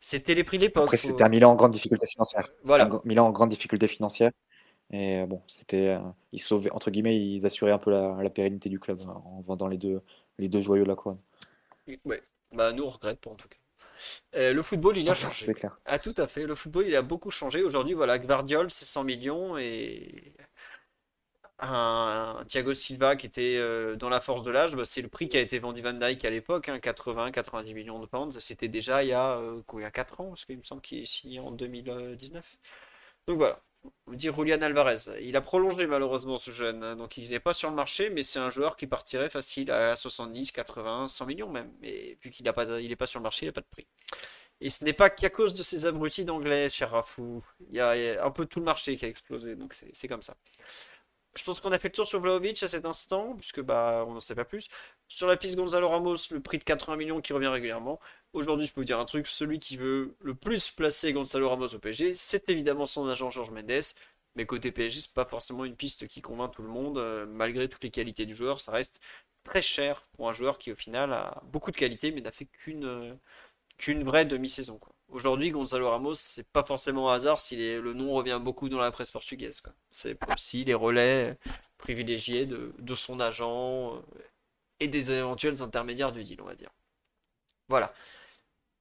[0.00, 0.82] c'était les prix de l'époque.
[0.82, 2.50] Après, c'était un Milan en grande difficulté financière.
[2.64, 2.88] Voilà.
[2.92, 4.32] Un Milan en grande difficulté financière.
[4.90, 6.00] Et euh, bon, c'était, euh,
[6.32, 9.68] ils sauvaient, entre guillemets, ils assuraient un peu la, pérennité du club hein, en vendant
[9.68, 10.02] les deux,
[10.38, 11.20] les deux joyaux de la couronne.
[12.04, 13.56] Ouais, bah nous on regrette pas en tout cas.
[14.36, 15.46] Euh, le football, il a changé.
[15.46, 15.78] C'est clair.
[15.86, 16.46] Ah, tout à fait.
[16.46, 17.62] Le football, il a beaucoup changé.
[17.62, 20.32] Aujourd'hui, voilà, Gvardiol, c'est 100 millions et
[21.60, 25.28] un Thiago Silva qui était euh, dans la force de l'âge, bah, c'est le prix
[25.28, 28.38] qui a été vendu Van Dyke à l'époque, 80-90 millions de pounds.
[28.38, 30.80] C'était déjà il y a, euh, il y a 4 ans, parce qu'il me semble
[30.82, 32.58] qu'il est signé en 2019.
[33.26, 33.60] Donc voilà.
[34.08, 35.20] Dit Julian Alvarez.
[35.20, 38.22] Il a prolongé malheureusement ce jeune, hein, donc il n'est pas sur le marché, mais
[38.22, 41.70] c'est un joueur qui partirait facile à 70, 80, 100 millions même.
[41.80, 43.86] Mais vu qu'il n'est pas, pas sur le marché, il n'a pas de prix.
[44.60, 47.44] Et ce n'est pas qu'à cause de ces abrutis d'anglais, cher Rafou.
[47.70, 50.36] Il y, a, un peu tout le marché qui a explosé, donc c'est comme ça.
[51.36, 54.14] Je pense qu'on a fait le tour sur Vlaovic à cet instant, puisque bah on
[54.14, 54.68] n'en sait pas plus.
[55.08, 58.00] Sur la piste Gonzalo Ramos, le prix de 80 millions qui revient régulièrement.
[58.32, 61.68] Aujourd'hui, je peux vous dire un truc, celui qui veut le plus placer Gonzalo Ramos
[61.74, 63.82] au PSG, c'est évidemment son agent Georges Mendes.
[64.34, 66.98] Mais côté PSG, c'est pas forcément une piste qui convainc tout le monde.
[66.98, 69.00] Euh, malgré toutes les qualités du joueur, ça reste
[69.44, 72.44] très cher pour un joueur qui au final a beaucoup de qualités mais n'a fait
[72.46, 73.14] qu'une euh,
[73.78, 74.80] qu'une vraie demi-saison.
[75.08, 78.90] Aujourd'hui, Gonzalo Ramos, c'est pas forcément un hasard si le nom revient beaucoup dans la
[78.90, 79.62] presse portugaise.
[79.90, 81.38] C'est aussi les relais
[81.78, 84.00] privilégiés de, son agent euh,
[84.80, 86.70] et des éventuels intermédiaires du deal, on va dire.
[87.68, 87.92] Voilà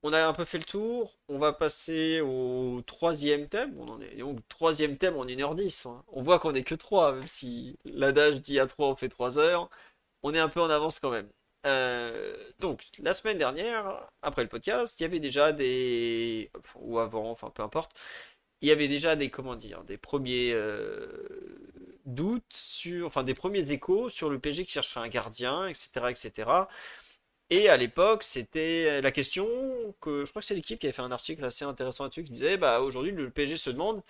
[0.04, 1.12] on a un peu fait le tour.
[1.28, 3.76] On va passer au troisième thème.
[3.80, 5.88] On en est donc troisième thème en 1h10.
[5.88, 6.04] Hein.
[6.08, 9.38] On voit qu'on est que 3, même si l'adage dit à 3 on fait 3
[9.40, 9.70] heures.
[10.24, 11.30] On est un peu en avance quand même.
[11.68, 16.52] Euh, donc, la semaine dernière, après le podcast, il y avait déjà des.
[16.76, 17.94] Ou avant, enfin peu importe.
[18.61, 21.07] Il y avait déjà des, comment dire, des premiers euh,
[22.06, 23.07] doutes sur.
[23.07, 25.89] Enfin, des premiers échos sur le PG qui chercherait un gardien, etc.
[26.10, 26.49] etc.
[27.49, 29.48] Et à l'époque, c'était la question
[30.02, 32.34] que je crois que c'est l'équipe qui avait fait un article assez intéressant là-dessus qui
[32.34, 34.02] disait bah aujourd'hui le PSG se demande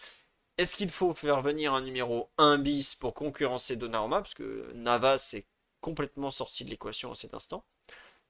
[0.57, 4.21] est-ce qu'il faut faire venir un numéro 1 bis pour concurrencer Donnarumma?
[4.21, 5.45] Parce que Navas est
[5.87, 7.63] complètement sorti de l'équation à cet instant.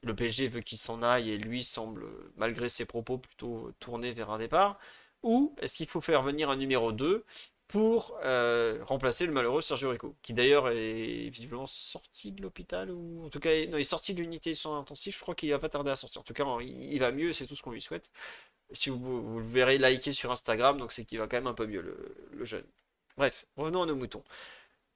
[0.03, 2.05] Le PSG veut qu'il s'en aille et lui semble
[2.35, 4.77] malgré ses propos plutôt tourné vers un départ
[5.23, 7.25] ou est-ce qu'il faut faire venir un numéro 2
[7.67, 13.25] pour euh, remplacer le malheureux Sergio Rico, qui d'ailleurs est visiblement sorti de l'hôpital, ou
[13.25, 15.67] en tout cas, il est sorti de l'unité sans intensif, je crois qu'il va pas
[15.67, 16.21] tarder à sortir.
[16.21, 18.09] En tout cas, il, va mieux, c'est tout ce qu'on lui souhaite.
[18.71, 21.53] Si vous, vous, le verrez liker sur Instagram, donc c'est qu'il va quand même un
[21.53, 22.65] peu mieux, le, jeune.
[23.17, 24.23] Bref, revenons à nos moutons.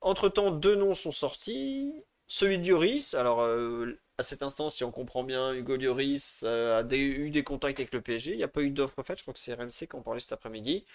[0.02, 1.94] Entre-temps, deux noms sont sortis.
[2.32, 6.82] Celui de Lloris, alors euh, à cet instant, si on comprend bien, Hugo Lloris euh,
[6.82, 8.32] a eu des contacts avec le PSG.
[8.32, 10.22] Il n'y a pas eu d'offre faite, je crois que c'est RMC qui en parlait
[10.22, 10.86] cet après-midi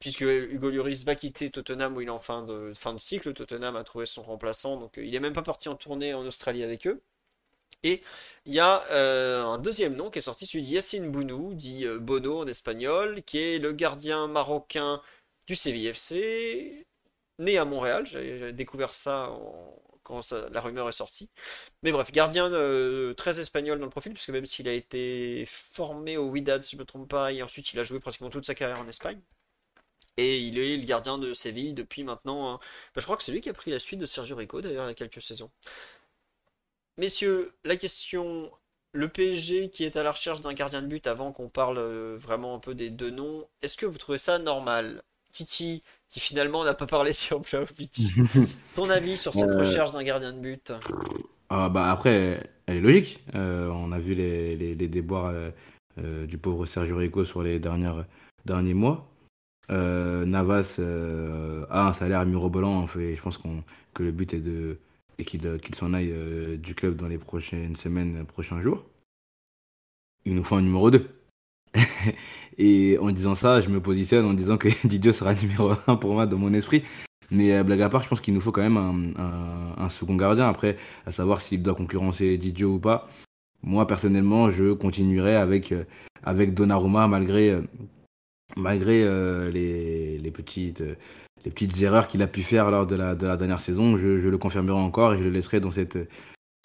[0.00, 3.34] puisque Hugo Lloris va quitter Tottenham où il est en fin de, cycle.
[3.34, 6.24] Tottenham a trouvé son remplaçant, donc euh, il n'est même pas parti en tournée en
[6.24, 7.02] Australie avec eux.
[7.82, 8.02] Et
[8.46, 12.40] il y a un deuxième nom qui est sorti, celui de Yassine Bounou, dit Bono
[12.42, 15.02] en espagnol, qui est le gardien marocain
[15.46, 16.86] du CVFC,
[17.38, 18.06] né à Montréal.
[18.06, 19.30] J'ai découvert ça
[20.08, 21.28] quand la rumeur est sortie.
[21.82, 22.50] Mais bref, gardien
[23.16, 26.76] très espagnol dans le profil, puisque même s'il a été formé au Wydad, si je
[26.76, 29.20] ne me trompe pas, et ensuite il a joué pratiquement toute sa carrière en Espagne.
[30.16, 32.54] Et il est le gardien de Séville depuis maintenant.
[32.58, 32.60] Bah,
[32.96, 34.88] je crois que c'est lui qui a pris la suite de Sergio Rico d'ailleurs il
[34.88, 35.50] y a quelques saisons.
[36.98, 38.50] Messieurs, la question
[38.92, 42.16] le PSG qui est à la recherche d'un gardien de but avant qu'on parle euh,
[42.18, 45.02] vraiment un peu des deux noms, est-ce que vous trouvez ça normal?
[45.32, 48.14] Titi, qui finalement n'a pas parlé sur Vlaovic,
[48.74, 49.60] ton avis sur cette euh.
[49.60, 50.72] recherche d'un gardien de but?
[51.50, 53.24] Ah, bah Après, elle est logique.
[53.34, 55.32] Euh, on a vu les, les, déboires
[55.96, 58.04] du pauvre Sergio Rico sur les dernières,
[58.44, 59.08] derniers mois.
[59.70, 60.78] Navas
[61.70, 62.78] a un salaire mirobolant.
[62.78, 63.62] En fait, je pense qu'on
[63.94, 64.78] que le but est de
[65.18, 68.84] et qu'il s'en aille euh, du club dans les prochaines semaines, prochains jours,
[70.24, 71.08] il nous faut un numéro 2.
[72.58, 76.14] et en disant ça, je me positionne en disant que Didier sera numéro 1 pour
[76.14, 76.82] moi dans mon esprit.
[77.30, 80.48] Mais euh, blague à part, je pense qu'il nous faut quand même un, second gardien.
[80.48, 80.76] Après,
[81.06, 83.08] à savoir s'il doit concurrencer Didier ou pas.
[83.62, 85.84] Moi, personnellement, je continuerai avec, euh,
[86.22, 87.58] avec Donnarumma malgré,
[88.56, 89.04] malgré
[89.50, 90.82] les, les, petites
[91.44, 94.78] les petites erreurs qu'il a pu faire lors de la, dernière saison, je, le confirmerai
[94.78, 95.98] encore et je le laisserai dans cette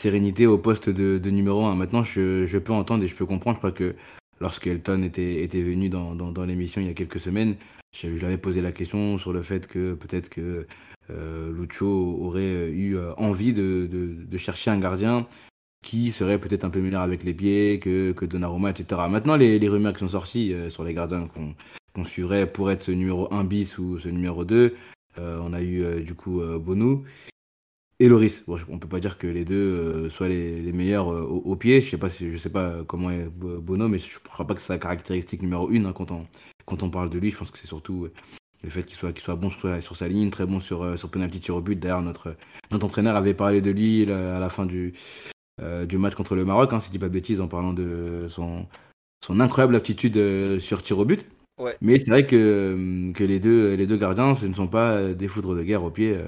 [0.02, 1.76] sérénité au poste de, numéro 1.
[1.76, 3.56] Maintenant, je, peux entendre et je peux comprendre.
[3.56, 3.96] Je crois que
[4.40, 7.56] lorsque Elton était, venu dans, l'émission il y a quelques semaines,
[7.94, 10.68] je, posé la question sur le fait que peut-être que
[11.10, 15.28] euh, Lucho aurait eu envie de, chercher un gardien
[15.84, 19.02] qui serait peut-être un peu meilleur avec les pieds que, que Donnarumma, etc.
[19.10, 21.56] Maintenant, les, rumeurs qui sont sorties euh, sur les gardiens qu'on
[21.94, 24.76] qu'on suivrait pour être ce numéro 1 bis ou ce numéro 2.
[25.20, 27.06] Euh, on a eu euh, du coup euh, Bonou
[28.04, 28.44] et Loris.
[28.46, 31.82] Bon, on peut pas dire que les deux soient les, meilleurs au, pied.
[31.82, 34.62] Je sais pas si je sais pas comment est Bono, mais je crois pas que
[34.62, 36.26] c'est sa caractéristique numéro 1 hein, quand on
[36.66, 37.30] quand on parle de lui.
[37.30, 38.08] Je pense que c'est surtout
[38.64, 41.40] le fait qu'il soit, qu'il soit bon sur, sa ligne, très bon sur, sur penalty
[41.40, 41.80] tir au but.
[41.80, 42.36] D'ailleurs, notre,
[42.72, 44.94] notre entraîneur avait parlé de lui à la fin du,
[45.88, 48.28] du match contre le Maroc, hein, si je dis pas de bêtises, en parlant de
[48.30, 48.66] son,
[49.26, 51.26] son incroyable aptitude sur tir au but.
[51.82, 55.14] Mais c'est vrai que, euh, que les, deux, les deux gardiens, ce ne sont pas
[55.14, 56.14] des foudres de guerre au pied.
[56.14, 56.28] Euh,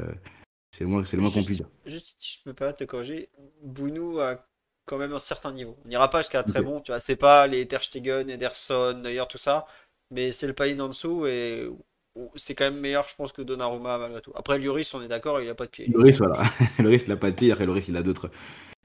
[0.77, 1.67] c'est le moins, c'est le moins juste, dire.
[1.85, 3.29] Juste, je peux pas te corriger.
[3.63, 4.45] Bounou a
[4.85, 5.77] quand même un certain niveau.
[5.85, 6.81] On n'ira pas jusqu'à très bon.
[6.81, 9.65] Tu vois, c'est pas les Ter Stegen, Ederson, d'ailleurs tout ça.
[10.11, 11.69] Mais c'est le pays en dessous et
[12.35, 14.33] c'est quand même meilleur, je pense, que Donnarumma malgré tout.
[14.35, 15.87] Après, Lloris, on est d'accord, il a pas de pied.
[15.87, 16.43] Lloris, voilà.
[16.79, 17.51] Lloris, il n'a pas de pied.
[17.53, 18.29] Après, Lloris, il a d'autres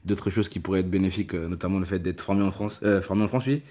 [0.05, 3.25] d'autres choses qui pourraient être bénéfiques, euh, notamment le fait d'être formé en France, formé
[3.25, 3.63] en France, oui,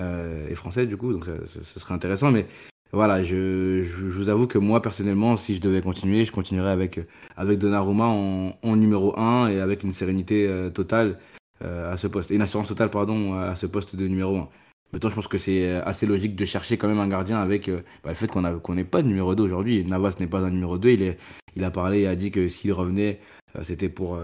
[0.00, 2.30] euh, et français du coup, donc ce serait intéressant.
[2.32, 2.46] Mais
[2.92, 6.98] voilà, je, je, vous avoue que moi personnellement, si je devais continuer, je continuerais avec,
[7.36, 11.18] avec Donnarumma en, numéro 1 et avec une sérénité euh, totale
[11.62, 14.48] euh, à ce poste, une assurance totale pardon à ce poste de numéro 1.
[14.92, 18.08] Maintenant, je pense que c'est assez logique de chercher quand même un gardien avec bah,
[18.08, 19.84] le fait qu'on qu'on n'est pas de numéro 2 aujourd'hui.
[19.84, 20.90] Navas n'est pas un numéro 2.
[20.90, 21.18] Il, est,
[21.54, 23.20] il a parlé et a dit que s'il revenait,
[23.62, 24.18] c'était pour,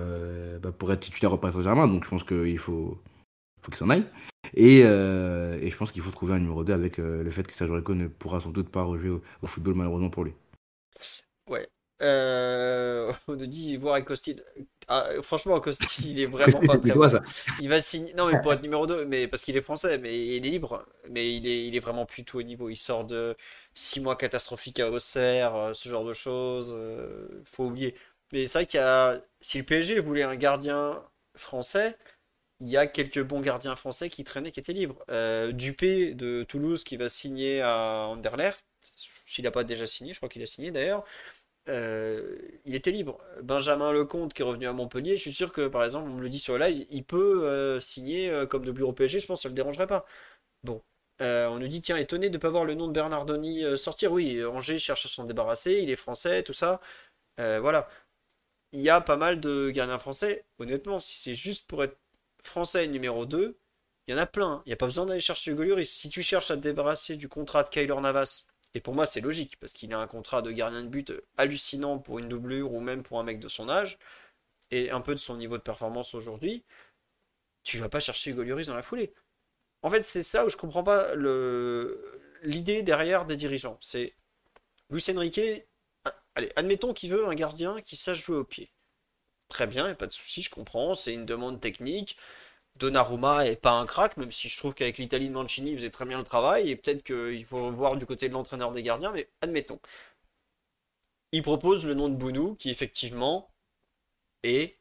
[0.61, 1.87] bah, pour être titulaire au Paris Saint-Germain.
[1.87, 2.99] Donc je pense qu'il faut,
[3.67, 4.05] faut qu'il s'en aille.
[4.55, 7.43] Et, euh, et, je pense qu'il faut trouver un numéro 2 avec euh, le fait
[7.43, 10.35] que Sergio Rico ne pourra sans doute pas rejouer au, football malheureusement pour lui.
[11.51, 11.69] Ouais.
[12.03, 14.37] Euh, on nous dit voir Acosti.
[14.87, 17.11] Ah, franchement, Acosti, il est vraiment pas très bon.
[17.61, 18.15] Il va signer.
[18.15, 20.87] Non, mais pour être numéro 2, mais parce qu'il est français, mais il est libre.
[21.11, 22.69] Mais il est, il est vraiment plus tout au niveau.
[22.69, 23.37] Il sort de
[23.75, 26.79] 6 mois catastrophiques à Auxerre, ce genre de choses.
[27.45, 27.97] faut oublier.
[28.33, 29.21] Mais c'est vrai qu'il y a.
[29.41, 31.03] Si le PSG voulait un gardien
[31.35, 31.97] français,
[32.61, 35.05] il y a quelques bons gardiens français qui traînaient, qui étaient libres.
[35.11, 38.65] Euh, Dupé de Toulouse qui va signer à Anderlecht,
[39.27, 41.05] s'il n'a pas déjà signé, je crois qu'il a signé d'ailleurs.
[41.69, 43.19] Euh, il était libre.
[43.43, 46.23] Benjamin Lecomte qui est revenu à Montpellier, je suis sûr que par exemple, on me
[46.23, 49.43] le dit sur live, il peut euh, signer comme de bureau PSG, je pense que
[49.45, 50.07] ça ne le dérangerait pas.
[50.65, 50.83] Bon.
[51.21, 54.13] on nous dit, tiens, étonné de ne pas voir le nom de Bernardoni sortir.
[54.13, 56.81] Oui, Angers cherche à s'en débarrasser, il est français, tout ça.
[57.39, 57.89] voilà.
[58.73, 60.45] Il y a pas mal de gardiens français.
[60.59, 61.97] Honnêtement, si c'est juste pour être
[62.47, 63.59] français numéro 2,
[64.07, 64.53] il y en a plein.
[64.53, 64.63] Hein.
[64.67, 65.91] Il n'y a pas besoin d'aller chercher Hugo Lloris.
[65.91, 69.21] Si tu cherches à te débarrasser du contrat de Kyler Navas, et pour moi c'est
[69.21, 72.81] logique, parce qu'il a un contrat de gardien de but hallucinant pour une doublure ou
[72.81, 73.99] même pour un mec de son âge,
[74.71, 76.65] et un peu de son niveau de performance aujourd'hui,
[77.63, 79.13] tu vas pas chercher Hugo dans la foulée.
[79.83, 81.15] En fait, c'est ça où je comprends pas
[82.43, 83.79] l'idée derrière des dirigeants.
[83.81, 84.15] C'est
[84.91, 85.41] Luis Enrique,
[86.35, 88.73] allez, admettons qu'il veut un gardien qui sache jouer au pied.
[89.49, 92.17] Très bien, il a pas de souci, je comprends, c'est une demande technique.
[92.77, 95.91] Donnarumma est pas un crack, même si je trouve qu'avec l'Italie de Mancini, il faisait
[95.91, 99.13] très bien le travail, et peut-être qu'il faut voir du côté de l'entraîneur des gardiens,
[99.13, 99.81] mais admettons.
[101.31, 103.49] Il propose le nom de Bounou, qui effectivement
[104.43, 104.79] est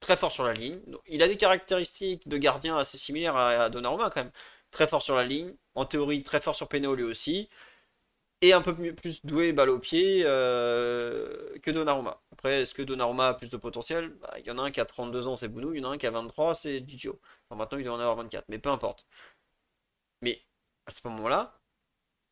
[0.00, 0.80] très fort sur la ligne.
[1.06, 4.32] Il a des caractéristiques de gardien assez similaires à Donnarumma quand même.
[4.70, 7.48] Très fort sur la ligne, en théorie très fort sur Péno lui aussi
[8.44, 12.22] et un peu plus doué balle au pied euh, que Donnarumma.
[12.32, 14.10] Après, est-ce que Donnarumma a plus de potentiel?
[14.20, 15.90] Bah, Il y en a un qui a 32 ans, c'est Bounou, il y en
[15.90, 17.20] a un qui a 23, c'est Gigio.
[17.48, 19.06] Enfin, maintenant, il doit en avoir 24, mais peu importe.
[20.22, 20.42] Mais
[20.86, 21.60] à ce moment-là,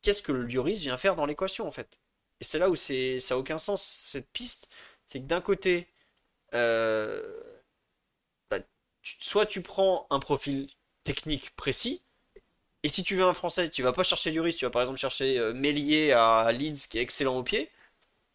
[0.01, 1.99] qu'est-ce que le Lloris vient faire dans l'équation en fait?
[2.41, 2.93] Et c'est là où ça
[3.31, 4.69] a aucun sens cette piste,
[5.05, 5.89] c'est que d'un côté,
[6.55, 7.41] euh,
[8.49, 8.59] bah,
[9.01, 10.69] soit tu prends un profil
[11.03, 12.03] technique précis,
[12.83, 14.99] et si tu veux un Français, tu vas pas chercher Lloris, tu vas par exemple
[14.99, 17.71] chercher euh, Meslier à Leeds qui est excellent au pied,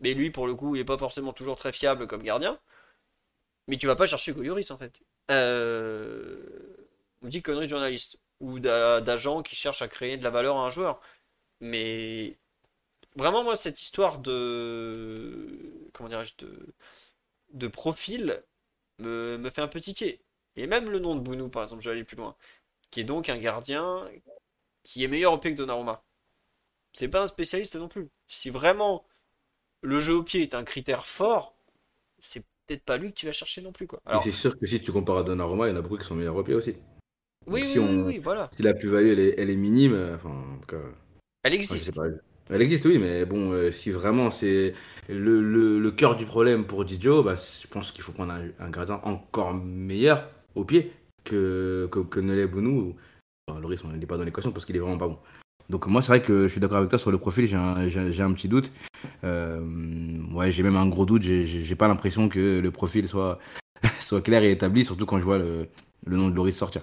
[0.00, 2.58] mais lui pour le coup il est pas forcément toujours très fiable comme gardien,
[3.66, 5.00] mais tu vas pas chercher Hugo Lloris en fait.
[5.30, 6.38] Euh,
[7.22, 10.56] on dit conneries de journaliste ou d'a- d'agents qui cherchent à créer de la valeur
[10.56, 11.00] à un joueur.
[11.60, 12.36] Mais
[13.16, 15.90] vraiment, moi, cette histoire de.
[15.94, 16.34] Comment dirais-je
[17.52, 18.42] de, profil
[18.98, 20.20] me, me fait un peu tiquer.
[20.56, 22.36] Et même le nom de Bounou, par exemple, je vais aller plus loin.
[22.90, 24.08] Qui est donc un gardien
[24.88, 26.02] qui est meilleur au pied que Donnarumma.
[26.94, 28.08] C'est pas un spécialiste non plus.
[28.26, 29.04] Si vraiment
[29.82, 31.54] le jeu au pied est un critère fort,
[32.18, 34.00] c'est peut-être pas lui que tu vas chercher non plus, quoi.
[34.06, 36.06] Alors, c'est sûr que si tu compares à Donnarumma, il y en a beaucoup qui
[36.06, 36.74] sont meilleurs au pied aussi.
[37.46, 38.50] oui, Donc oui, si oui, on- oui, voilà.
[38.56, 40.82] Si la plus-value, elle est, elle est minime, euh, enfin, en tout cas.
[41.42, 42.00] Elle existe.
[42.50, 44.72] Elle existe, oui, mais bon, euh, si vraiment c'est
[45.10, 48.48] le, le, le cœur du problème pour Didio, bah, je pense qu'il faut prendre un,
[48.58, 50.92] un gradient encore meilleur au pied
[51.24, 52.96] que, que, Bounou.
[53.60, 55.18] Loris, on n'est pas dans l'équation parce qu'il est vraiment pas bon.
[55.68, 58.32] Donc moi, c'est vrai que je suis d'accord avec toi sur le profil, j'ai un,
[58.32, 58.72] petit doute.
[59.24, 59.60] Euh,
[60.32, 63.38] ouais, j'ai même un gros doute, j'ai- pas l'impression que le profil soit,
[64.22, 65.68] clair et établi, surtout quand je vois le,
[66.06, 66.82] nom de Loris sortir.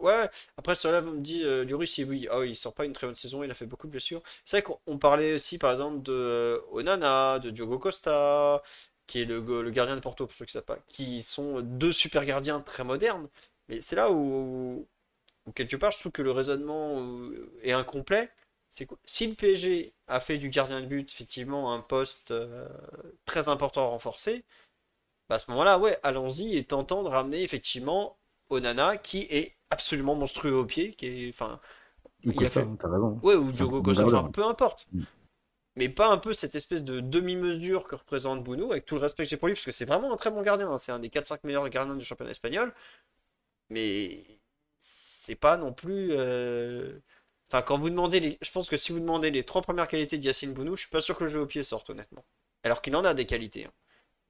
[0.00, 3.06] Ouais, après cela me dit euh, Lloris, il- oui, oh, il sort pas une très
[3.06, 4.22] bonne saison, il a fait beaucoup de blessures.
[4.46, 8.62] C'est vrai qu'on on parlait aussi par exemple de euh, Onana, de Diogo Costa,
[9.06, 11.92] qui est le, le gardien de Porto, pour ceux qui savent pas, qui sont deux
[11.92, 13.28] super gardiens très modernes.
[13.68, 14.86] Mais c'est là où,
[15.50, 18.30] où quelque part je trouve que le raisonnement euh, est incomplet.
[18.68, 22.68] C'est si le PSG a fait du gardien de but effectivement un poste euh,
[23.24, 24.44] très important à renforcer,
[25.28, 28.16] bah à ce moment-là, ouais, allons-y et tentons de ramener effectivement
[28.48, 31.60] Onana qui est absolument monstrueux au pied, qui est, enfin,
[32.24, 32.66] Ou Costa, fait-
[33.22, 34.86] ouais, ou Diogo Costa, enfin, peu importe.
[34.92, 35.02] Mm.
[35.76, 39.24] Mais pas un peu cette espèce de demi-mesure que représente Bounou, avec tout le respect
[39.24, 40.98] que j'ai pour lui, parce que c'est vraiment un très bon gardien, hein, c'est un
[40.98, 42.72] des 4-5 meilleurs gardiens du championnat espagnol,
[43.68, 44.39] mais
[44.80, 46.10] c'est pas non plus...
[46.12, 46.98] euh,
[47.52, 48.38] Enfin, quand vous demandez.
[48.40, 50.90] Je pense que si vous demandez les trois premières qualités de Yacine Bounou, je suis
[50.90, 52.24] pas sûr que le jeu au pied sorte, honnêtement.
[52.64, 53.66] Alors qu'il en a des qualités.
[53.66, 53.72] hein.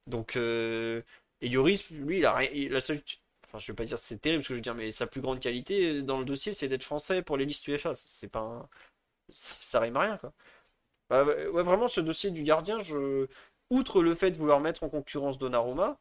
[0.07, 1.01] Donc, euh...
[1.41, 2.49] et Lloris, lui, il a rien...
[2.69, 3.01] La seule...
[3.47, 5.21] Enfin, je vais pas dire c'est terrible ce que je veux dire, mais sa plus
[5.21, 7.93] grande qualité dans le dossier, c'est d'être français pour les listes UEFA.
[7.95, 8.69] C'est pas un-
[9.29, 10.33] ça, ça rime à rien, quoi.
[11.09, 13.27] Bah, ouais, vraiment, ce dossier du gardien, je...
[13.69, 15.99] outre le fait de vouloir mettre en concurrence Donnarumma,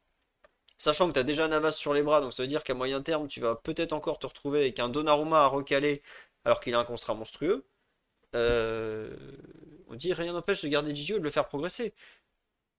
[0.80, 3.02] sachant que tu as déjà Navas sur les bras, donc ça veut dire qu'à moyen
[3.02, 6.02] terme, tu vas peut-être encore te retrouver avec un Donnarumma à recaler
[6.44, 7.66] alors qu'il a un contrat monstrueux.
[8.36, 9.14] Euh,
[9.88, 11.94] On dit rien n'empêche de garder Gigio et de le faire progresser.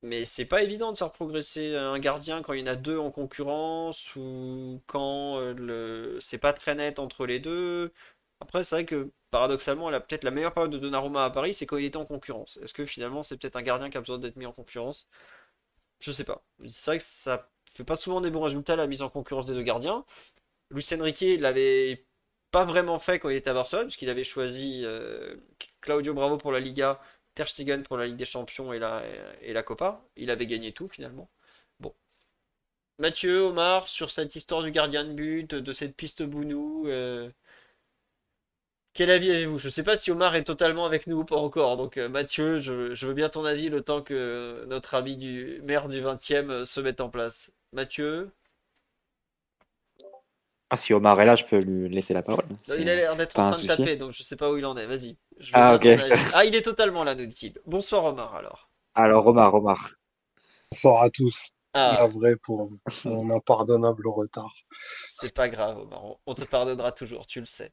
[0.04, 2.98] Mais c'est pas évident de faire progresser un gardien quand il y en a deux
[2.98, 7.92] en concurrence ou quand euh, c'est pas très net entre les deux.
[8.40, 11.78] Après, c'est vrai que paradoxalement, peut-être la meilleure période de Donnarumma à Paris, c'est quand
[11.78, 12.58] il était en concurrence.
[12.64, 15.08] Est-ce que finalement, c'est peut-être un gardien qui a besoin d'être mis en concurrence?
[16.00, 16.44] Je sais pas.
[16.68, 19.54] C'est vrai que ça fait pas souvent des bons résultats la mise en concurrence des
[19.54, 20.06] deux gardiens.
[20.72, 22.06] Luis Enrique l'avait
[22.52, 25.36] pas vraiment fait quand il était à Barcelone, puisqu'il avait choisi euh,
[25.82, 27.02] Claudio Bravo pour la Liga,
[27.36, 29.04] Ter Stegen pour la Ligue des Champions et la,
[29.42, 30.04] et la Copa.
[30.18, 31.30] Il avait gagné tout finalement.
[31.80, 31.96] Bon.
[33.00, 37.32] Mathieu, Omar, sur cette histoire du gardien de but, de cette piste Bounou, euh,
[38.94, 39.58] quel avis avez-vous?
[39.58, 41.78] Je sais pas si Omar est totalement avec nous ou pas encore.
[41.78, 45.62] Donc euh, Mathieu, je, je veux bien ton avis le temps que notre ami du
[45.64, 47.52] maire du 20e euh, se mette en place.
[47.74, 48.32] Mathieu?
[50.70, 52.46] Ah, si Omar est là, je peux lui laisser la parole.
[52.70, 54.66] Non, il a l'air d'être en train de taper, donc je sais pas où il
[54.66, 54.86] en est.
[54.86, 55.18] Vas-y.
[55.38, 56.32] Je veux Ah, bien ok, ton ça- avis.
[56.34, 57.54] Ah, il est totalement là, nous dit-il.
[57.66, 58.70] Bonsoir Omar alors.
[58.96, 59.90] Alors, Omar, Omar.
[60.72, 61.50] Bonsoir à tous.
[61.74, 62.70] Ah, Navré pour
[63.06, 64.54] mon impardonnable retard.
[65.08, 67.72] c'est pas grave Omar, on te pardonnera toujours, tu le sais.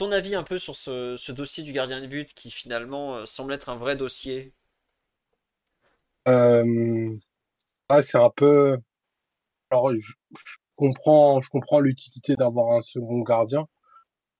[0.00, 3.52] Ton avis un peu sur ce, dossier du gardien de but qui finalement euh, semble
[3.52, 4.54] être un vrai dossier?
[6.26, 8.78] Ouais, c'est un peu.
[9.70, 10.14] Alors, je,
[10.76, 13.68] comprends, je comprends l'utilité d'avoir un second gardien.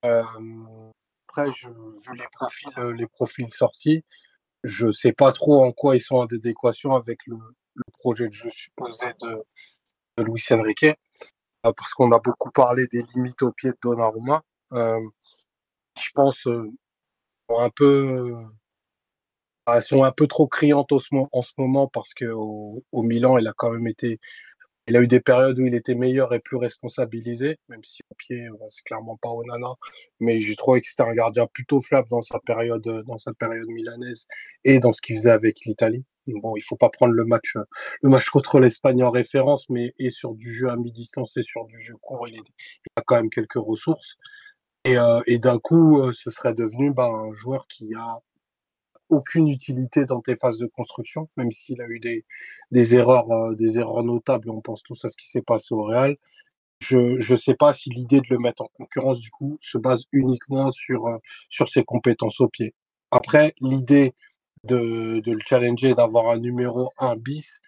[0.06, 0.22] Euh,
[1.28, 4.02] après, vu les profils, les profils sortis,
[4.64, 7.36] je sais pas trop en quoi ils sont en adéquation avec le,
[7.98, 10.86] projet de jeu supposé de, Luis Enrique,
[11.60, 14.42] parce qu'on a beaucoup parlé des limites au pied de Donnarumma.
[14.72, 15.00] Euh,
[15.98, 16.68] je pense euh,
[17.50, 18.34] un peu.
[19.72, 23.46] elles sont un peu trop criantes ce en ce moment parce que au, Milan, il
[23.46, 24.18] a quand même été,
[24.88, 28.14] il a eu des périodes où il était meilleur et plus responsabilisé, même si au
[28.16, 29.74] pied, c'est clairement pas Onana,
[30.20, 33.34] mais j'ai trouvé que c'était un gardien plutôt flap dans sa période, euh, dans sa
[33.34, 34.26] période milanaise
[34.64, 36.04] et dans ce qu'il faisait avec l'Italie.
[36.28, 37.64] Bon, il faut pas prendre le match, euh,
[38.02, 41.66] le match contre l'Espagne en référence, mais et sur du jeu à mi-distance et sur
[41.66, 44.16] du jeu court, il, est- il a quand même quelques ressources.
[44.84, 48.18] Et, euh, et d'un coup, euh, ce serait devenu bah, un joueur qui a
[49.10, 52.24] aucune utilité dans tes phases de construction, même s'il a eu des,
[52.70, 54.50] des erreurs, euh, des erreurs notables.
[54.50, 56.16] On pense tous à ce qui s'est passé au Real.
[56.80, 60.04] Je ne sais pas si l'idée de le mettre en concurrence, du coup, se base
[60.12, 61.18] uniquement sur, euh,
[61.50, 62.74] sur ses compétences au pied.
[63.10, 64.14] Après, l'idée
[64.64, 67.60] de, de le challenger, d'avoir un numéro 1 bis,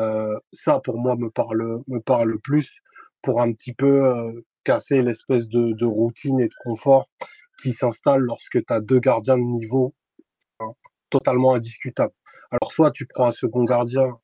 [0.00, 2.72] euh, ça, pour moi, me parle, me parle plus
[3.22, 4.32] pour un petit peu euh,
[4.64, 7.08] casser l'espèce de, routine et de confort
[7.60, 9.94] qui s'installe lorsque tu as deux gardiens de niveau
[10.60, 10.72] hein,
[11.10, 12.14] totalement indiscutable.
[12.50, 14.18] Alors, soit tu prends un second gardien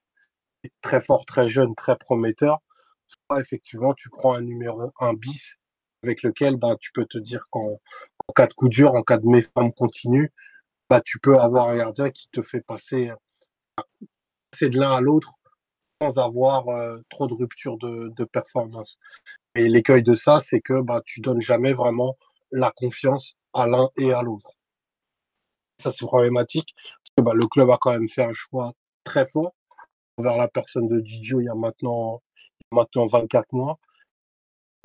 [0.80, 2.60] très fort, très jeune, très prometteur,
[3.06, 5.56] soit effectivement tu prends un numéro 1 bis
[6.02, 7.80] avec lequel ben, tu peux te dire qu'en
[8.28, 10.32] en cas de coup dur, en cas de méforme continue,
[10.88, 13.10] bah, tu peux avoir un gardien qui te fait passer,
[14.50, 15.32] passer de l'un à l'autre
[16.00, 18.98] sans avoir euh, trop de rupture de performance.
[19.56, 22.18] Et l'écueil de ça, c'est que bah, tu donnes jamais vraiment
[22.52, 24.50] la confiance à l'un et à l'autre.
[25.78, 29.24] Ça, c'est problématique parce que bah, le club a quand même fait un choix très
[29.26, 29.54] fort
[30.18, 32.22] envers la personne de Didio il y a maintenant,
[32.70, 33.78] maintenant 24 mois,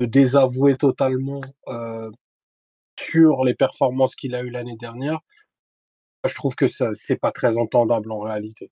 [0.00, 2.10] de désavouer totalement euh,
[2.98, 5.20] sur les performances qu'il a eues l'année dernière.
[6.24, 8.70] Je trouve que ça, c'est pas très entendable en réalité.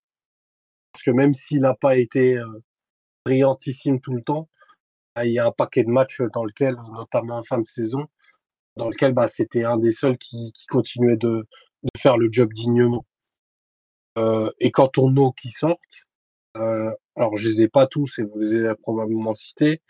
[0.93, 2.63] Parce que même s'il n'a pas été euh,
[3.27, 4.49] brillantissime tout le temps,
[5.25, 8.07] il y a un paquet de matchs dans lequel, notamment en fin de saison,
[8.77, 11.47] dans lequel bah, c'était un des seuls qui, qui continuait de,
[11.83, 13.05] de, faire le job dignement.
[14.19, 15.81] Euh, et quand on a qui sortent,
[16.57, 19.83] euh, alors je les ai pas tous et vous les avez probablement cités,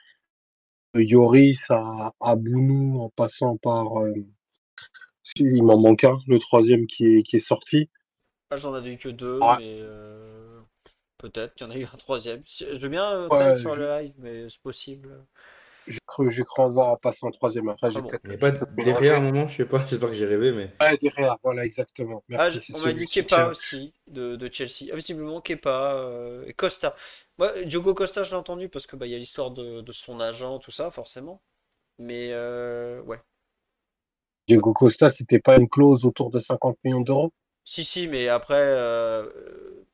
[0.94, 4.12] de Yoris à, à Bounou en passant par, euh,
[5.36, 7.88] il m'en manque un, le troisième qui est, qui est sorti.
[8.50, 10.60] Ah, J'en avais eu que deux, mais euh,
[11.20, 12.42] peut-être qu'il y en a eu un troisième.
[12.46, 15.24] Si- Je veux bien euh, Ouais, sur je- le live, mais c'est possible.
[15.86, 17.68] J'ai cru, j'ai cru en voir en passant en troisième.
[17.68, 18.18] Après, j'ai Ah bon.
[18.22, 20.72] peut-être derrière un moment, je sais pas, j'espère que j'ai rêvé, mais.
[20.80, 22.24] Ouais, derrière, voilà, exactement.
[22.32, 22.62] Ah, Merci.
[22.72, 24.90] on m'a dit Kepa aussi, de, de Chelsea.
[24.92, 26.94] Ah, visiblement Kepa euh, et Costa.
[27.38, 29.92] Moi, Diogo Costa, je l'ai entendu parce que bah, il y a l'histoire de, de
[29.92, 31.42] son agent, tout ça, forcément.
[31.98, 33.20] Mais euh, ouais.
[34.46, 37.32] Diego Costa, c'était pas une clause autour de 50 millions d'euros?
[37.64, 39.28] Si, si, mais après, euh,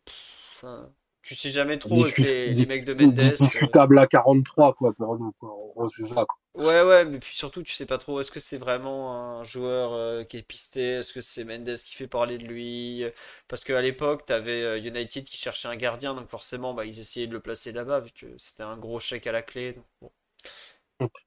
[0.05, 0.91] pff, ça-
[1.27, 3.19] tu sais jamais trop avec Discus- les, mecs de Mendes.
[3.19, 5.51] euh, Discutable à 43, quoi, pour nous, quoi.
[5.51, 6.39] En gros, c'est ça, quoi.
[6.55, 9.93] Ouais, ouais, mais puis surtout, tu sais pas trop, est-ce que c'est vraiment un joueur
[9.93, 10.81] euh, qui est pisté?
[10.95, 13.05] Est-ce que c'est Mendes qui fait parler de lui?
[13.47, 17.27] Parce qu'à l'époque, t'avais euh, United qui cherchait un gardien, donc forcément, bah, ils essayaient
[17.27, 19.75] de le placer là-bas, vu que c'était un gros chèque à la clé.
[19.75, 20.11] donc bon.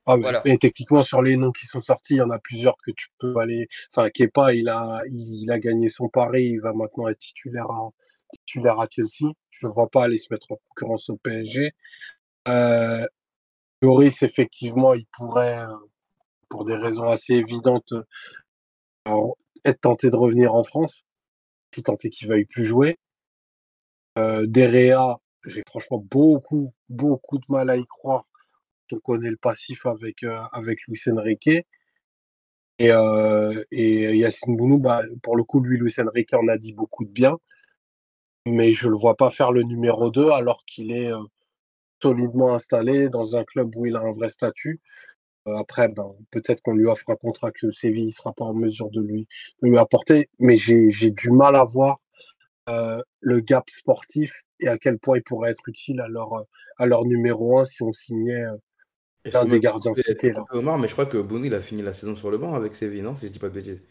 [0.06, 0.42] Ah, mais, Voilà.
[0.46, 3.08] mais techniquement, sur les noms qui sont sortis, il y en a plusieurs que tu
[3.20, 3.68] peux aller.
[3.94, 7.70] Enfin, Kepa, il a, il, il a gagné son pari, il va maintenant être titulaire
[7.70, 7.90] à,
[8.32, 9.32] titulaire à Chelsea.
[9.52, 11.74] Je ne vois pas aller se mettre en concurrence au PSG.
[12.48, 13.06] Euh,
[14.24, 15.68] effectivement, il pourrait, euh,
[16.50, 17.94] pour des raisons assez évidentes,
[19.08, 19.28] euh,
[19.66, 21.04] être tenté de revenir en France,
[21.74, 22.98] si est qu'il veuille plus jouer.
[24.18, 28.26] Euh, Derrea, j'ai franchement beaucoup, beaucoup de mal à y croire.
[28.92, 31.50] On connaît le passif avec, euh, avec Luis Enrique.
[32.80, 36.74] Et, euh, et Yacine Bounou, bah, pour le coup, lui, Luis Enrique en a dit
[36.74, 37.38] beaucoup de bien.
[38.46, 41.12] Mais je le vois pas faire le numéro 2 alors qu'il est
[42.02, 44.80] solidement installé dans un club où il a un vrai statut.
[45.46, 48.90] Après, ben, peut-être qu'on lui offre un contrat que Séville ne sera pas en mesure
[48.92, 49.28] de lui,
[49.62, 50.30] de lui apporter.
[50.40, 52.00] Mais j'ai du mal à voir
[52.70, 56.46] euh, le gap sportif et à quel point il pourrait être utile à leur,
[56.78, 58.44] à leur numéro 1 si on signait
[59.26, 60.34] Est-ce un que des gardiens cités.
[60.52, 62.76] Omar, mais je crois que Bono, il a fini la saison sur le banc avec
[62.76, 63.16] Séville, non?
[63.16, 63.82] Si je dis pas de bêtises?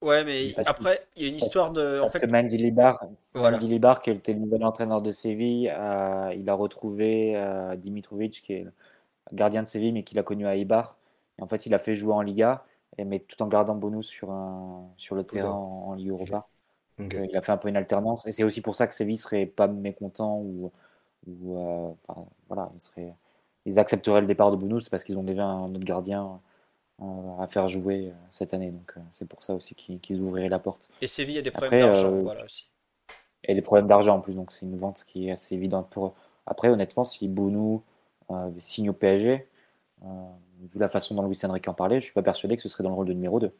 [0.00, 1.98] Ouais, mais Parce après, il y a une parce- histoire de.
[1.98, 3.00] En Parce fait, que Mandy Libar,
[3.34, 3.56] Voilà.
[3.56, 8.42] Mandy Libar, qui était le nouvel entraîneur de Séville, euh, il a retrouvé euh, Dimitrovic,
[8.42, 8.72] qui est le
[9.32, 10.96] gardien de Séville, mais qu'il a connu à Eibar.
[11.38, 12.64] Et en fait, il a fait jouer en Liga,
[12.96, 16.46] et, mais tout en gardant Bonus sur, un, sur le terrain en, en Ligue Europa.
[17.00, 18.26] Euh, il a fait un peu une alternance.
[18.26, 20.72] Et c'est aussi pour ça que Séville serait pas mécontent ou,
[21.26, 22.70] ou euh, enfin, voilà,
[23.66, 26.40] ils, accepteraient le départ de Bonus, parce qu'ils ont déjà un autre gardien
[27.00, 28.70] à faire jouer euh, cette année.
[28.70, 30.88] Donc euh, c'est pour ça aussi qu'ils qu'ils ouvriraient la porte.
[31.00, 32.68] et Séville a des problèmes d'argent, euh, voilà aussi.
[33.44, 36.06] et des problèmes d'argent en plus, donc c'est une vente qui est assez évidente pour
[36.06, 36.12] eux.
[36.46, 37.82] Après, honnêtement, si Bounou
[38.58, 39.46] signe au PSG,
[40.02, 42.82] vu la façon dont Luis Enrique en parlait, je suis pas persuadé que ce serait
[42.82, 43.52] dans le rôle de numéro 2.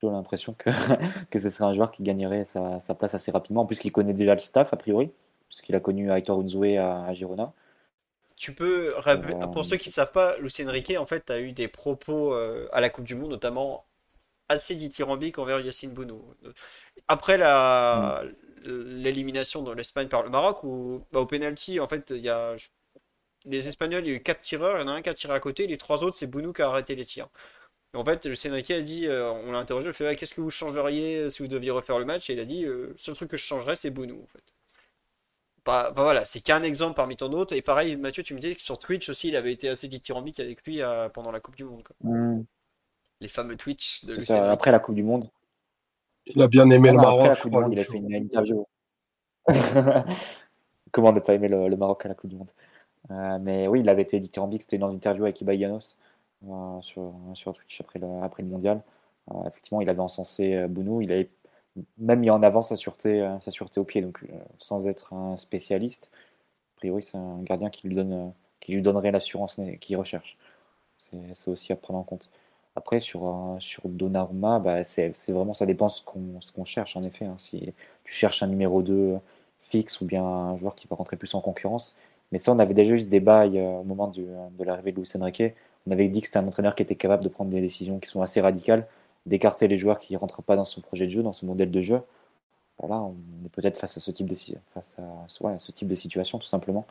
[0.00, 0.70] J'ai l'impression que,
[1.30, 3.62] que ce serait un joueur qui gagnerait sa, sa place assez rapidement.
[3.62, 5.10] En plus, qu'il connaît déjà le staff, a priori,
[5.48, 7.52] puisqu'il a connu Aitor Unzoué à, à Girona.
[8.42, 11.38] Tu peux rappeler, Euh, pour ceux qui ne savent pas, Luis Enrique, en fait, a
[11.38, 13.86] eu des propos euh, à la Coupe du Monde, notamment
[14.48, 16.20] assez dithyrambiques envers Yacine Bounou.
[17.06, 18.24] Après la
[18.64, 22.56] l'élimination de l'Espagne par le Maroc, où bah, au penalty, en fait, il y a,
[23.44, 25.14] les Espagnols, il y a eu 4 tireurs, il y en a un qui a
[25.14, 27.28] tiré à côté, les trois autres, c'est Bounou qui a arrêté les tirs.
[27.94, 30.50] en fait, le Sénéquet a dit, euh, on l'a interrogé, il fait qu'est-ce que vous
[30.50, 32.28] changeriez euh, si vous deviez refaire le match?
[32.30, 34.42] Et il a dit, le seul truc que je changerais, c'est Bounou, en fait.
[35.64, 37.54] Bah, bah voilà, c'est qu'un exemple parmi tant d'autres.
[37.54, 40.40] Et pareil, Mathieu, tu me disais que sur Twitch aussi, il avait été assez dithyrambique
[40.40, 40.80] avec lui
[41.14, 41.84] pendant la Coupe du Monde.
[42.00, 42.42] Hmm.
[43.20, 45.26] Les fameux Twitch de ça, Après la Coupe du Monde.
[46.26, 47.20] Il a bien aimé le Maroc.
[47.20, 48.66] Après la Coupe du Monde, il a fait une interview.
[50.92, 52.50] Comment ne pas aimer le, Maroc à la Coupe du Monde
[53.10, 54.62] euh, Mais oui, il avait été dithyrambique.
[54.62, 58.82] C'était dans une interview avec Iba euh, sur, sur Twitch après le, après le mondial.
[59.30, 61.00] Euh, effectivement, il avait encensé Bounou.
[61.00, 61.30] Il avait
[61.98, 64.02] même mis en avant sa sûreté, sa sûreté au pied.
[64.02, 64.24] Donc,
[64.58, 66.10] sans être un spécialiste,
[66.76, 70.36] a priori, c'est un gardien qui lui, donne, qui lui donnerait l'assurance qu'il recherche.
[70.98, 72.30] C'est aussi à prendre en compte.
[72.76, 77.26] Après, sur, sur Donnarumma, bah, c'est vraiment, ça dépend ce qu'on cherche en effet.
[77.26, 77.34] Hein.
[77.38, 77.72] Si
[78.04, 79.18] tu cherches un numéro 2
[79.62, 81.94] fixe ou bien un joueur qui va rentrer plus en concurrence.
[82.32, 85.54] Mais ça, on avait déjà eu ce débat au moment de l'arrivée de Luis Enrique.
[85.86, 88.08] On avait dit que c'était un entraîneur qui était capable de prendre des décisions qui
[88.08, 88.86] sont assez radicales,
[89.26, 91.70] d'écarter les joueurs qui ne rentrent pas dans son projet de jeu, dans son modèle
[91.70, 92.00] de jeu.
[92.78, 94.34] Voilà, on est peut-être face à ce type de
[94.74, 96.86] face à, ce type de situation tout simplement.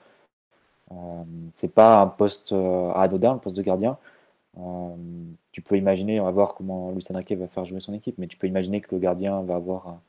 [0.91, 3.97] Euh, c'est pas un poste euh, anodin, le poste de gardien.
[4.57, 4.95] Euh,
[5.51, 8.27] tu peux imaginer, on va voir comment Luis Enrique va faire jouer son équipe, mais
[8.27, 9.99] tu peux imaginer que le gardien va avoir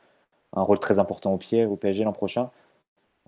[0.53, 2.51] un, rôle très important au pied au PSG l'an prochain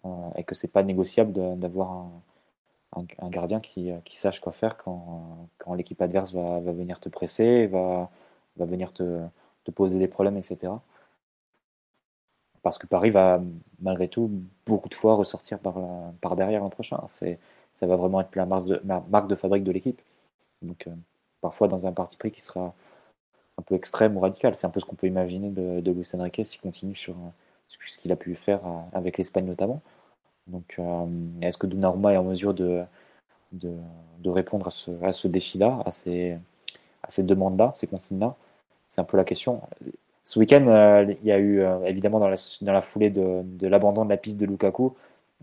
[0.05, 5.49] euh, et que c'est pas négociable d'avoir un, un, gardien qui, sache quoi faire quand,
[5.59, 8.11] quand l'équipe adverse va, va, venir te presser, va,
[8.57, 9.21] va venir te,
[9.75, 10.73] poser des problèmes, etc.
[12.63, 13.43] Parce que Paris va
[13.81, 14.31] malgré tout
[14.67, 15.77] beaucoup de fois ressortir par,
[16.21, 16.99] par derrière l'an prochain.
[17.09, 20.01] Ça va vraiment être la marque de, fabrique de l'équipe.
[20.63, 20.95] Donc, euh,
[21.41, 22.75] parfois dans un parti pris qui sera
[23.59, 24.55] un peu extrême ou radical.
[24.55, 27.15] C'est un peu ce qu'on peut imaginer de, Luis Enrique s'il continue sur,
[27.69, 29.83] ce qu'il a pu faire euh, avec l'Espagne notamment.
[30.47, 31.07] Donc, euh,
[31.43, 32.85] est-ce que Donnarumma est en mesure de,
[34.25, 36.39] répondre à ce, à ce défi-là, à ces,
[37.03, 38.37] à ces demandes-là, ces consignes-là?
[38.95, 39.61] C'est un peu la question.
[40.23, 44.05] Ce week-end, il y a eu évidemment dans la, dans la foulée de, de l'abandon
[44.05, 44.95] de la piste de Lukaku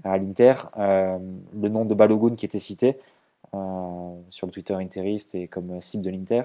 [0.06, 2.98] à l'Inter, le nom de Balogun qui était cité
[3.52, 6.44] sur le Twitter interiste et comme cible de l'Inter.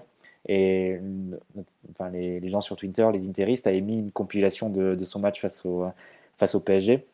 [0.48, 0.98] Et
[1.92, 5.64] enfin, les, gens sur Twitter, les interistes, avaient mis une compilation de, son match face
[5.64, 5.86] au,
[6.36, 7.06] face au PSG.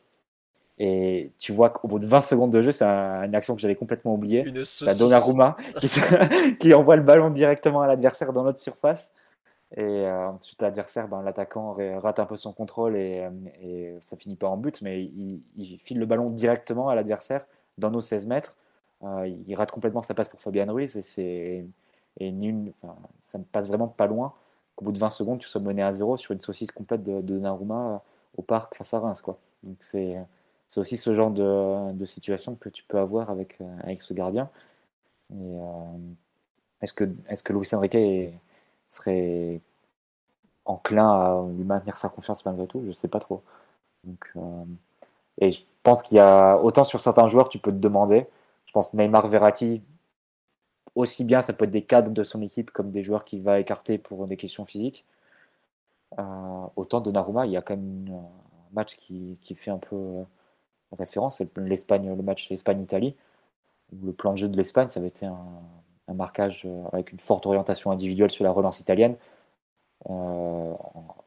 [0.79, 3.75] Et tu vois qu'au bout de 20 secondes de jeu, c'est une action que j'avais
[3.75, 4.43] complètement oubliée.
[4.81, 5.87] La Donnarumma qui,
[6.59, 9.11] qui, envoie le ballon directement à l'adversaire dans notre surface.
[9.75, 13.27] Et euh, ensuite, l'adversaire, ben, l'attaquant rate un peu son contrôle et,
[13.61, 15.41] et, ça finit pas en but, mais il,
[15.79, 17.45] file le ballon directement à l'adversaire
[17.77, 18.55] dans nos 16 mètres.
[19.03, 21.65] Euh, il rate complètement sa passe pour Fabian Ruiz et
[22.19, 22.33] et
[23.21, 24.33] ça ne passe vraiment pas loin
[24.75, 27.39] qu'au bout de 20 secondes, tu sois mené à zéro sur une saucisse complète de,
[27.39, 27.97] Naruma euh,
[28.37, 29.21] au parc face à Reims.
[29.21, 29.37] Quoi.
[29.63, 30.17] Donc c'est,
[30.75, 34.49] aussi ce genre de, de, situation que tu peux avoir avec, euh, avec ce gardien.
[35.31, 35.97] Euh,
[36.81, 37.95] est-ce, que, est-ce que Luis Enrique
[38.87, 39.61] serait
[40.65, 43.43] enclin à lui maintenir sa confiance malgré tout Je sais pas trop.
[44.03, 44.33] Donc,
[45.39, 48.27] et je pense qu'il y a autant sur certains joueurs, tu peux te demander.
[48.65, 49.81] Je pense Neymar Verratti,
[50.95, 53.59] aussi bien ça peut être des cadres de son équipe comme des joueurs qu'il va
[53.59, 55.05] écarter pour des questions physiques.
[56.19, 59.95] Euh, autant de Naruma, il y a quand même un match qui, fait un peu
[59.95, 60.23] euh,
[60.97, 63.15] référence, c'est le match Espagne-Italie,
[63.91, 65.37] où le plan de jeu de l'Espagne, ça avait été un,
[66.11, 69.15] marquage euh, avec une forte orientation individuelle sur la relance italienne.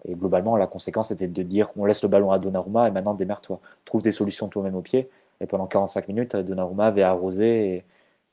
[0.05, 3.15] et globalement, la conséquence était de dire on laisse le ballon à Donnarumma et maintenant
[3.15, 3.61] démerde-toi.
[3.85, 5.09] Trouve des solutions toi-même au pied.
[5.41, 7.85] Et pendant 45 minutes, Donnarumma avait arrosé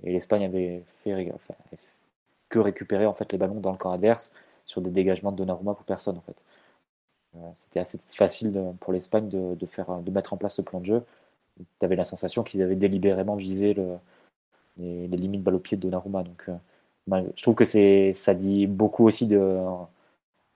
[0.04, 1.32] et, l'Espagne avait fait
[2.50, 4.34] que récupérer en fait les ballons dans le camp adverse
[4.66, 6.44] sur des dégagements de Donnarumma pour personne en fait.
[7.36, 11.06] Euh, c'était assez facile pour l'Espagne de, de mettre en place ce plan de jeu.
[11.80, 13.74] Tu avais la sensation qu'ils avaient délibérément visé
[14.78, 16.24] les, limites balle au pied de Donnarumma.
[16.24, 17.66] Donc, euh, je trouve que
[18.14, 19.60] ça dit beaucoup aussi de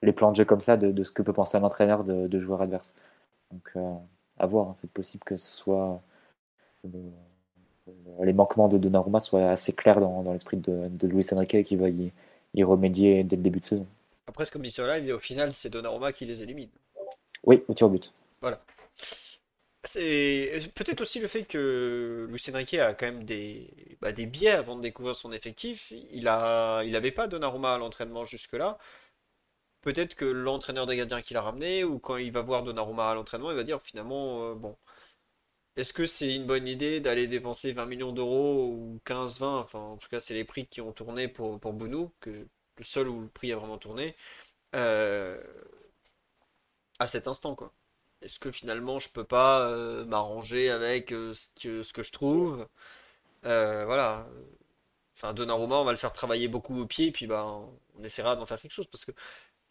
[0.04, 2.62] les plans de jeu comme ça, de, ce que peut penser un entraîneur de, joueurs
[2.62, 2.96] adverses.
[3.52, 3.94] Donc, euh,
[4.38, 6.02] à voir, hein, c'est possible que ce soit
[8.22, 11.80] les manquements de Donnarumma soient assez clairs dans, l'esprit de, de Luis Enrique et qu'il
[11.80, 12.12] va y,
[12.64, 13.86] remédier dès le début de saison.
[14.28, 16.70] Après, sur live, au final, c'est Donnarumma qui les élimine.
[17.44, 18.12] Oui, au tir au but.
[18.42, 18.60] Voilà.
[19.94, 24.76] Peut-être aussi le fait que Luis Enrique a quand même des, bah, des biais avant
[24.76, 25.92] de découvrir son effectif.
[26.12, 28.78] Il a, il n'avait pas Donnarumma à l'entraînement jusque-là.
[29.82, 33.16] Peut-être que l'entraîneur des gardiens qui l'a ramené, ou quand il va voir Donnarumma à
[33.16, 34.78] l'entraînement, il va dire finalement, euh, bon,
[35.78, 39.98] est-ce que c'est une bonne idée d'aller dépenser 20 millions d'euros ou 15-20 Enfin, en
[39.98, 43.22] tout cas, c'est les prix qui ont tourné pour, pour Bounou, que le seul où
[43.22, 44.16] le prix a vraiment tourné,
[44.76, 45.42] euh,
[47.00, 47.74] à cet instant, quoi.
[48.22, 52.68] Est-ce que finalement je peux pas euh, m'arranger avec euh, ce, que, je trouve?
[53.46, 54.28] Euh, voilà.
[55.16, 58.46] Enfin, Donnarumma, on va le faire travailler beaucoup au pied, puis bah, on essaiera d'en
[58.46, 58.88] faire quelque chose.
[58.88, 59.12] Parce que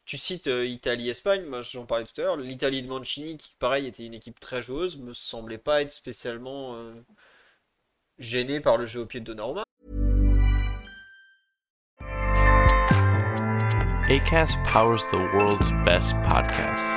[0.04, 2.36] tu cites Italie-Espagne, moi j'en parlais tout à l'heure.
[2.36, 6.76] L'Italie de Mancini, qui pareil était une équipe très joueuse, me semblait pas être spécialement
[8.18, 9.64] gênée par le jeu au pied de Donnarumma.
[14.08, 16.96] ACAST powers the world's best podcasts.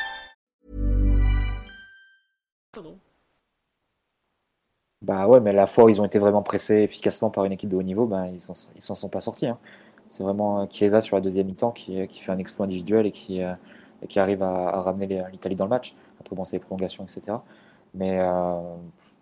[5.01, 7.69] Bah ouais, mais la fois où ils ont été vraiment pressés efficacement par une équipe
[7.69, 8.35] de haut niveau, bah, ils
[8.75, 9.47] ils s'en sont pas sortis.
[9.47, 9.57] hein.
[10.09, 13.11] C'est vraiment euh, Chiesa sur la deuxième mi-temps qui, qui fait un exploit individuel et
[13.11, 13.53] qui, euh,
[14.03, 15.95] et qui arrive à, ramener l'Italie dans le match.
[16.19, 17.37] Après, bon, c'est les prolongations, etc.
[17.95, 18.59] Mais euh,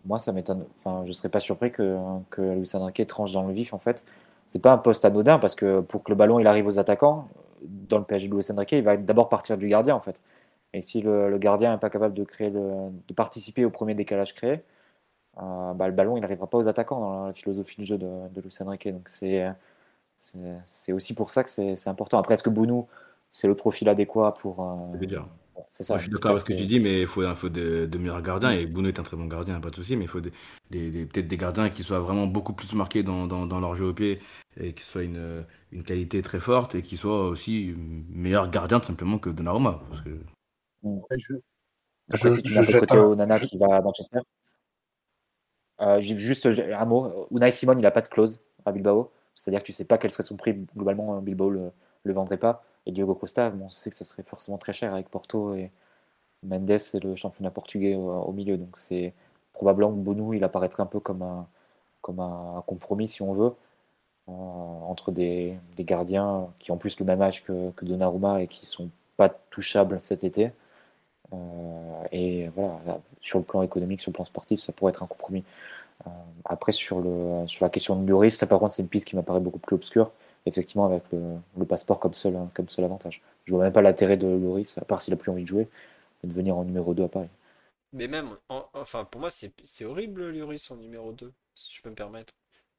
[0.05, 0.65] moi, ça m'étonne.
[0.76, 1.97] Enfin, je serais pas surpris que,
[2.30, 4.05] que Enrique tranche dans le vif, en fait.
[4.45, 7.27] C'est pas un poste anodin parce que pour que le ballon il arrive aux attaquants,
[7.63, 10.21] dans le PSG de Luis Enrique, il va d'abord partir du gardien, en fait.
[10.73, 13.95] Et si le, le gardien n'est pas capable de, créer le- de participer au premier
[13.95, 14.61] décalage créé,
[15.41, 18.07] euh, bah, le ballon il n'arrivera pas aux attaquants dans la philosophie de jeu de,
[18.33, 18.87] de Luis Enrique.
[18.87, 19.45] Donc c'est
[20.91, 22.19] aussi pour ça que c'est important.
[22.19, 22.87] Après, est-ce que Bounou,
[23.31, 24.61] c'est le profil adéquat pour.
[24.61, 24.97] euh,
[25.69, 25.93] c'est ça.
[25.93, 27.97] Moi, je suis d'accord avec ce que tu dis, mais il faut, faut de, de
[27.97, 28.51] meilleurs gardiens.
[28.51, 30.31] Et Bouno est un très bon gardien, pas de souci, mais il faut des,
[30.71, 33.75] des- des- peut-être des gardiens qui soient vraiment beaucoup plus marqués dans, dans, dans leur
[33.75, 34.19] jeu au pied
[34.59, 37.75] et qui soient une, une qualité très forte et qui soient aussi
[38.09, 39.81] meilleurs gardiens tout simplement que Donnarumma.
[39.89, 40.09] Parce que
[40.84, 41.34] Je,
[42.14, 44.19] Après, je- si tu je jette côté un- Onana qui va à Manchester.
[45.81, 47.27] Euh, juste un mot.
[47.31, 49.11] Unai Simon, il n'a pas de clause à Bilbao.
[49.34, 50.53] C'est-à-dire que tu sais pas quel serait son prix.
[50.76, 51.72] Globalement, euh, Bilbao le,
[52.03, 52.64] le vendrait pas.
[52.85, 55.72] Et Diogo Costa, bon, on sait que ça serait forcément très cher avec Porto et
[56.43, 58.57] Mendes et le championnat portugais au, au milieu.
[58.57, 59.14] Donc c'est
[59.53, 61.47] probablement que Bounou, il apparaîtrait un peu comme un,
[62.01, 63.53] comme un compromis, si on veut,
[64.30, 68.47] euh, entre des, des gardiens qui ont plus le même âge que, que Donnarumma et
[68.47, 70.51] qui sont pas touchables cet été.
[71.34, 75.03] Euh, et voilà, là, sur le plan économique, sur le plan sportif, ça pourrait être
[75.03, 75.43] un compromis.
[76.07, 76.10] Euh,
[76.45, 79.15] après, sur, le, sur la question de Lloris, ça par contre, c'est une piste qui
[79.15, 80.11] m'apparaît beaucoup plus obscure,
[80.45, 83.22] effectivement, avec le, passeport comme seul, comme seul avantage.
[83.45, 85.68] Je vois même pas l'intérêt de Lloris, à part s'il a plus envie de jouer,
[86.23, 87.30] de venir en numéro 2 à Paris.
[87.93, 91.81] Mais même, en- enfin, pour moi, c'est c'est horrible, Lloris en numéro 2, si je
[91.81, 92.34] peux me permettre.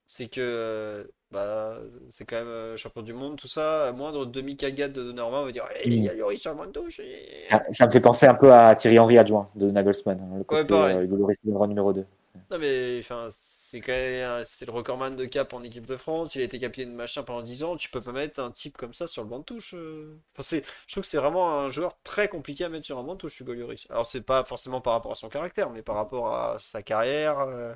[0.06, 1.78] C'est que, euh, bah,
[2.08, 3.88] c'est quand même euh, champion du monde, tout ça.
[3.88, 6.56] À moindre demi-cagade de Donnarumma, on va dire, Eh, il y a Lloris sur le
[6.56, 7.00] banc de touche.
[7.00, 10.38] et- Ça, ça me fait penser un peu à Thierry Henry adjoint de Nagelsmann, hein,
[10.38, 10.96] le côté pareil.
[10.96, 12.06] euh, Hugo Lloris numéro numéro 2.
[12.50, 16.34] Non, mais, enfin, c'est quand même, c'est le recordman de cap en équipe de France.
[16.34, 17.76] Il a été capitaine de machin pendant 10 ans.
[17.76, 19.74] Tu peux pas mettre un type comme ça sur le banc de touche.
[19.74, 20.16] euh.
[20.34, 23.02] Enfin, c'est, je trouve que c'est vraiment un joueur très compliqué à mettre sur un
[23.04, 23.86] banc de touche, Hugo Lloris.
[23.90, 27.38] Alors, c'est pas forcément par rapport à son caractère, mais par rapport à sa carrière.
[27.40, 27.72] euh,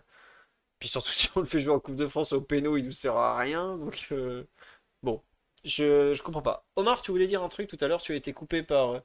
[0.78, 2.92] Puis surtout, si on le fait jouer en Coupe de France au péno, il nous
[2.92, 3.76] sert à rien.
[3.76, 4.44] Donc, euh,
[5.02, 5.22] bon,
[5.64, 6.66] je, je comprends pas.
[6.76, 8.02] Omar, tu voulais dire un truc tout à l'heure.
[8.02, 9.00] Tu as été coupé par euh,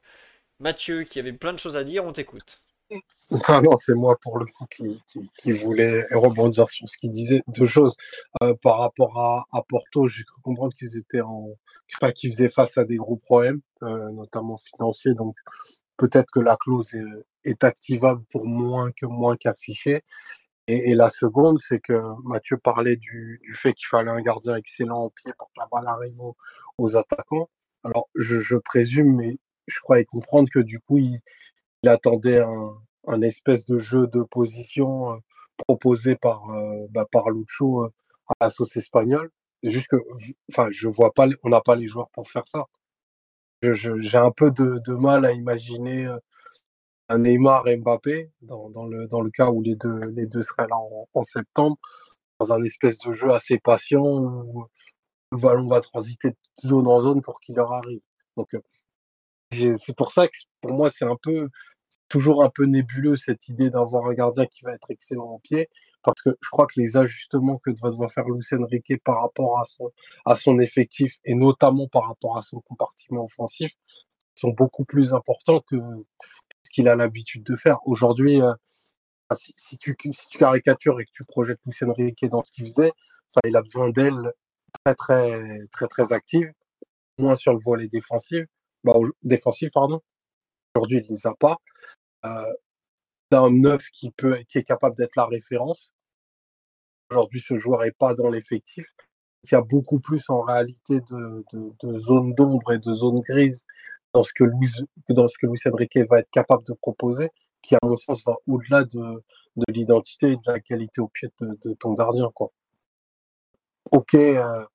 [0.60, 2.06] Mathieu qui avait plein de choses à dire.
[2.06, 2.62] On t'écoute.
[3.64, 7.44] Non, c'est moi pour le coup qui, qui, qui voulais rebondir sur ce qu'il disait.
[7.48, 7.96] Deux choses.
[8.42, 11.50] Euh, par rapport à, Porto, j'ai cru comprendre qu'ils étaient en,
[11.96, 15.14] enfin, qu'ils faisaient face à des gros problèmes, notamment financiers.
[15.14, 15.36] Donc,
[15.98, 17.04] peut-être que la clause est,
[17.44, 20.02] est activable pour moins que moins qu'affiché.
[20.72, 25.10] Et, la seconde, c'est que Mathieu parlait du, fait qu'il fallait un gardien excellent en
[25.10, 26.38] pied pour que la balle arrive aux,
[26.78, 27.50] aux attaquants.
[27.84, 31.22] Alors, je, je présume, mais je croyais comprendre que du coup, il,
[31.88, 32.42] attendait
[33.08, 35.18] un, espèce de jeu de position euh,
[35.58, 37.94] proposé par, euh, bah, par Lucho euh,
[38.28, 39.32] à la sauce espagnole.
[39.64, 39.98] C'est juste que,
[40.52, 42.66] enfin, je vois pas, on n'a pas les joueurs pour faire ça.
[43.62, 46.18] Je- je- J'ai un peu de, mal à imaginer euh,
[47.18, 50.78] Neymar et Mbappé dans, le, dans le cas où les deux, les deux seraient là
[51.14, 51.78] en, septembre,
[52.40, 54.66] dans un espèce de jeu assez patient où
[55.32, 58.02] le ballon va transiter de zone en zone pour qu'il leur arrive.
[58.38, 58.62] Donc, euh,
[59.52, 61.50] c'est pour ça que pour moi, c'est un peu,
[62.08, 65.70] toujours un peu nébuleux cette idée d'avoir un gardien qui va être excellent au pied,
[66.04, 69.60] parce que je crois que les ajustements que va devoir faire Luis Enrique par rapport
[69.60, 69.92] à son,
[70.26, 73.72] à son effectif et notamment par rapport à son compartiment offensif
[74.36, 75.76] sont beaucoup plus importants que
[76.64, 77.78] ce qu'il a l'habitude de faire.
[77.86, 78.54] Aujourd'hui, euh,
[79.34, 79.96] si, tu,
[80.38, 82.92] caricatures et que tu projettes Luis Enrique dans ce qu'il faisait,
[83.46, 84.34] il a besoin d'elle
[84.84, 86.52] très, très, très, très active,
[87.18, 88.46] moins sur le volet défensif,
[88.84, 90.02] bah, défensif, pardon.
[90.76, 91.58] Aujourd'hui, il ne les a pas.
[92.26, 92.54] Euh,
[93.32, 95.92] d'un neuf qui peut, qui est capable d'être la référence.
[97.12, 98.88] Aujourd'hui, ce joueur n'est pas dans l'effectif.
[99.44, 103.66] Il y a beaucoup plus en réalité de zones d'ombre et de zones grises
[104.14, 104.72] dans ce que Luis,
[105.10, 107.30] dans ce que Enrique va être capable de proposer,
[107.62, 109.24] qui à mon sens va au-delà de,
[109.56, 112.30] de l'identité et de la qualité au pied de, de ton gardien.
[112.34, 112.52] Quoi.
[113.92, 114.66] Ok, euh,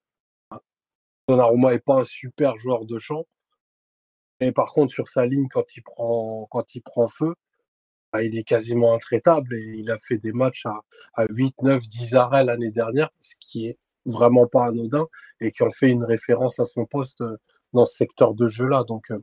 [1.28, 3.24] Donnarumma n'est pas un super joueur de champ,
[4.40, 7.34] mais par contre sur sa ligne quand il prend quand il prend feu,
[8.12, 10.80] bah, il est quasiment intraitable et il a fait des matchs à,
[11.14, 15.06] à 8, 9, 10 arrêts l'année dernière, ce qui est vraiment pas anodin
[15.40, 17.24] et qui en fait une référence à son poste
[17.74, 18.84] dans ce secteur de jeu-là.
[18.84, 19.18] Donc, euh,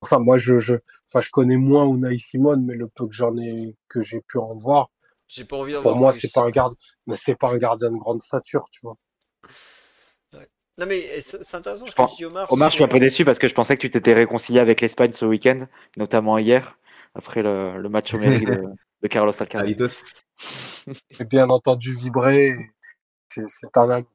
[0.00, 0.76] enfin, moi, je, je,
[1.08, 4.38] enfin, je connais moins Unai Simon, mais le peu que j'en ai, que j'ai pu
[4.38, 4.90] en voir,
[5.28, 6.74] J'ai pas envie d'en pour moi, c'est pas un garde,
[7.06, 8.96] mais c'est pas un gardien de grande stature, tu vois.
[10.78, 12.50] Non, mais c'est c'est intéressant ce Je que pense- tu dis, Omar.
[12.50, 14.80] Omar, je suis un peu déçu parce que je pensais que tu t'étais réconcilié avec
[14.80, 15.66] l'Espagne ce week-end,
[15.98, 16.78] notamment hier,
[17.14, 18.62] après le, le match homérique de,
[19.02, 19.76] de Carlos Alcaraz.
[21.10, 22.56] J'ai bien entendu vibrer,
[23.28, 24.06] c'est c'est un ami.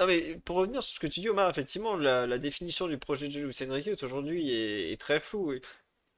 [0.00, 2.96] Non, mais pour revenir sur ce que tu dis, Omar, effectivement, la, la définition du
[2.98, 5.52] projet de jeu de Luis Enrique aujourd'hui est, est très floue.
[5.52, 5.60] Et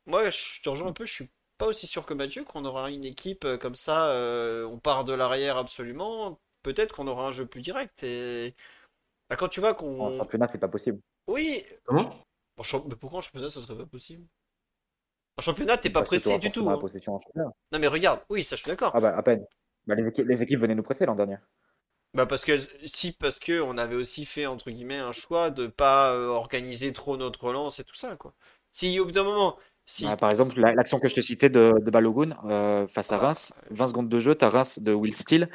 [0.06, 2.90] moi, je te rejoins un peu, je suis pas aussi sûr que Mathieu qu'on aura
[2.90, 6.40] une équipe euh, comme ça, euh, on part de l'arrière absolument.
[6.62, 8.04] Peut-être qu'on aura un jeu plus direct.
[8.04, 8.54] Et
[9.28, 10.12] Bah, quand tu vois En qu'on.
[10.18, 11.00] championnat, c'est pas possible.
[11.26, 12.14] Oui, Comment?
[12.56, 14.24] En champ- mais pourquoi en championnat ça serait pas possible?
[15.38, 16.68] En championnat, t'es pas Parce pressé du tout.
[16.68, 16.78] hein.
[16.78, 17.50] possession en championnat.
[17.72, 18.92] Non, mais regarde, oui, ça je suis d'accord.
[18.94, 19.44] Ah bah, à peine.
[19.86, 21.36] Bah, les équipes, les équipes venaient nous presser l'an dernier.
[22.14, 25.66] Bah parce que si parce que on avait aussi fait entre guillemets un choix de
[25.66, 28.34] pas euh, organiser trop notre relance et tout ça quoi.
[28.70, 31.48] Si au bout d'un moment, si Ah, par exemple, la- l'action que je te citais
[31.48, 34.93] de, de Balogun euh, face à Reims, 20 secondes de jeu, tu as Reims de
[34.93, 35.48] Will Steele,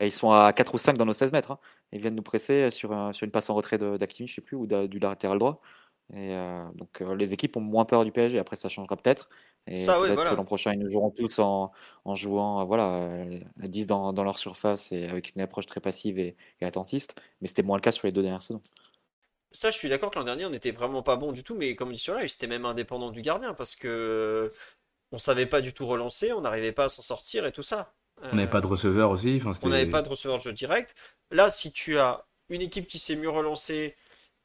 [0.00, 1.52] et ils sont à 4 ou 5 dans nos 16 mètres.
[1.52, 1.58] hein.
[1.92, 4.56] Ils viennent nous presser sur, un- sur une passe en retrait d'Hakimi, je sais plus,
[4.56, 5.60] ou du latéral droit.
[6.14, 8.38] Et euh, donc les équipes ont moins peur du PSG.
[8.38, 9.28] Après, ça changera peut-être.
[9.68, 10.30] Et Ça, ouais, peut-être voilà.
[10.32, 11.70] que l'an prochain, ils nous joueront tous en,
[12.04, 15.66] en jouant euh, voilà, euh, à 10 dans, dans leur surface et avec une approche
[15.66, 17.14] très passive et, et attentiste.
[17.40, 18.62] Mais c'était moins le cas sur les deux dernières saisons.
[19.52, 21.74] ça je suis d'accord que l'an dernier on était vraiment pas bon du tout mais
[21.74, 24.54] comme dit sur live, c'était même indépendant du gardien parce que euh,
[25.12, 27.92] on savait pas du tout relancer, on n'arrivait pas à s'en sortir et tout ça.
[28.22, 29.40] On n'avait pas de receveur aussi.
[29.44, 30.94] Enfin, On n'avait pas de receveur de jeu direct.
[31.30, 33.96] Là, si tu as une équipe qui sait mieux relancer,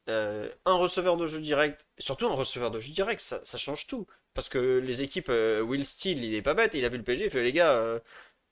[0.09, 3.87] euh, un receveur de jeu direct, surtout un receveur de jeu direct, ça, ça change
[3.87, 4.07] tout.
[4.37, 7.03] Parce que les équipes, euh, Will Steele, il est pas bête, il a vu le
[7.03, 7.71] PSG, il fait les gars.
[7.73, 7.99] euh,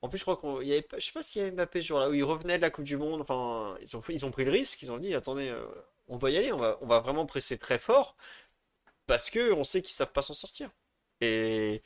[0.02, 1.86] en plus, je crois qu'on, avait pas, je sais pas s'il y avait Mbappé ce
[1.88, 3.20] jour-là où il revenait de la Coupe du Monde.
[3.20, 3.94] Enfin, ils
[4.26, 5.64] ont, pris le risque, ils ont dit, attendez, euh,
[6.08, 8.16] on va y aller, on va, vraiment presser très fort
[9.06, 10.70] parce que on sait qu'ils savent pas s'en sortir.
[11.20, 11.82] Et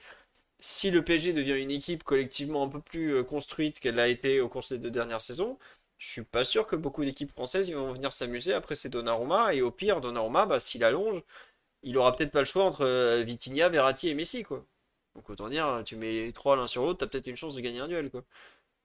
[0.60, 4.48] si le PSG devient une équipe collectivement un peu plus construite qu'elle l'a été au
[4.48, 5.58] cours des deux dernières saisons,
[5.98, 9.62] je suis pas sûr que beaucoup d'équipes françaises vont venir s'amuser après c'est Donnarumma et
[9.62, 11.22] au pire Donnarumma bah, s'il allonge
[11.82, 14.64] il aura peut-être pas le choix entre euh, Vitinha, Verratti et Messi quoi.
[15.14, 17.60] Donc autant dire tu mets les trois l'un sur l'autre t'as peut-être une chance de
[17.60, 18.24] gagner un duel quoi.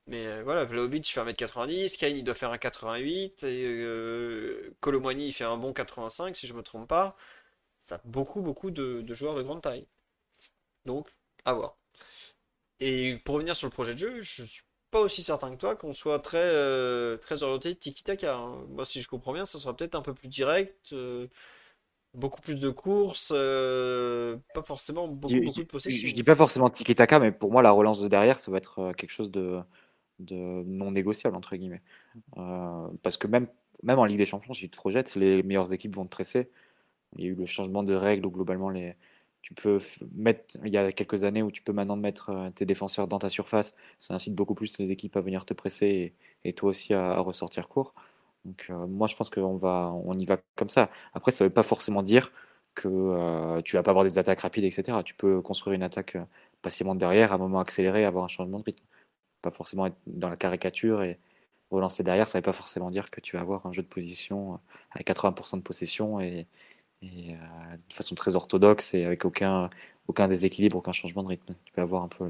[0.07, 5.27] Mais euh, voilà Vlahovic fait 1m90, Kane il doit faire un 88 et euh, Colomwani
[5.27, 7.15] il fait un bon 85 si je me trompe pas.
[7.79, 9.87] Ça beaucoup beaucoup de, joueurs de grande taille.
[10.85, 11.09] Donc
[11.45, 11.77] à voir.
[12.79, 15.75] Et pour revenir sur le projet de jeu, je suis pas aussi certain que toi
[15.75, 18.35] qu'on soit très, euh, très orienté tiki-taka.
[18.35, 18.65] hein.
[18.69, 21.27] Moi, si je comprends bien, ça sera peut-être un peu plus direct, euh,
[22.15, 26.07] beaucoup plus de courses, euh, pas forcément beaucoup, Je, beaucoup de je- possession.
[26.07, 28.79] je dis pas forcément tiki-taka, mais pour moi, la relance de derrière, ça va être
[28.79, 29.59] euh, quelque chose de,
[30.19, 31.81] de non négociable, entre guillemets.
[32.37, 33.47] Euh, parce que même,
[33.83, 36.49] même en Ligue des Champions, si tu te projettes, les meilleures équipes vont te presser.
[37.17, 38.95] Il y a eu le changement de règles où globalement, les,
[39.41, 39.79] tu peux
[40.15, 43.29] mettre, il y a quelques années où tu peux maintenant mettre tes défenseurs dans ta
[43.29, 43.75] surface.
[43.99, 45.87] Ça incite beaucoup plus les équipes à venir te presser
[46.43, 47.93] et, et toi aussi à, à ressortir court.
[48.45, 50.89] Donc euh, moi, je pense qu'on va, on y va comme ça.
[51.13, 52.31] Après, ça ne veut pas forcément dire
[52.75, 54.99] que euh, tu vas pas avoir des attaques rapides, etc.
[55.03, 56.23] Tu peux construire une attaque euh,
[56.61, 58.83] patiemment derrière, à un moment accéléré, avoir un changement de rythme.
[59.41, 61.19] Pas forcément être dans la caricature et
[61.71, 63.87] relancer derrière, ça ne veut pas forcément dire que tu vas avoir un jeu de
[63.87, 64.59] position
[64.91, 66.47] avec 80% de possession et,
[67.01, 69.69] de façon très orthodoxe et avec aucun,
[70.07, 71.53] aucun déséquilibre, aucun changement de rythme.
[71.65, 72.29] Tu peux avoir un peu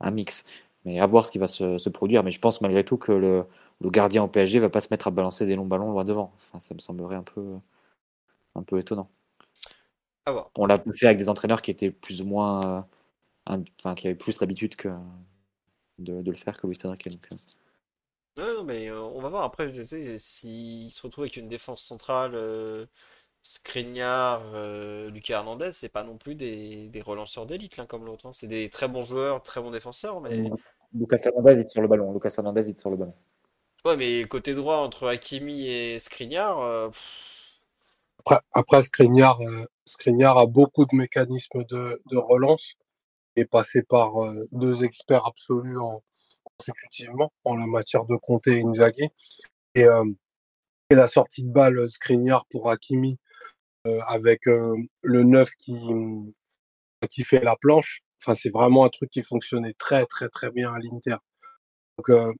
[0.00, 0.44] un mix.
[0.84, 2.22] Mais à voir ce qui va se, se produire.
[2.22, 3.46] Mais je pense malgré tout que le,
[3.80, 6.32] le gardien au PSG va pas se mettre à balancer des longs ballons loin devant.
[6.34, 7.58] Enfin, ça me semblerait un peu,
[8.54, 9.10] un peu étonnant.
[10.56, 12.86] On l'a fait avec des entraîneurs qui étaient plus ou moins,
[13.48, 14.88] euh, enfin, qui avaient plus l'habitude que
[15.98, 17.08] de, de le faire que Luis Enrique.
[17.08, 21.36] Donc, euh, non, mais euh, on va voir après, je sais, s'il se retrouve avec
[21.36, 22.86] une défense centrale euh,
[23.42, 28.26] Skriniar, euh, Lucas Hernandez, c'est pas non plus des, des relanceurs d'élite l'un comme l'autre.
[28.26, 28.32] hein.
[28.32, 30.50] C'est des très bons joueurs, très bons défenseurs, mais
[30.94, 32.12] Lucas Hernandez, il est sur le ballon.
[32.12, 33.14] Lucas Hernandez, il sur le ballon.
[33.84, 36.90] Ouais, mais côté droit entre Hakimi et Skriniar, euh,
[38.20, 42.74] Après, après Skriniar, euh, Skriniar a beaucoup de mécanismes de, de relance
[43.36, 46.02] et passé par euh, deux experts absolus en,
[46.58, 49.08] consécutivement en la matière de Conte et Inzaghi.
[49.74, 50.04] Et, euh,
[50.90, 53.18] et la sortie de balle euh, Skriniar pour Hakimi
[53.86, 55.74] euh, avec le 9 qui,
[57.10, 60.72] qui fait la planche, enfin, c'est vraiment un truc qui fonctionnait très très très bien
[60.72, 61.16] à l'Inter.
[61.98, 62.36] Donc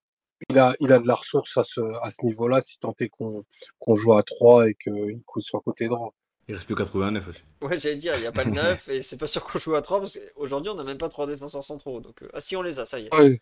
[0.51, 3.09] il a, il a de la ressource à ce, à ce niveau-là, si tant est
[3.09, 3.45] qu'on
[3.79, 6.13] qu'on joue à 3 et qu'il soit côté droit.
[6.49, 7.43] Il reste plus qu'à trouver un neuf aussi.
[7.63, 9.75] ouais, j'allais dire, il n'y a pas de neuf et c'est pas sûr qu'on joue
[9.75, 12.01] à 3 parce qu'aujourd'hui on n'a même pas trois défenseurs centraux.
[12.01, 13.15] Donc, euh, ah si, on les a, ça y est.
[13.15, 13.39] Ouais,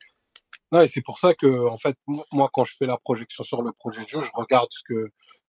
[0.72, 3.62] ouais, c'est pour ça que, en fait, mo- moi, quand je fais la projection sur
[3.62, 5.08] le projet de jeu, je regarde ce que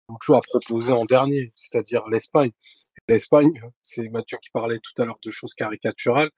[0.08, 2.50] Lucho a proposé en dernier, c'est-à-dire l'Espagne.
[3.08, 3.52] L'Espagne,
[3.82, 6.30] c'est Mathieu qui parlait tout à l'heure de choses caricaturales.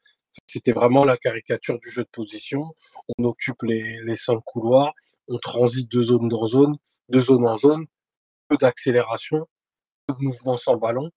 [0.47, 2.75] C'était vraiment la caricature du jeu de position.
[3.19, 4.93] On occupe les, les cinq couloirs,
[5.29, 6.77] on transite de zone en zone,
[7.09, 7.87] de zone en zone,
[8.49, 9.47] peu d'accélération,
[10.07, 11.11] peu de mouvement sans ballon.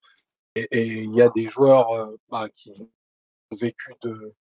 [0.55, 2.89] Et il y a des joueurs euh, bah, qui ont
[3.51, 4.33] vécu de,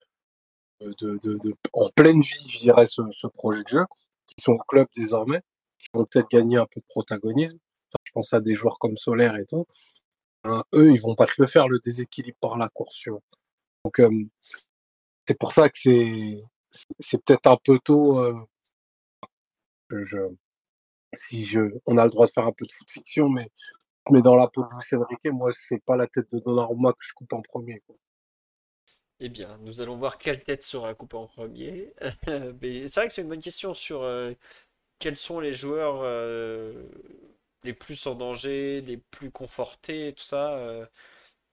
[0.81, 3.85] de, de- en pleine vie, je dirais, ce, ce projet de jeu,
[4.27, 5.43] qui sont au club désormais,
[5.79, 7.59] qui vont peut-être gagner un peu de protagonisme.
[8.05, 9.67] Je pense à des joueurs comme Solaire et tout.
[10.45, 13.09] Hein, eux, ils vont pas faire, le déséquilibre par la course.
[13.85, 14.11] Donc, euh,
[15.29, 16.43] c'est pour ça que c'est
[16.99, 18.19] c'est peut-être un peu tôt.
[18.21, 18.35] euh,
[19.91, 20.19] je,
[21.15, 23.51] si je, on a le droit de faire un peu de foot fiction, mais,
[24.11, 26.99] mais dans la peau de Luis Enrique, moi, c'est pas la tête de Donnarumma que
[27.01, 27.83] je coupe en premier.
[29.21, 31.93] Eh bien, nous allons voir quelle tête sera coupée en premier.
[32.25, 34.33] C'est vrai que c'est une bonne question sur euh,
[35.01, 36.85] quels sont les joueurs euh,
[37.65, 40.89] les plus en danger, les plus confortés, tout ça.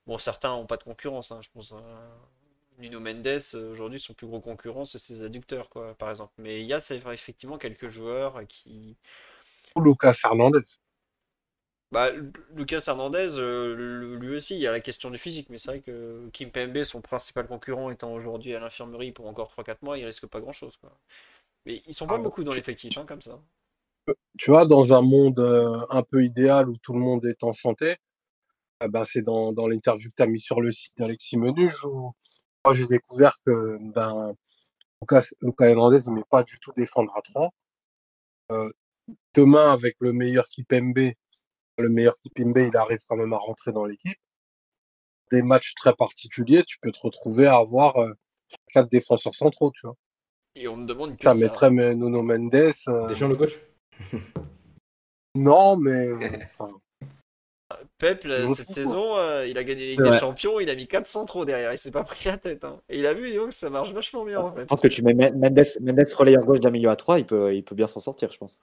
[0.05, 1.73] Bon, certains n'ont pas de concurrence, hein, je pense.
[1.73, 1.77] à
[2.79, 6.33] Nuno Mendes, euh, aujourd'hui, son plus gros concurrent, c'est ses adducteurs, quoi, par exemple.
[6.37, 6.79] Mais il y a
[7.13, 8.97] effectivement quelques joueurs qui.
[9.77, 10.65] Ou Lucas Hernandez.
[11.91, 15.49] Bah, Lu- Lucas Hernandez, euh, lu- lui aussi, il y a la question du physique,
[15.49, 19.49] mais c'est vrai que Kim Pembe, son principal concurrent, étant aujourd'hui à l'infirmerie pour encore
[19.49, 20.91] 3-4 mois, il risque pas grand-chose, quoi.
[21.65, 23.41] Mais ils sont pas Ah, beaucoup dans l'effectif, hein, comme ça.
[24.37, 27.53] tu vois, dans un monde euh, un peu idéal où tout le monde est en
[27.53, 27.95] santé,
[28.83, 31.85] eh ben, c'est dans, dans l'interview que tu as mis sur le site d'Alexis Menuge
[31.85, 32.13] où
[32.65, 34.33] moi j'ai découvert que ben,
[35.01, 37.49] Lucas, Lucas Hernandez ne met pas du tout défendre à 3.
[38.51, 38.69] Euh,
[39.35, 41.11] demain, avec le meilleur Kipembe,
[41.77, 44.17] le meilleur Kipembe, il arrive quand même à rentrer dans l'équipe.
[45.31, 48.13] Des matchs très particuliers, tu peux te retrouver à avoir euh,
[48.73, 49.95] quatre défenseurs centraux, tu vois.
[50.55, 51.45] Et on me demande que Ça ça.
[51.45, 52.55] mettrait mais, Nuno Mendes.
[52.55, 53.59] euh, Deschamps le coach?
[55.35, 56.09] Non, mais
[56.45, 56.69] enfin,
[57.97, 60.19] Pep, je cette saison, euh, il a gagné la Ligue des.
[60.19, 62.63] Champions, il a mis 4 centraux derrière, il s'est pas pris la tête.
[62.63, 62.79] hein.
[62.89, 64.65] Et il a vu, donc, ça marche vachement bien, en Je fait.
[64.67, 67.55] pense que tu mets Men- Mendes, Mendes relayeur gauche d'un milieu à 3, il peut,
[67.55, 68.59] il peut bien s'en sortir, je pense.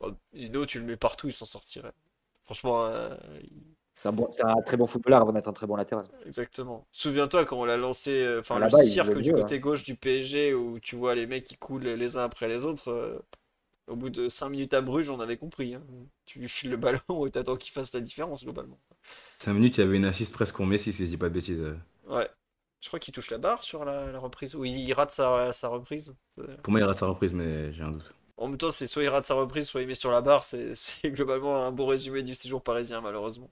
[0.00, 1.92] Bon, Dino, tu le mets partout, il s'en sortirait.
[2.44, 3.14] Franchement, euh,
[3.94, 6.04] C'est un, bon, c'est un très bon footballeur avant d'être un très bon latéral.
[6.26, 6.86] Exactement.
[6.90, 9.84] Souviens-toi quand on l'a lancé, euh, enfin À le il cirque du mieux, côté gauche
[9.84, 12.90] du PSG où tu vois les mecs qui coulent les uns après les autres.
[12.90, 13.18] euh,
[13.92, 15.74] au bout de 5 minutes à Bruges, on avait compris.
[15.74, 15.82] hein.
[16.26, 18.80] Tu lui files le ballon et t'attends qu'il fasse la différence globalement.
[19.38, 21.34] 5 minutes, il y avait une assiste presque pour Messi, si je dis pas de
[21.34, 21.62] bêtises.
[22.06, 22.28] Ouais.
[22.80, 24.54] Je crois qu'il touche la barre sur la, la reprise.
[24.54, 26.14] Ou il rate sa, sa reprise.
[26.62, 28.12] Pour moi, il rate sa reprise, mais j'ai un doute.
[28.36, 30.42] En même temps, c'est soit il rate sa reprise, soit il met sur la barre.
[30.44, 30.74] C'est
[31.04, 33.50] globalement un beau résumé du séjour parisien, malheureusement.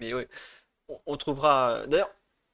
[0.00, 1.86] Mais on, on trouvera.
[1.86, 2.10] D'ailleurs,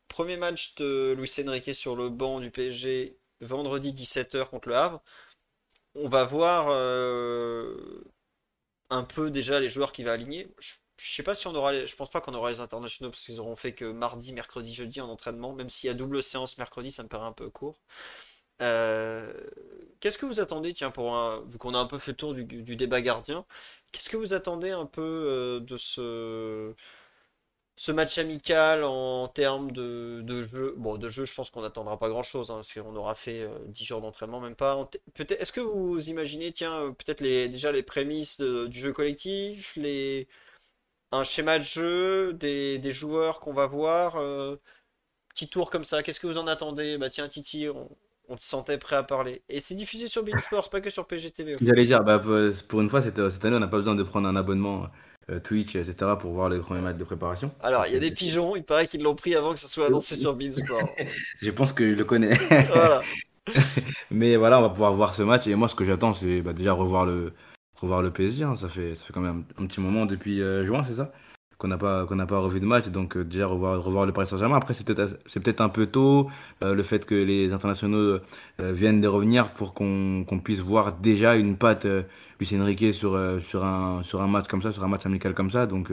[0.09, 5.03] premier match de Luis Enrique sur le banc du PSG, vendredi 17h contre le Havre.
[6.01, 8.03] On va voir euh,
[8.91, 10.49] un peu déjà les joueurs qu'il va aligner.
[10.59, 13.11] Je, je sais pas si on aura les- je pense pas qu'on aura les internationaux
[13.11, 15.53] parce qu'ils auront fait que mardi, mercredi, jeudi en entraînement.
[15.55, 17.81] Même s'il y a double séance mercredi, ça me paraît un peu court.
[18.63, 19.33] Euh,
[20.01, 22.35] qu'est-ce que vous attendez, tiens, pour un, vu qu'on a un peu fait le tour
[22.35, 23.47] du, du débat gardien,
[23.93, 26.75] qu'est-ce que vous attendez un peu euh, de ce,
[27.79, 30.75] ce match amical en termes de, de jeu?
[30.79, 33.59] Bon, de jeu, je pense qu'on n'attendra pas grand-chose, hein, parce qu'on aura fait euh,
[33.69, 34.91] 10 jours d'entraînement, même pas.
[35.15, 38.93] Peut-être, est-ce que vous imaginez, tiens, euh, peut-être les, déjà les prémices de- du jeu
[38.93, 40.29] collectif, les,
[41.13, 44.57] un schéma de jeu, des, des joueurs qu'on va voir, euh,
[45.35, 46.99] petit tour comme ça, qu'est-ce que vous en attendez?
[46.99, 47.91] Bah tiens, Titi, on,
[48.29, 49.43] on te sentait prêt à parler.
[49.49, 51.57] Et c'est diffusé sur Beansport, c'est pas que sur PGTV.
[51.61, 52.21] J'allais dire, bah,
[52.69, 54.87] pour une fois, cette, cette année, on n'a pas besoin de prendre un abonnement euh,
[55.45, 56.13] Twitch, etc.
[56.19, 57.51] pour voir les premiers matchs de préparation.
[57.63, 59.87] Alors, il y a des pigeons, il paraît qu'ils l'ont pris avant que ça soit
[59.87, 60.89] annoncé sur Beansport.
[61.43, 62.33] Je pense que je le connais.
[62.69, 63.01] Voilà.
[64.11, 65.47] Mais voilà, on va pouvoir voir ce match.
[65.47, 67.33] Et moi, ce que j'attends, c'est bah, déjà revoir le,
[67.77, 68.45] revoir le PSG.
[68.45, 68.57] hein.
[68.57, 71.13] Ça fait, ça fait quand même un petit moment depuis euh, juin, c'est ça?
[71.59, 72.87] Qu'on n'a pas qu'on pas revu de match.
[72.89, 74.57] Donc euh, déjà revoir revoir le Paris Saint-Germain.
[74.57, 76.31] Après c'est peut-être c'est peut-être un peu tôt
[76.63, 80.95] euh, le fait que les internationaux euh, viennent de revenir pour qu'on qu'on puisse voir
[80.95, 81.87] déjà une patte
[82.41, 85.51] Luis Enrique sur sur un sur un match comme ça, sur un match amical comme
[85.51, 85.67] ça.
[85.67, 85.91] Donc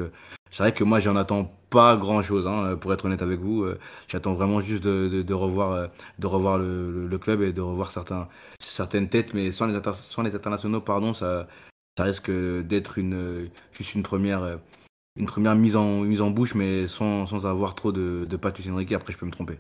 [0.51, 3.65] c'est vrai que moi j'en attends pas grand-chose hein, pour être honnête avec vous.
[4.07, 5.89] J'attends vraiment juste de, de, revoir
[6.19, 7.91] de revoir le, le, club et de revoir
[8.59, 11.47] certaines têtes, mais sans les sans les internationaux pardon ça
[11.97, 14.59] ça risque d'être une juste une première
[15.15, 18.59] une première mise en, mise en bouche, mais sans, sans avoir trop de, de pattes
[18.69, 18.91] Enrique.
[18.91, 19.57] Après, je peux me tromper.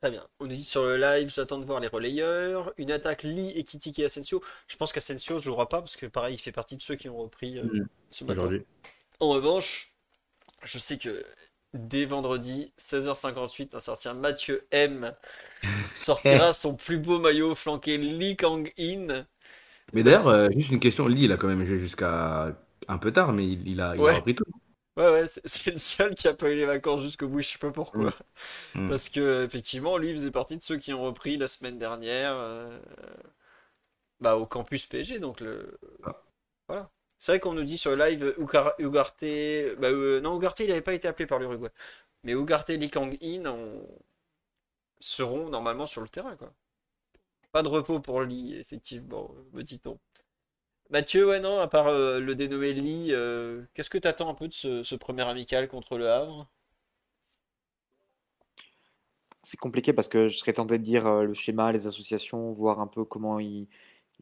[0.00, 0.26] Très bien.
[0.38, 2.74] On nous dit sur le live, j'attends de voir les relayeurs.
[2.76, 4.42] Une attaque Lee, Ekitike et Asensio.
[4.68, 7.08] Je pense qu'Asensio ne jouera pas parce que pareil, il fait partie de ceux qui
[7.08, 7.86] ont repris euh, Mm.
[8.10, 8.38] ce matin.
[8.40, 8.62] Aujourd'hui.
[9.20, 9.94] En revanche,
[10.62, 11.24] je sais que
[11.72, 15.14] dès vendredi, 16h58, un certain Mathieu M
[15.96, 19.24] sortira son plus beau maillot flanqué Lee Kang-in.
[19.92, 21.06] Mais d'ailleurs, euh, juste une question.
[21.08, 22.54] Lee, il a quand même joué jusqu'à
[22.88, 24.10] un peu tard, mais il, il a, il Ouais.
[24.10, 24.44] a repris tout.
[24.96, 27.58] Ouais, ouais, c'est le seul qui a pas eu les vacances jusqu'au bout, je sais
[27.58, 28.12] pas pourquoi.
[28.74, 28.88] Mm.
[28.88, 32.34] Parce que, effectivement, lui, il faisait partie de ceux qui ont repris la semaine dernière
[32.36, 32.78] euh,
[34.20, 35.18] bah, au campus PSG.
[35.18, 35.78] Donc, le...
[36.68, 36.90] voilà.
[37.18, 39.22] C'est vrai qu'on nous dit sur le live Ugar- Ugarte.
[39.78, 41.70] Bah, euh, non, Ugarte, il n'avait pas été appelé par l'Uruguay.
[42.24, 43.88] Mais Ugarte et Lee Kang-in ont-
[44.98, 46.52] seront normalement sur le terrain, quoi.
[47.52, 49.98] Pas de repos pour Lee, effectivement, me dit-on.
[50.90, 54.34] Mathieu, ouais, non, à part euh, le dénommé Lee, euh, qu'est-ce que tu attends un
[54.34, 56.46] peu de ce, premier amical contre le Havre?
[59.42, 62.80] C'est compliqué parce que je serais tenté de dire euh, le schéma, les associations, voir
[62.80, 63.68] un peu comment il,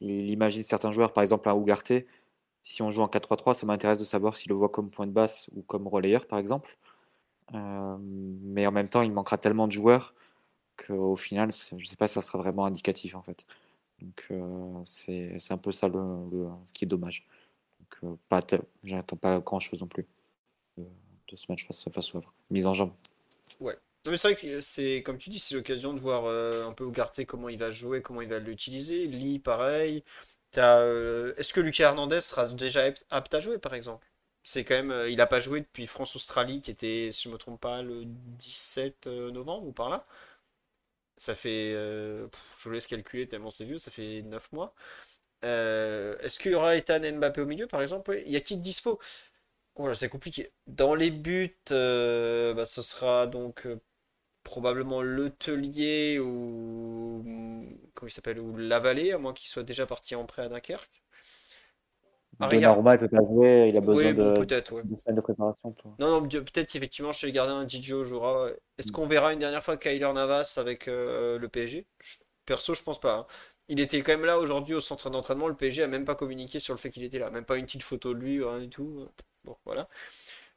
[0.01, 1.13] imagine certains joueurs.
[1.13, 1.93] Par exemple, un Ugarte,
[2.63, 5.13] si on joue en 4-3-3, ça m'intéresse de savoir s'il le voit comme point de
[5.13, 6.77] basse ou comme relayeur, par exemple.
[7.53, 10.15] Mais en même temps, il manquera tellement de joueurs
[10.77, 13.47] qu'au final, je ne sais pas si ça sera vraiment indicatif en fait.
[14.03, 17.27] Donc euh, c'est un peu ça le, ce qui est dommage.
[17.81, 18.45] Donc euh, pas
[18.83, 20.07] j'attends pas grand-chose non plus
[20.77, 20.85] de,
[21.29, 22.35] de ce match face, face au Havre.
[22.51, 22.93] Mise en jambe.
[23.61, 23.79] Ouais.
[24.05, 27.25] C'est vrai que c'est, comme tu dis, c'est l'occasion de voir euh, un peu Ugarte
[27.25, 29.07] comment il va jouer, comment il va l'utiliser.
[29.07, 30.03] Lee, pareil.
[30.59, 34.07] Euh, est-ce que Lucas Hernandez sera déjà apte à jouer, par exemple?
[34.43, 37.35] C'est quand même, euh, il n'a pas joué depuis France-Australie, qui était, si je ne
[37.35, 40.05] me trompe pas, le 17 novembre ou par là.
[41.19, 42.27] Ça fait, euh,
[42.59, 44.75] je vous laisse calculer tellement c'est vieux, ça fait 9 mois.
[45.45, 48.21] Euh, est-ce qu'il y aura Ethan Mbappé au milieu, par exemple?
[48.27, 49.01] Il y a qui de dispo?
[49.77, 50.53] Voilà, c'est compliqué.
[50.69, 53.67] Dans les buts, euh, bah, ce sera donc
[54.45, 57.25] probablement Le Tellier ou
[57.95, 58.13] comment il
[59.13, 61.02] à moins qu'il soit déjà parti en prêt à Dunkerque.
[62.43, 62.61] Arrière.
[62.77, 64.83] Donnarumma, il peut pas jouer, il a besoin Oui, bon, de, peut-être, ouais.
[64.85, 65.73] de semaines de préparation.
[65.73, 65.95] toi.
[65.99, 68.49] Non, non, peut-être qu'effectivement chez les gardiens, Gigio jouera.
[68.79, 71.87] Est-ce qu'on verra une dernière fois Kyler Navas avec euh, le PSG?
[72.47, 73.15] Perso, je pense pas.
[73.15, 73.27] hein.
[73.69, 75.47] Il était quand même là aujourd'hui au centre d'entraînement.
[75.49, 77.31] Le PSG a même pas communiqué sur le fait qu'il était là.
[77.31, 79.07] Même pas une petite photo de lui, rien du tout.
[79.45, 79.89] Bon, voilà.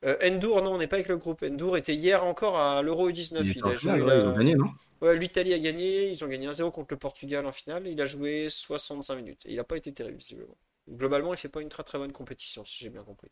[0.03, 1.43] Euh, Endur, non, on n'est pas avec le groupe.
[1.43, 3.53] Endur était hier encore à l'Euro U19.
[3.55, 4.67] Il a joué ouais, la- ils ont gagné, non?
[5.01, 6.09] Ouais, l'Italie a gagné.
[6.09, 7.87] Ils ont gagné 1-0 contre le Portugal en finale.
[7.87, 9.45] Il a joué 65 minutes.
[9.45, 10.57] Et il n'a pas été terrible, visiblement.
[10.89, 13.29] Globalement, il fait pas une très très bonne compétition, si j'ai bien compris.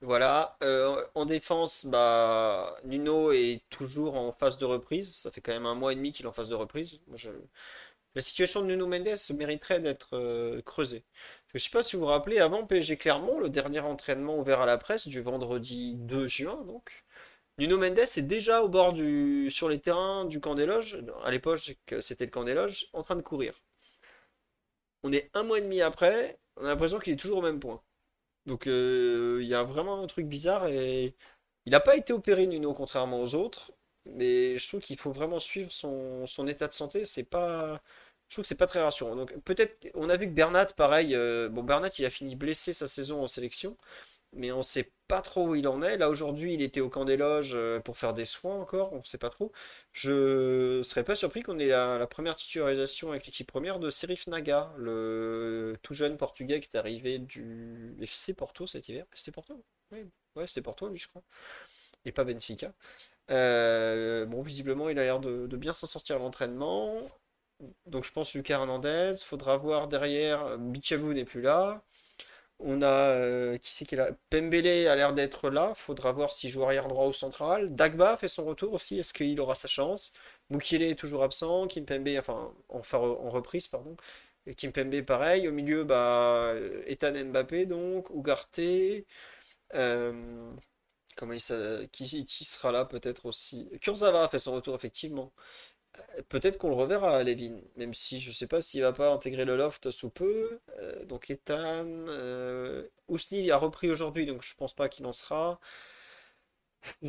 [0.00, 0.56] Voilà.
[0.62, 5.14] Euh, en défense, bah, Nuno est toujours en phase de reprise.
[5.16, 7.00] Ça fait quand même un mois et demi qu'il est en phase de reprise.
[8.14, 11.04] La situation de Nuno Mendes mériterait d'être euh, creusée.
[11.52, 14.66] Je sais pas si vous vous rappelez, avant PSG Clermont, le dernier entraînement ouvert à
[14.66, 17.04] la presse du vendredi 2 juin, donc,
[17.58, 20.98] Nuno Mendes est déjà au bord du, sur les terrains du camp des loges.
[21.24, 21.60] À l'époque,
[22.00, 23.54] c'était le camp des loges, en train de courir.
[25.02, 27.60] On est un mois et demi après, on a l'impression qu'il est toujours au même
[27.60, 27.82] point.
[28.46, 31.14] Donc euh, il y a vraiment un truc bizarre et
[31.66, 33.72] il n'a pas été opéré Nuno contrairement aux autres,
[34.06, 37.04] mais je trouve qu'il faut vraiment suivre son, état de santé.
[37.04, 37.80] C'est pas,
[38.28, 39.16] je trouve que c'est pas très rassurant.
[39.16, 42.72] Donc peut-être, on a vu que Bernat, pareil, euh, bon Bernat il a fini blessé
[42.72, 43.76] sa saison en sélection,
[44.32, 45.96] mais on sait pas trop où il en est.
[45.98, 49.02] Là aujourd'hui il était au camp des loges euh, pour faire des soins encore, on
[49.04, 49.52] sait pas trop.
[49.92, 54.26] Je serais pas surpris qu'on ait la, la première titularisation avec l'équipe première de Serif
[54.28, 59.04] Naga, le tout jeune portugais qui est arrivé du FC Porto cet hiver.
[59.12, 59.62] FC Porto?
[59.92, 60.06] Oui,
[60.36, 61.22] ouais, c'est Porto lui je crois.
[62.04, 62.72] Et pas Benfica.
[63.30, 67.10] Euh, bon, visiblement, il a l'air de, de bien s'en sortir à l'entraînement.
[67.86, 69.12] Donc, je pense Lucas Hernandez.
[69.24, 70.58] Faudra voir derrière.
[70.58, 71.82] Bichabou n'est plus là.
[72.62, 72.86] On a.
[72.86, 74.10] euh, qui c'est qui est là?
[74.30, 75.72] Pembele a l'air d'être là.
[75.74, 77.74] Faudra voir s'il joue arrière droit ou central.
[77.74, 78.98] Dagba fait son retour aussi.
[78.98, 80.12] Est-ce qu'il aura sa chance?
[80.50, 81.66] Mukiele est toujours absent.
[81.68, 83.96] Kimpembe, enfin, enfin, en reprise, pardon.
[84.46, 85.48] Et Kimpembe, pareil.
[85.48, 86.54] Au milieu, bah,
[86.86, 88.10] Ethan Mbappé, donc.
[88.10, 88.60] Ugarte.
[89.74, 90.52] Euh,
[91.16, 93.68] Comment il qui, qui sera là peut-être aussi?
[93.80, 95.32] Kurzawa a fait son retour effectivement.
[96.18, 99.10] Euh, Peut-être qu'on le reverra à Levin, même si je sais pas s'il va pas
[99.12, 100.60] intégrer le loft sous peu.
[100.78, 105.60] Euh, donc Ethan, euh, Ousni a repris aujourd'hui, donc je pense pas qu'il en sera.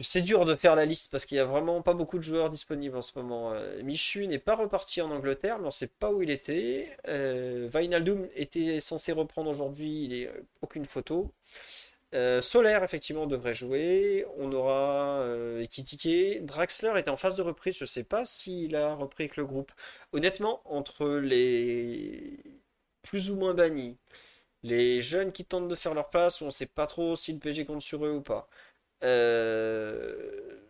[0.02, 2.50] C'est dur de faire la liste parce qu'il y a vraiment pas beaucoup de joueurs
[2.50, 3.54] disponibles en ce moment.
[3.54, 6.90] Euh, Michu n'est pas reparti en Angleterre, mais on ne sait pas où il était.
[7.08, 10.30] Euh, Wijnaldum était censé reprendre aujourd'hui, il n'est
[10.62, 11.32] aucune photo.
[12.14, 14.26] Euh, Solaire, effectivement, devrait jouer.
[14.38, 16.46] On aura euh, Ekitike.
[16.46, 17.78] Draxler était en phase de reprise.
[17.78, 19.72] Je ne sais pas s'il a repris avec le groupe.
[20.12, 22.38] Honnêtement, entre les
[23.02, 23.98] plus ou moins bannis,
[24.64, 27.40] les jeunes qui tentent de faire leur place, on ne sait pas trop si le
[27.40, 28.50] PG compte sur eux ou pas.
[29.04, 30.62] Euh,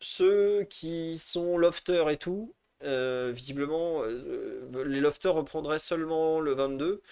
[0.00, 2.54] ceux qui sont lofters et tout,
[2.84, 7.02] euh, visiblement, les lofters reprendraient seulement le 22.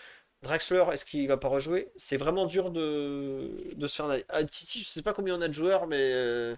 [0.43, 1.91] Draxler, est-ce qu'il va pas rejouer?
[1.97, 4.23] C'est vraiment dur de, se faire.
[4.29, 6.57] À Titi, je sais pas combien on a de joueurs, mais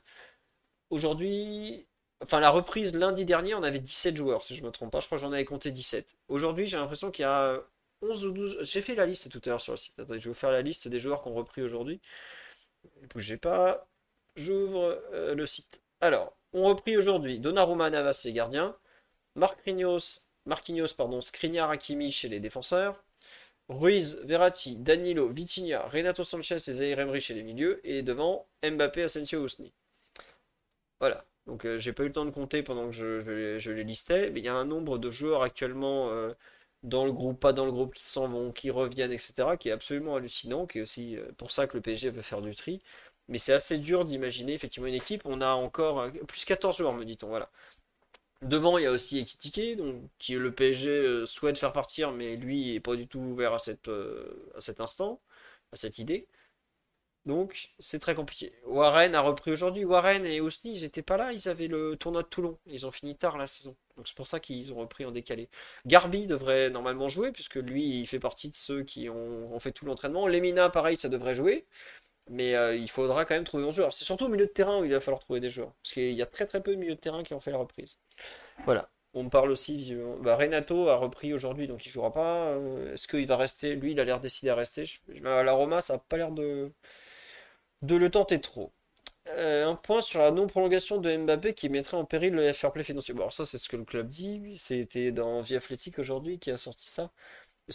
[0.90, 1.86] aujourd'hui,
[2.23, 5.01] enfin la reprise lundi dernier, on avait 17 joueurs, si je me trompe pas.
[5.01, 6.16] Je crois que j'en avais compté 17.
[6.28, 7.61] Aujourd'hui, j'ai l'impression qu'il y a
[8.02, 8.59] 11 ou 12.
[8.62, 9.98] J'ai fait la liste tout à l'heure sur le site.
[9.98, 12.01] Attendez, je vais vous faire la liste des joueurs qu'on repris aujourd'hui.
[13.02, 13.89] Ne bougez pas.
[14.36, 15.82] J'ouvre euh, le site.
[16.01, 18.77] Alors, on repris aujourd'hui Donnarumma, Navas, les gardiens.
[19.36, 23.02] Marquinhos, Marquinhos pardon, Skriniar, Hakimi chez les défenseurs.
[23.70, 27.80] Ruiz, Verratti, Danilo, Vitinha, Renato Sanchez et Zaire Emery chez les milieux.
[27.84, 29.72] Et devant, Mbappé, Asensio, Ousni.
[30.98, 31.24] Voilà.
[31.47, 34.30] Donc, euh, j'ai pas eu le temps de compter pendant que je, les listais.
[34.30, 36.32] Mais il y a un nombre de joueurs actuellement euh,
[36.82, 39.72] dans le groupe, pas dans le groupe, qui s'en vont, qui reviennent, etc., qui est
[39.72, 40.66] absolument hallucinant.
[40.66, 42.82] Qui est aussi pour ça que le PSG veut faire du tri.
[43.30, 45.22] Mais c'est assez dur d'imaginer effectivement une équipe.
[45.24, 47.28] On a encore euh, plus 14 joueurs, me dit-on.
[47.28, 47.48] Voilà.
[48.43, 52.37] Devant, il y a aussi Ekitike, donc, qui le PSG euh, souhaite faire partir, mais
[52.37, 53.55] lui n'est pas du tout ouvert
[53.89, 55.21] euh, à cet instant,
[55.73, 56.27] à cette idée.
[57.27, 58.53] Donc, c'est très compliqué.
[58.65, 59.85] Warren a repris aujourd'hui.
[59.85, 62.59] Warren et Osni, ils n'étaient pas là, ils avaient le tournoi de Toulon.
[62.67, 63.77] Ils ont fini tard la saison.
[63.97, 65.51] Donc, c'est pour ça qu'ils ont repris en décalé.
[65.85, 69.85] Garbi devrait normalement jouer, puisque lui, il fait partie de ceux qui ont fait tout
[69.85, 70.27] l'entraînement.
[70.27, 71.67] Lemina, pareil, ça devrait jouer.
[72.31, 73.93] Mais euh, il faudra quand même trouver un joueur.
[73.93, 75.73] C'est surtout au milieu de terrain où il va falloir trouver des joueurs.
[75.82, 77.59] Parce qu'il y a très très peu de milieu de terrain qui ont fait la
[77.59, 77.98] reprise.
[78.65, 78.89] Voilà.
[79.15, 79.93] On me parle aussi,
[80.23, 82.47] bah, Renato a repris aujourd'hui, donc il jouera pas.
[82.51, 83.74] Euh, est-ce qu'il va rester?
[83.74, 84.85] Lui, il a l'air décidé à rester.
[85.23, 86.73] la Roma, ça n'a pas l'air de...
[87.82, 88.73] de le tenter trop.
[89.28, 92.82] Euh, un point sur la non-prolongation de Mbappé qui mettrait en péril le fair play
[92.85, 93.15] financier.
[93.15, 94.57] Bon, alors ça, c'est ce que le club dit.
[94.59, 97.11] C'était dans Vie Athlétique aujourd'hui qui a sorti ça.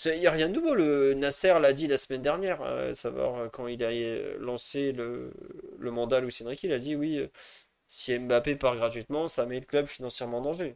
[0.03, 0.75] Il n'y a rien de nouveau.
[0.75, 4.91] Le Nasser l'a dit la semaine dernière, euh, savoir euh, quand il a euh, lancé
[4.91, 5.31] le,
[5.77, 7.25] le mandat Luis Enrique, il a dit oui,
[7.87, 10.75] si Mbappé part gratuitement, ça met le club financièrement en danger.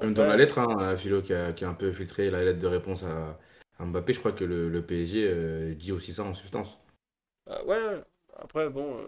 [0.00, 2.66] dans la lettre, hein, Philo qui a, qui a, un peu filtré la lettre de
[2.66, 3.38] réponse à,
[3.80, 6.78] Mbappé, je crois que le, le PSG dit aussi ça en substance.
[7.46, 8.02] Bah ouais,
[8.36, 9.00] après bon,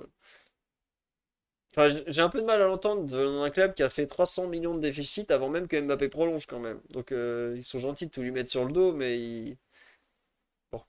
[2.06, 4.74] j'ai un peu de mal à l'entendre dans un club qui a fait 300 millions
[4.74, 6.80] de déficit avant même que Mbappé prolonge quand même.
[6.90, 9.56] Donc euh, ils sont gentils de tout lui mettre sur le dos, mais
[10.72, 10.82] bon.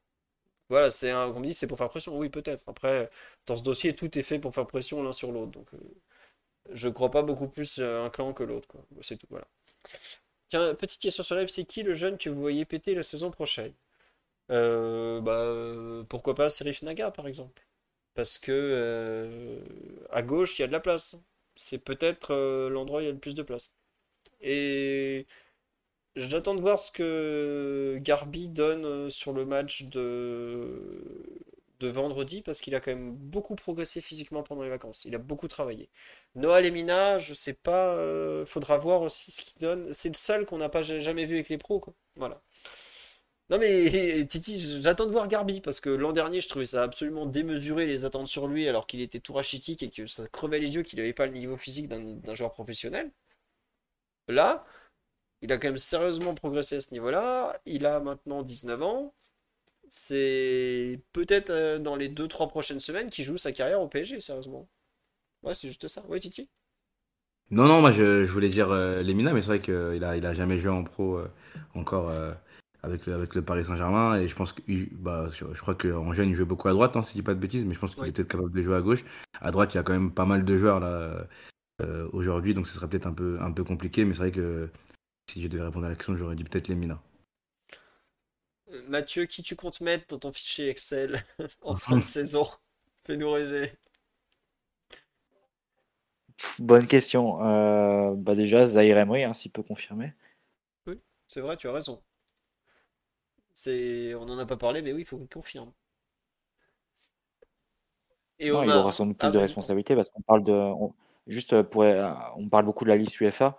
[0.69, 2.17] Voilà, c'est un, on me dit c'est pour faire pression.
[2.17, 2.65] Oui, peut-être.
[2.69, 3.09] Après,
[3.47, 5.51] dans ce dossier, tout est fait pour faire pression l'un sur l'autre.
[5.51, 5.79] Donc euh,
[6.71, 8.69] je crois pas beaucoup plus un clan que l'autre.
[9.01, 9.27] C'est tout.
[9.29, 9.47] Voilà.
[10.49, 13.31] Tiens, petite question sur live, c'est qui le jeune que vous voyez péter la saison
[13.31, 13.73] prochaine?
[14.51, 17.66] Euh, bah, pourquoi pas Serif Naga par exemple
[18.17, 19.59] parce que euh,
[20.09, 21.15] à gauche, il y a de la place.
[21.55, 23.75] C'est peut-être euh, l'endroit où il y a le plus de place.
[24.41, 25.27] Et
[26.15, 31.21] j'attends de voir ce que Garbi donne euh, sur le match de,
[31.81, 35.05] vendredi, parce qu'il a quand même beaucoup progressé physiquement pendant les vacances.
[35.05, 35.89] Il a beaucoup travaillé.
[36.35, 37.97] Noah Lemina, je sais pas,
[38.47, 39.93] faudra voir aussi ce qu'il donne.
[39.93, 41.93] C'est le seul qu'on n'a pas jamais vu avec les pros, quoi.
[42.15, 42.41] Voilà.
[43.49, 47.25] Non mais Titi, j'attends de voir Garbi parce que l'an dernier je trouvais ça absolument
[47.25, 50.75] démesuré les attentes sur lui alors qu'il était tout rachitique et que ça crevait les
[50.75, 53.11] yeux qu'il n'avait pas le niveau physique d'un joueur professionnel.
[54.27, 54.65] Là,
[55.41, 57.59] il a quand même sérieusement progressé à ce niveau-là.
[57.65, 59.13] Il a maintenant 19 ans.
[59.89, 64.67] C'est peut-être euh, dans les 2-3 prochaines semaines qu'il joue sa carrière au PSG, sérieusement.
[65.43, 66.03] Ouais, c'est juste ça.
[66.07, 66.49] Ouais, Titi?
[67.51, 70.33] Non, non, moi je, voulais dire euh, Lemina, mais c'est vrai qu'il a, il a
[70.33, 71.31] jamais joué en pro euh,
[71.75, 72.11] encore
[72.83, 74.19] avec le, avec le Paris Saint-Germain.
[74.19, 74.61] Et je pense que
[74.93, 77.33] bah, je, crois qu'en jeune, il joue beaucoup à droite, hein, si je dis pas
[77.33, 79.03] de bêtises, mais je pense qu'il est peut-être capable de jouer à gauche.
[79.41, 81.27] À droite, il y a quand même pas mal de joueurs là
[81.81, 84.05] euh, aujourd'hui, donc ce serait peut-être un peu, un peu compliqué.
[84.05, 84.69] Mais c'est vrai que
[85.29, 87.01] si je devais répondre à la question, j'aurais dit peut-être les Mina.
[88.71, 91.23] Euh, Mathieu, qui tu comptes mettre dans ton fichier Excel
[91.61, 92.47] en fin de saison?
[93.01, 93.73] Fais-nous rêver.
[96.59, 97.43] Bonne question.
[97.43, 100.13] Euh, bah déjà, Zahir Emery, hein, s'il peut confirmer.
[100.85, 102.01] Oui, c'est vrai, tu as raison.
[103.65, 105.71] On n'en a pas parlé, mais oui, il faut qu'on confirme.
[108.39, 110.71] Et non, il aura sans doute plus ah, de responsabilités parce qu'on parle de.
[111.25, 111.83] juste pour.
[111.83, 113.55] On parle beaucoup de la liste UEFA.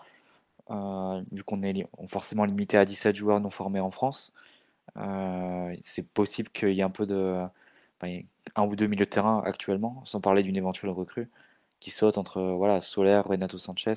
[0.70, 4.32] Euh, vu qu'on est forcément limité à 17 joueurs non formés en France,
[4.98, 7.44] euh, c'est possible qu'il y ait un peu de.
[8.02, 11.28] un ou deux milieux de terrain actuellement, sans parler d'une éventuelle recrue,
[11.80, 13.94] qui saute entre voilà, Solaire, Renato Sanchez.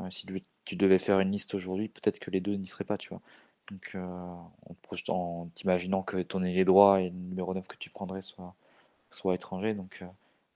[0.00, 2.84] Euh, si tu, tu devais faire une liste aujourd'hui, peut-être que les deux n'y seraient
[2.84, 3.20] pas, tu vois.
[3.70, 4.34] Donc, euh,
[5.08, 8.54] en, t'imaginant que ton ailier droit et le numéro 9 que tu prendrais soit,
[9.10, 9.74] soit étranger.
[9.74, 10.06] Donc, euh,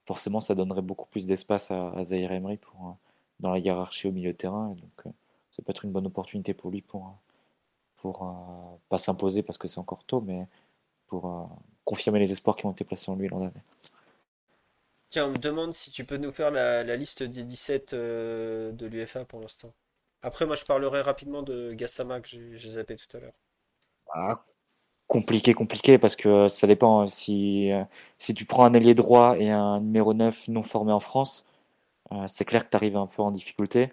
[0.07, 2.93] forcément, ça donnerait beaucoup plus d'espace à, à Zaire Emery pour, euh,
[3.41, 4.69] dans la hiérarchie au milieu de terrain.
[4.81, 5.15] Donc,
[5.53, 7.15] ça peut être une bonne opportunité pour lui pour,
[7.97, 10.47] pour pas s'imposer parce que c'est encore tôt, mais
[11.07, 11.51] pour
[11.85, 13.63] confirmer les espoirs qui ont été placés en lui l'an dernier.
[15.11, 18.73] Tiens, on me demande si tu peux nous faire la, la liste des 17 euh,
[18.73, 19.73] de l'UFA pour l'instant.
[20.23, 23.35] Après, moi, je parlerai rapidement de Gassama que j'ai zappé tout à l'heure.
[24.15, 24.45] Ah,
[25.07, 27.07] compliqué, compliqué, parce que euh, ça dépend.
[27.07, 27.85] Si, euh,
[28.19, 31.47] si tu prends un ailier droit et un numéro 9 non formé en France,
[32.13, 33.93] euh, c'est clair que tu arrives un peu en difficulté.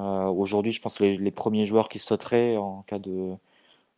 [0.00, 3.36] Euh, aujourd'hui, je pense que les, premiers joueurs qui sauteraient en cas de,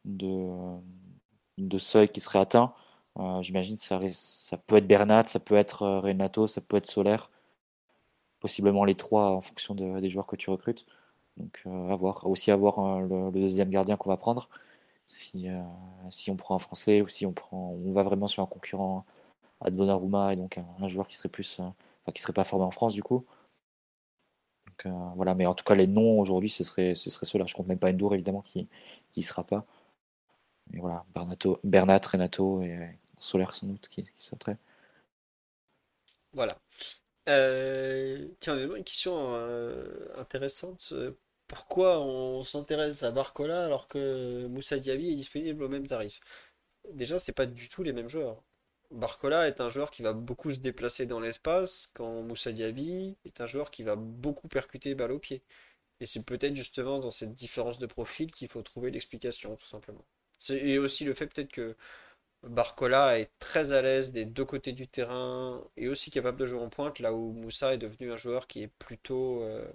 [0.05, 2.75] de, seuil qui serait atteint,
[3.19, 6.87] euh, j'imagine ça, ça peut être Bernat, ça peut être euh, Renato, ça peut être
[6.87, 7.31] Solaire,
[8.41, 10.87] possiblement les trois en fonction de- des joueurs que tu recrutes.
[11.37, 12.27] Donc, euh, à voir.
[12.27, 14.49] Aussi, à voir euh, le, deuxième gardien qu'on va prendre.
[15.07, 15.63] Si, euh,
[16.11, 19.05] si on prend un Français ou si on prend, on va vraiment sur un concurrent
[19.61, 22.71] à Donnarumma et donc un, joueur qui serait plus, euh, qui serait pas formé en
[22.71, 23.27] France du coup.
[24.67, 27.47] Donc, voilà, mais en tout cas, les noms aujourd'hui, ce serait, ce serait ceux-là.
[27.47, 28.69] Je compte même pas Endour évidemment qui,
[29.17, 29.67] y sera pas.
[30.73, 34.59] Et voilà, Bernato, Bernat, Renato et Solaire sans doute qui, qui sauteraient.
[36.33, 36.57] Voilà.
[37.27, 39.35] Tiens, une question
[40.17, 40.93] intéressante.
[41.47, 46.21] Pourquoi on s'intéresse à Barcola alors que Moussa Diaby est disponible au même tarif?
[46.93, 48.43] Déjà, c'est pas du tout les mêmes joueurs.
[48.91, 53.41] Barcola est un joueur qui va beaucoup se déplacer dans l'espace, quand Moussa Diaby est
[53.41, 55.43] un joueur qui va beaucoup percuter balle au pied.
[56.01, 60.05] Et c'est peut-être justement dans cette différence de profil qu'il faut trouver l'explication, tout simplement.
[60.51, 61.77] Et aussi le fait peut-être que
[62.45, 66.61] Barcola est très à l'aise des deux côtés du terrain et aussi capable de jouer
[66.61, 69.67] en pointe, là où Moussa est devenu un joueur qui est plutôt euh,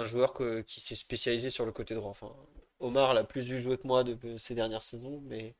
[0.00, 0.34] un joueur
[0.66, 2.10] qui s'est spécialisé sur le côté droit.
[2.10, 2.34] Enfin,
[2.80, 5.54] Omar l'a plus vu jouer que moi de, ces dernières saisons, mais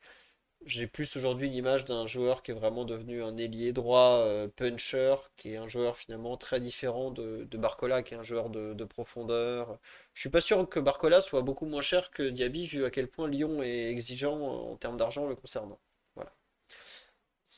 [0.67, 5.17] j'ai plus aujourd'hui l'image d'un joueur qui est vraiment devenu un ailier droit euh, puncher,
[5.37, 8.85] qui est un joueur finalement très différent de, Barcola, qui est un joueur de, de
[8.85, 9.79] profondeur.
[10.15, 13.09] Je suis pas sûr que Barcola soit beaucoup moins cher que Diaby, vu à quel
[13.09, 15.81] point Lyon est exigeant en termes d'argent le concernant.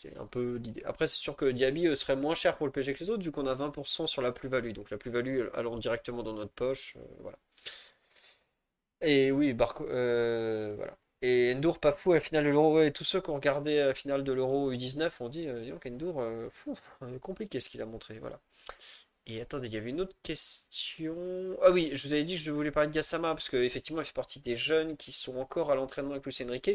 [0.03, 0.83] C'est un peu l'idée.
[0.85, 3.23] Après, c'est sûr que Diaby euh, serait moins cher pour le PSG que les autres,
[3.23, 4.73] vu qu'on a 20% sur la plus-value.
[4.73, 6.97] Donc la plus-value allant directement dans notre poche.
[6.99, 7.39] euh, voilà.
[9.01, 10.97] Et oui, Barco, euh, voilà.
[11.23, 12.81] Et Endour, pas fou à la finale de l'Euro.
[12.83, 15.87] Et tous ceux qui ont regardé la finale de l'Euro U19 ont dit, euh, donc,
[15.87, 16.49] euh,
[17.21, 18.19] compliqué ce qu'il a montré.
[18.19, 18.41] Voilà.
[19.27, 21.17] Et attendez, il y avait une autre question.
[21.63, 24.05] Ah oui, je vous avais dit que je voulais parler de Gassama, parce qu'effectivement, il
[24.05, 26.71] fait partie des jeunes qui sont encore à l'entraînement avec Luis Enrique.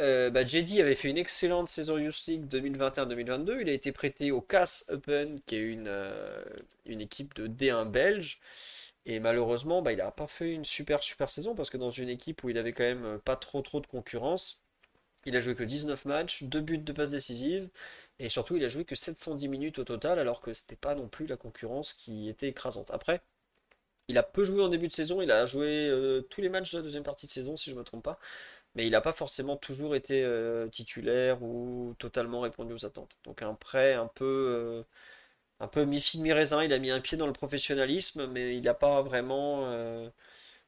[0.00, 3.60] Euh, bah, Jedi avait fait une excellente saison Youth League 2021-2022.
[3.60, 6.42] Il a été prêté au CAS Open, qui est une, euh,
[6.86, 8.40] équipe de D1 belge.
[9.06, 12.08] Et malheureusement, bah, il n'a pas fait une super super saison parce que dans une
[12.08, 14.60] équipe où il avait quand même pas trop trop de concurrence,
[15.26, 17.68] il a joué que 19 matchs, 2 buts de passes décisives,
[18.18, 21.08] et surtout il a joué que 710 minutes au total alors que c'était pas non
[21.08, 22.90] plus la concurrence qui était écrasante.
[22.92, 23.22] Après,
[24.08, 26.72] il a peu joué en début de saison, il a joué euh, tous les matchs
[26.72, 28.18] de la deuxième partie de saison si je me trompe pas,
[28.74, 33.16] mais il n'a pas forcément toujours été euh, titulaire ou totalement répondu aux attentes.
[33.24, 34.82] Donc un prêt un peu euh,
[35.60, 38.74] un peu mi-figue mi-raisin, il a mis un pied dans le professionnalisme, mais il n'a
[38.74, 40.08] pas vraiment euh,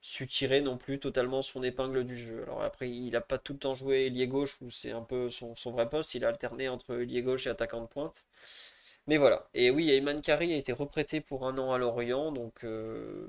[0.02, 2.42] su tirer non plus totalement son épingle du jeu.
[2.44, 5.30] Alors après, il n'a pas tout le temps joué ailier gauche, où c'est un peu
[5.30, 8.26] son, son vrai poste, il a alterné entre ailier gauche et attaquant de pointe.
[9.06, 9.48] Mais voilà.
[9.54, 13.28] Et oui, Ayman Kari a été reprêté pour un an à Lorient, donc euh,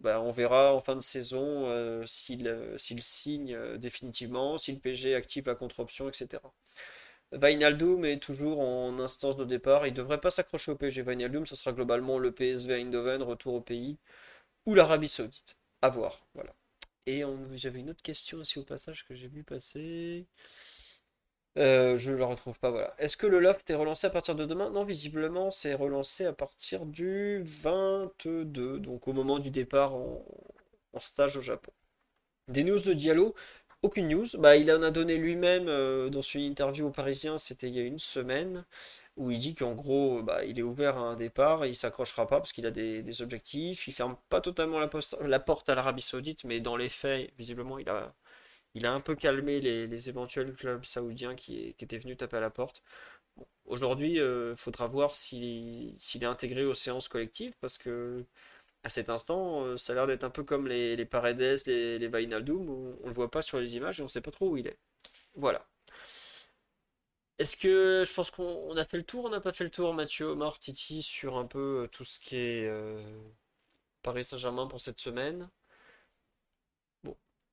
[0.00, 4.78] bah, on verra en fin de saison euh, s'il euh, s'il signe définitivement, si le
[4.78, 6.40] PSG active la contre-option, etc.
[7.32, 9.86] Wijnaldum est toujours en instance de départ.
[9.86, 11.02] Il ne devrait pas s'accrocher au PSG.
[11.02, 13.98] Wijnaldum, ce sera globalement le PSV Eindhoven, retour au pays,
[14.66, 15.56] ou l'Arabie Saoudite.
[15.82, 16.26] À voir.
[16.34, 16.54] Voilà.
[17.06, 17.22] Et
[17.56, 20.26] j'avais une autre question aussi au passage que j'ai vu passer.
[21.56, 22.70] Euh, je ne la retrouve pas.
[22.70, 22.94] Voilà.
[22.98, 24.70] Est-ce que le loft est relancé à partir de demain?
[24.70, 30.24] Non, visiblement, c'est relancé à partir du 22, donc au moment du départ en,
[30.98, 31.72] stage au Japon.
[32.48, 33.34] Des news de Diallo?
[33.82, 34.26] Aucune news.
[34.38, 37.80] Bah, il en a donné lui-même euh, dans une interview au Parisien, c'était il y
[37.80, 38.64] a une semaine,
[39.16, 42.26] où il dit qu'en gros, bah, il est ouvert à un départ et il s'accrochera
[42.26, 43.86] pas parce qu'il a des, objectifs.
[43.88, 44.90] Il ferme pas totalement la,
[45.22, 48.14] la porte à l'Arabie Saoudite, mais dans les faits, visiblement, il a,
[48.74, 52.50] il a un peu calmé les, éventuels clubs saoudiens qui, étaient venus taper à la
[52.50, 52.82] porte.
[53.66, 58.24] Aujourd'hui, il faudra voir s'il est intégré aux séances collectives parce que
[58.84, 61.98] à cet instant, euh, ça a l'air d'être un peu comme les, les Paredes, les,
[61.98, 64.66] les on le voit pas sur les images et on sait pas trop où il
[64.66, 64.78] est.
[65.34, 65.66] Voilà.
[67.38, 69.70] Est-ce que je pense qu'on on a fait le tour, on n'a pas fait le
[69.70, 73.02] tour, Mathieu, Omar, Titi, sur un peu euh, tout ce qui est euh,
[74.02, 75.48] Paris Saint-Germain pour cette semaine?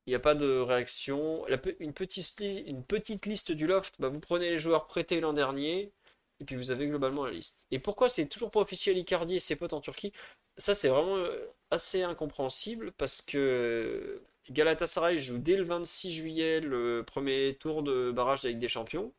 [0.06, 1.46] Il n'y a pas de réaction.
[1.80, 5.92] Une petite, une petite liste du loft, bah, vous prenez les joueurs prêtés l'an dernier,
[6.40, 7.66] et puis vous avez globalement la liste.
[7.72, 10.14] Et pourquoi c'est toujours pas officiel Icardi et ses potes en Turquie?
[10.58, 14.22] Ça, c'est vraiment euh, assez incompréhensible, parce que
[14.52, 19.12] Galatasaray joue dès le 26 juillet le premier tour de barrage Ligue des Champions.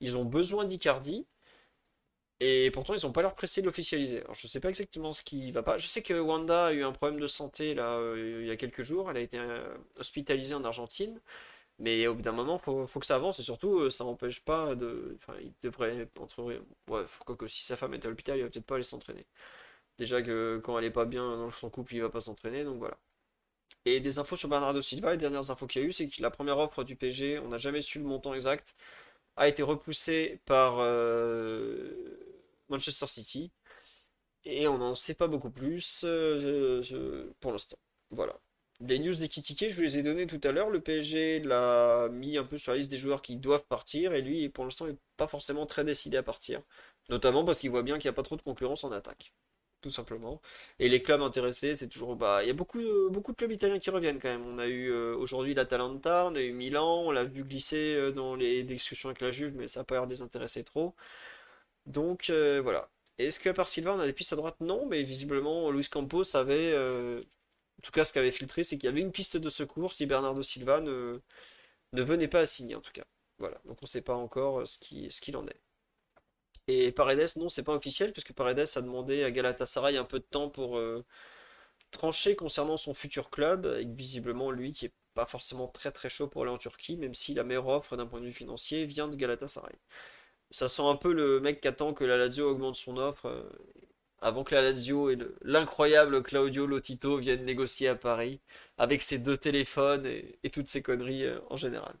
[0.00, 1.26] Ils ont besoin d'Icardi.
[2.46, 4.20] Et pourtant, ils n'ont pas l'air pressés de l'officialiser.
[4.20, 5.78] Alors, je sais pas exactement ce qui va pas.
[5.78, 8.56] Je sais que Wanda a eu un problème de santé là, euh, il y a
[8.56, 9.10] quelques jours.
[9.10, 11.20] Elle a été euh, hospitalisée en Argentine.
[11.78, 13.38] Mais au bout d'un moment, faut, faut que ça avance.
[13.40, 15.16] Et surtout, euh, ça n'empêche pas de.
[15.16, 16.60] Enfin, il devrait entre.
[17.48, 19.26] Si sa femme est à l'hôpital, il va peut-être pas aller s'entraîner.
[19.98, 22.64] Déjà que quand elle est pas bien dans son couple, il va pas s'entraîner.
[22.64, 22.98] Donc voilà.
[23.86, 25.12] Et des infos sur Bernardo Silva.
[25.12, 27.48] Les dernières infos qu'il y a eu, c'est que la première offre du PSG, on
[27.48, 28.76] n'a jamais su le montant exact,
[29.36, 30.78] a été repoussée par
[32.68, 33.50] Manchester City.
[34.44, 37.78] Et on n'en sait pas beaucoup plus euh, euh, pour l'instant.
[38.10, 38.34] Voilà.
[38.80, 40.68] Les news d'Ekitike, je vous les ai données tout à l'heure.
[40.70, 44.12] Le PSG l'a mis un peu sur la liste des joueurs qui doivent partir.
[44.12, 46.60] Et lui, pour l'instant, n'est pas forcément très décidé à partir.
[47.08, 49.32] Notamment parce qu'il voit bien qu'il n'y a pas trop de concurrence en attaque.
[49.80, 50.40] Tout simplement.
[50.78, 52.16] Et les clubs intéressés, c'est toujours.
[52.16, 54.46] Bah, il y a beaucoup, de- beaucoup de clubs italiens qui reviennent quand même.
[54.46, 58.10] On a eu euh, aujourd'hui l'Atalanta, on a eu Milan, on l'a vu glisser euh,
[58.12, 60.94] dans les discussions avec la Juve, mais ça n'a pas l'air les intéresser trop.
[61.86, 62.90] Donc euh, voilà.
[63.18, 64.56] Est-ce qu'à part Silva, on a des pistes à droite?
[64.60, 66.72] Non, mais visiblement, Luis Campos avait.
[66.72, 67.20] euh,
[67.80, 70.06] en tout cas, ce qu'avait filtré, c'est qu'il y avait une piste de secours si
[70.06, 71.20] Bernardo Silva ne,
[71.92, 73.04] venait pas à signer, en tout cas.
[73.38, 73.60] Voilà.
[73.66, 75.60] Donc on ne sait pas encore euh, ce qui, ce qu'il en est.
[76.68, 80.24] Et Paredes, non, c'est pas officiel, puisque Paredes a demandé à Galatasaray un peu de
[80.24, 80.80] temps pour
[81.90, 86.28] trancher concernant son futur club, et visiblement lui qui est pas forcément très très chaud
[86.28, 89.08] pour aller en Turquie, même si la meilleure offre d'un point de vue financier vient
[89.08, 89.74] de Galatasaray.
[90.54, 93.42] Ça sent un peu le mec qui attend que la Lazio augmente son offre euh,
[94.20, 98.40] avant que la Lazio et le- l'incroyable Claudio Lotito viennent négocier à Paris
[98.78, 101.94] avec ses deux téléphones et, toutes ces conneries euh, en général.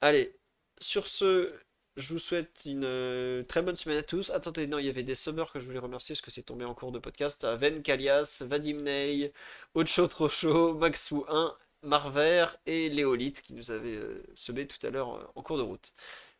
[0.00, 0.34] Allez,
[0.80, 1.52] sur ce,
[1.96, 4.30] je vous souhaite une euh, très bonne semaine à tous.
[4.30, 6.64] Attendez, non, il y avait des summers que je voulais remercier parce que c'est tombé
[6.64, 7.44] en cours de podcast.
[7.46, 9.32] Ven Kalias, Vadim Ney,
[9.74, 13.98] Ocho Trocho, Maxou 1, Marver et Léolite qui nous avaient
[14.34, 15.92] semé tout à l'heure en cours de route.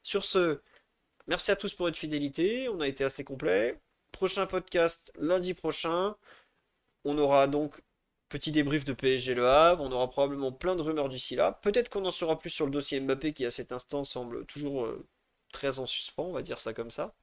[0.02, 0.60] Sur ce,
[1.28, 2.68] merci à tous pour votre fidélité.
[2.68, 3.78] On a été assez complet.
[4.12, 6.16] Prochain podcast lundi prochain.
[7.04, 7.80] On aura donc
[8.28, 9.82] petit débrief de PSG Le Havre.
[9.82, 11.52] On aura probablement plein de rumeurs d'ici là.
[11.62, 14.84] Peut-être qu'on en saura plus sur le dossier Mbappé qui à cet instant semble toujours
[14.84, 15.06] euh,
[15.52, 17.14] très en suspens, on va dire ça comme ça.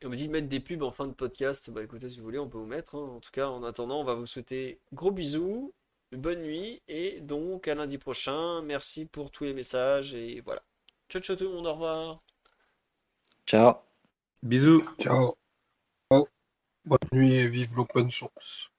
[0.00, 1.70] Et on me dit de mettre des pubs en fin de podcast.
[1.70, 2.94] Bah écoutez, si vous voulez, on peut vous mettre.
[2.96, 3.14] hein.
[3.16, 5.72] En tout cas, en attendant, on va vous souhaiter gros bisous,
[6.12, 8.62] bonne nuit et donc à lundi prochain.
[8.62, 10.62] Merci pour tous les messages et voilà.
[11.08, 12.33] Ciao ciao tout le monde, au revoir.
[13.46, 13.82] Ciao.
[14.42, 14.82] Bisous.
[14.98, 15.34] Ciao.
[16.10, 18.70] Bonne nuit et vive l'open source.